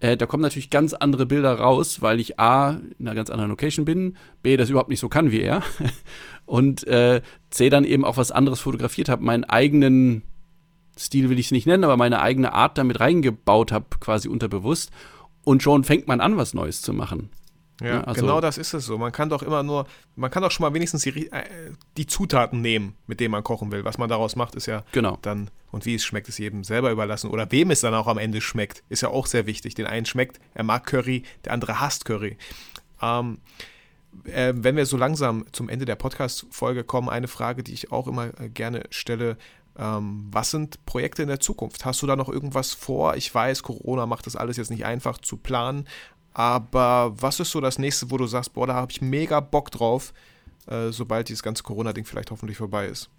[0.02, 3.52] Äh, da kommen natürlich ganz andere Bilder raus, weil ich A, in einer ganz anderen
[3.52, 5.64] Location bin, B, das überhaupt nicht so kann wie er
[6.46, 7.22] und äh,
[7.52, 10.24] C, dann eben auch was anderes fotografiert habe, meinen eigenen
[10.98, 14.92] Stil will ich es nicht nennen, aber meine eigene Art damit reingebaut habe, quasi unterbewusst.
[15.44, 17.30] Und schon fängt man an, was Neues zu machen.
[17.82, 18.98] Ja, also, genau das ist es so.
[18.98, 21.44] Man kann doch immer nur, man kann doch schon mal wenigstens die, äh,
[21.98, 23.84] die, Zutaten nehmen, mit denen man kochen will.
[23.84, 25.18] Was man daraus macht, ist ja genau.
[25.22, 27.30] dann, und wie es schmeckt, ist jedem selber überlassen.
[27.30, 29.74] Oder wem es dann auch am Ende schmeckt, ist ja auch sehr wichtig.
[29.74, 32.38] Den einen schmeckt, er mag Curry, der andere hasst Curry.
[33.02, 33.40] Ähm,
[34.26, 38.08] äh, wenn wir so langsam zum Ende der Podcast-Folge kommen, eine Frage, die ich auch
[38.08, 39.38] immer äh, gerne stelle.
[39.78, 41.86] Ähm, was sind Projekte in der Zukunft?
[41.86, 43.16] Hast du da noch irgendwas vor?
[43.16, 45.88] Ich weiß, Corona macht das alles jetzt nicht einfach zu planen,
[46.34, 49.72] aber was ist so das nächste, wo du sagst, boah, da habe ich mega Bock
[49.72, 50.14] drauf,
[50.68, 53.10] äh, sobald dieses ganze Corona-Ding vielleicht hoffentlich vorbei ist?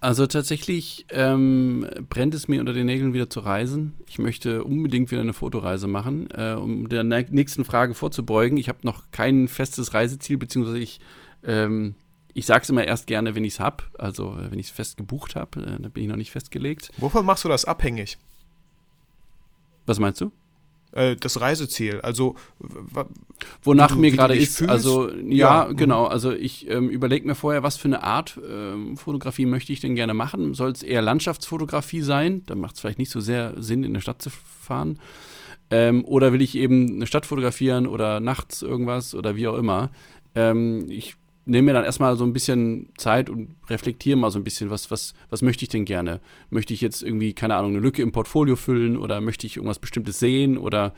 [0.00, 3.94] Also tatsächlich ähm, brennt es mir unter den Nägeln wieder zu reisen.
[4.06, 8.58] Ich möchte unbedingt wieder eine Fotoreise machen, äh, um der nächsten Frage vorzubeugen.
[8.58, 11.00] Ich habe noch kein festes Reiseziel, beziehungsweise ich,
[11.44, 11.94] ähm,
[12.34, 13.84] ich sage es immer erst gerne, wenn ich es habe.
[13.98, 16.90] Also wenn ich es fest gebucht habe, äh, dann bin ich noch nicht festgelegt.
[16.98, 18.18] Wovon machst du das abhängig?
[19.86, 20.30] Was meinst du?
[20.92, 22.00] Äh, das Reiseziel.
[22.00, 22.36] Also
[23.62, 24.58] wonach du, mir gerade ist.
[24.58, 24.70] Fühlst?
[24.70, 26.06] Also ja, ja genau.
[26.06, 29.94] Also ich ähm, überlege mir vorher, was für eine Art ähm, Fotografie möchte ich denn
[29.94, 30.54] gerne machen.
[30.54, 32.42] Soll es eher Landschaftsfotografie sein?
[32.46, 34.98] Dann macht es vielleicht nicht so sehr Sinn, in eine Stadt zu fahren.
[35.70, 39.90] Ähm, oder will ich eben eine Stadt fotografieren oder nachts irgendwas oder wie auch immer.
[40.34, 44.44] Ähm, ich nehme mir dann erstmal so ein bisschen Zeit und reflektiere mal so ein
[44.44, 46.20] bisschen, was, was, was möchte ich denn gerne?
[46.50, 49.78] Möchte ich jetzt irgendwie, keine Ahnung, eine Lücke im Portfolio füllen oder möchte ich irgendwas
[49.78, 50.92] Bestimmtes sehen oder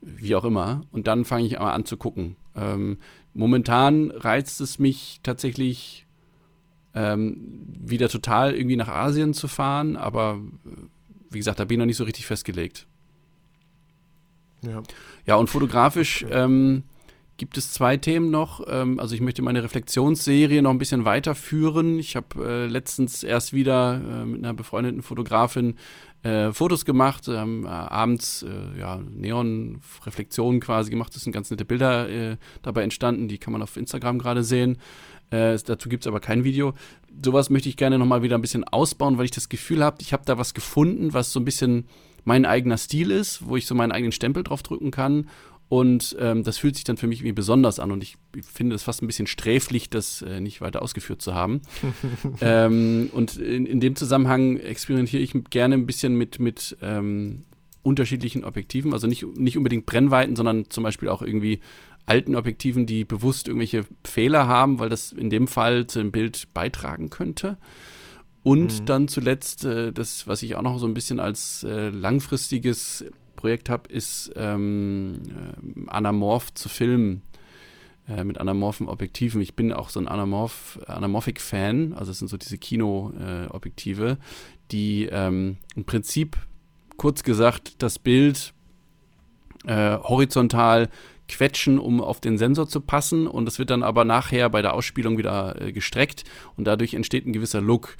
[0.00, 0.82] wie auch immer?
[0.90, 2.36] Und dann fange ich mal an zu gucken.
[2.56, 2.98] Ähm,
[3.32, 6.06] momentan reizt es mich tatsächlich
[6.94, 7.36] ähm,
[7.80, 10.40] wieder total irgendwie nach Asien zu fahren, aber
[11.30, 12.86] wie gesagt, da bin ich noch nicht so richtig festgelegt.
[14.62, 14.82] Ja,
[15.26, 16.82] ja und fotografisch ähm,
[17.42, 18.64] gibt es zwei Themen noch.
[18.68, 21.98] Ähm, also ich möchte meine Reflexionsserie noch ein bisschen weiterführen.
[21.98, 25.74] Ich habe äh, letztens erst wieder äh, mit einer befreundeten Fotografin
[26.22, 31.16] äh, Fotos gemacht, ähm, abends äh, ja, Neon-Reflexionen quasi gemacht.
[31.16, 34.78] Das sind ganz nette Bilder äh, dabei entstanden, die kann man auf Instagram gerade sehen.
[35.30, 36.74] Äh, dazu gibt es aber kein Video.
[37.24, 40.12] Sowas möchte ich gerne nochmal wieder ein bisschen ausbauen, weil ich das Gefühl habe, ich
[40.12, 41.86] habe da was gefunden, was so ein bisschen
[42.24, 45.26] mein eigener Stil ist, wo ich so meinen eigenen Stempel drauf drücken kann
[45.72, 48.82] und ähm, das fühlt sich dann für mich irgendwie besonders an und ich finde es
[48.82, 51.62] fast ein bisschen sträflich, das äh, nicht weiter ausgeführt zu haben.
[52.42, 57.44] ähm, und in, in, dem Zusammenhang experimentiere ich gerne ein bisschen mit, mit ähm,
[57.82, 61.60] unterschiedlichen Objektiven, also nicht, nicht unbedingt Brennweiten, sondern zum Beispiel auch irgendwie
[62.04, 66.52] alten Objektiven, die bewusst irgendwelche Fehler haben, weil das in dem Fall zu dem Bild
[66.52, 67.56] beitragen könnte.
[68.42, 68.84] Und mhm.
[68.84, 73.06] dann zuletzt äh, das, was ich auch noch so ein bisschen als äh, langfristiges
[73.42, 77.22] Projekt habe, ist ähm, äh, anamorph zu filmen.
[78.08, 79.40] Äh, mit anamorphen Objektiven.
[79.40, 84.16] Ich bin auch so ein Anamorph, Anamorphic-Fan, also es sind so diese Kino-Objektive, äh,
[84.72, 86.36] die ähm, im Prinzip,
[86.96, 88.54] kurz gesagt, das Bild
[89.66, 90.88] äh, horizontal
[91.28, 94.74] quetschen, um auf den Sensor zu passen und es wird dann aber nachher bei der
[94.74, 96.24] Ausspielung wieder äh, gestreckt
[96.56, 97.96] und dadurch entsteht ein gewisser Look.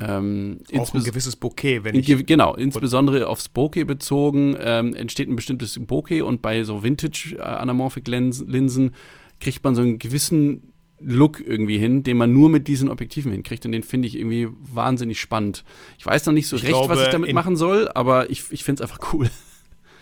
[0.00, 2.26] Ähm, auch ein gewisses Bokeh, wenn ich.
[2.26, 7.42] Genau, insbesondere aufs Bokeh bezogen ähm, entsteht ein bestimmtes Bokeh und bei so Vintage äh,
[7.42, 8.94] Anamorphic Linsen
[9.40, 13.66] kriegt man so einen gewissen Look irgendwie hin, den man nur mit diesen Objektiven hinkriegt
[13.66, 15.64] und den finde ich irgendwie wahnsinnig spannend.
[15.98, 18.44] Ich weiß noch nicht so ich recht, glaube, was ich damit machen soll, aber ich,
[18.50, 19.28] ich finde es einfach cool.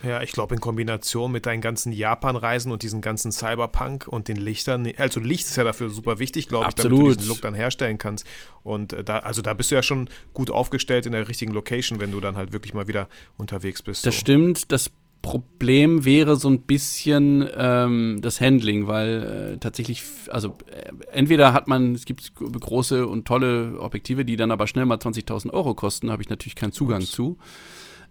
[0.03, 4.37] Ja, ich glaube in Kombination mit deinen ganzen Japan-Reisen und diesen ganzen Cyberpunk und den
[4.37, 7.55] Lichtern, also Licht ist ja dafür super wichtig, glaube ich, damit du diesen Look dann
[7.55, 8.27] herstellen kannst.
[8.63, 12.01] Und äh, da, also da bist du ja schon gut aufgestellt in der richtigen Location,
[12.01, 14.05] wenn du dann halt wirklich mal wieder unterwegs bist.
[14.07, 14.21] Das so.
[14.21, 14.91] stimmt, das
[15.23, 21.69] Problem wäre so ein bisschen ähm, das Handling, weil äh, tatsächlich, also äh, entweder hat
[21.69, 26.11] man, es gibt große und tolle Objektive, die dann aber schnell mal 20.000 Euro kosten,
[26.11, 27.13] habe ich natürlich keinen Zugang Ups.
[27.13, 27.39] zu.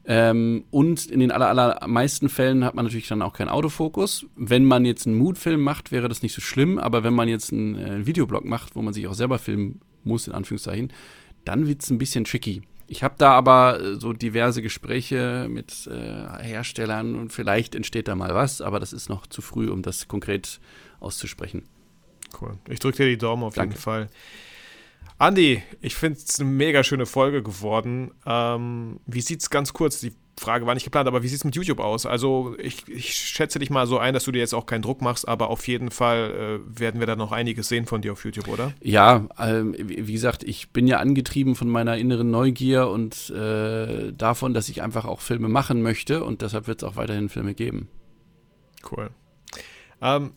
[0.06, 4.26] Ähm, und in den aller, allermeisten Fällen hat man natürlich dann auch keinen Autofokus.
[4.36, 7.52] Wenn man jetzt einen Moodfilm macht, wäre das nicht so schlimm, aber wenn man jetzt
[7.52, 10.91] einen äh, Videoblog macht, wo man sich auch selber filmen muss, in Anführungszeichen,
[11.45, 12.64] dann wird es ein bisschen tricky.
[12.88, 18.15] Ich habe da aber äh, so diverse Gespräche mit äh, Herstellern und vielleicht entsteht da
[18.15, 20.60] mal was, aber das ist noch zu früh, um das konkret
[20.99, 21.64] auszusprechen.
[22.40, 22.57] Cool.
[22.69, 23.76] Ich drücke dir die Daumen auf Danke.
[23.76, 24.10] jeden Fall.
[25.22, 28.10] Andi, ich finde es eine mega schöne Folge geworden.
[28.26, 31.56] Ähm, wie es ganz kurz, die Frage war nicht geplant, aber wie sieht es mit
[31.56, 32.07] YouTube aus?
[32.07, 34.99] Also ich, ich, schätze dich mal so ein, dass du dir jetzt auch keinen Druck
[35.03, 38.26] machst, aber auf jeden Fall äh, werden wir da noch einiges sehen von dir auf
[38.26, 38.73] YouTube, oder?
[38.81, 44.56] Ja, ähm, wie gesagt, ich bin ja angetrieben von meiner inneren Neugier und äh, davon,
[44.56, 47.89] dass ich einfach auch Filme machen möchte und deshalb wird es auch weiterhin Filme geben.
[48.91, 49.11] Cool.
[50.02, 50.31] Ähm,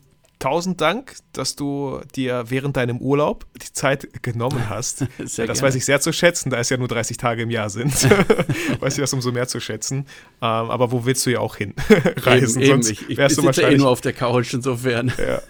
[0.45, 4.99] tausend Dank, dass du dir während deinem Urlaub die Zeit genommen hast.
[5.17, 5.61] Sehr das gerne.
[5.61, 7.91] weiß ich sehr zu schätzen, da es ja nur 30 Tage im Jahr sind.
[8.79, 9.97] weiß ich das umso mehr zu schätzen.
[9.97, 10.05] Ähm,
[10.41, 11.73] aber wo willst du ja auch hin
[12.17, 12.61] reisen?
[12.61, 15.11] Eben, Sonst ich, ich wärst du wahrscheinlich eh nur auf der Couch insofern.
[15.17, 15.41] Ja.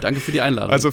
[0.00, 0.70] Danke für die Einladung.
[0.70, 0.92] Also,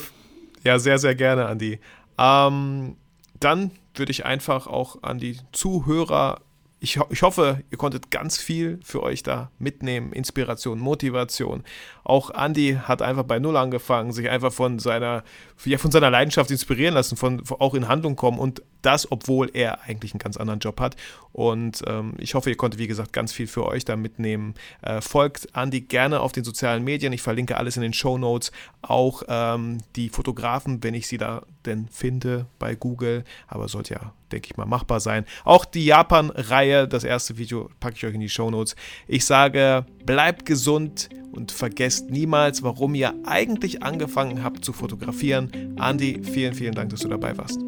[0.64, 1.80] ja, sehr, sehr gerne, Andi.
[2.18, 2.95] Ähm,
[3.39, 6.41] dann würde ich einfach auch an die Zuhörer
[6.83, 10.13] ich, ich, hoffe, ihr konntet ganz viel für euch da mitnehmen.
[10.13, 11.63] Inspiration, Motivation.
[12.03, 15.23] Auch Andy hat einfach bei Null angefangen, sich einfach von seiner,
[15.65, 19.83] ja, von seiner Leidenschaft inspirieren lassen, von, auch in Handlung kommen und das, obwohl er
[19.83, 20.95] eigentlich einen ganz anderen Job hat.
[21.33, 24.55] Und ähm, ich hoffe, ihr konntet, wie gesagt, ganz viel für euch da mitnehmen.
[24.81, 27.13] Äh, folgt Andy gerne auf den sozialen Medien.
[27.13, 28.51] Ich verlinke alles in den Show Notes.
[28.81, 33.23] Auch ähm, die Fotografen, wenn ich sie da denn finde bei Google.
[33.47, 35.25] Aber sollte ja, denke ich mal, machbar sein.
[35.43, 38.75] Auch die Japan-Reihe, das erste Video packe ich euch in die Show Notes.
[39.07, 45.50] Ich sage, bleibt gesund und vergesst niemals, warum ihr eigentlich angefangen habt zu fotografieren.
[45.77, 47.59] Andy, vielen, vielen Dank, dass du dabei warst.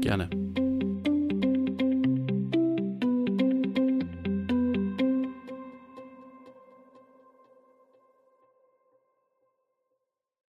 [0.00, 0.39] Gerne.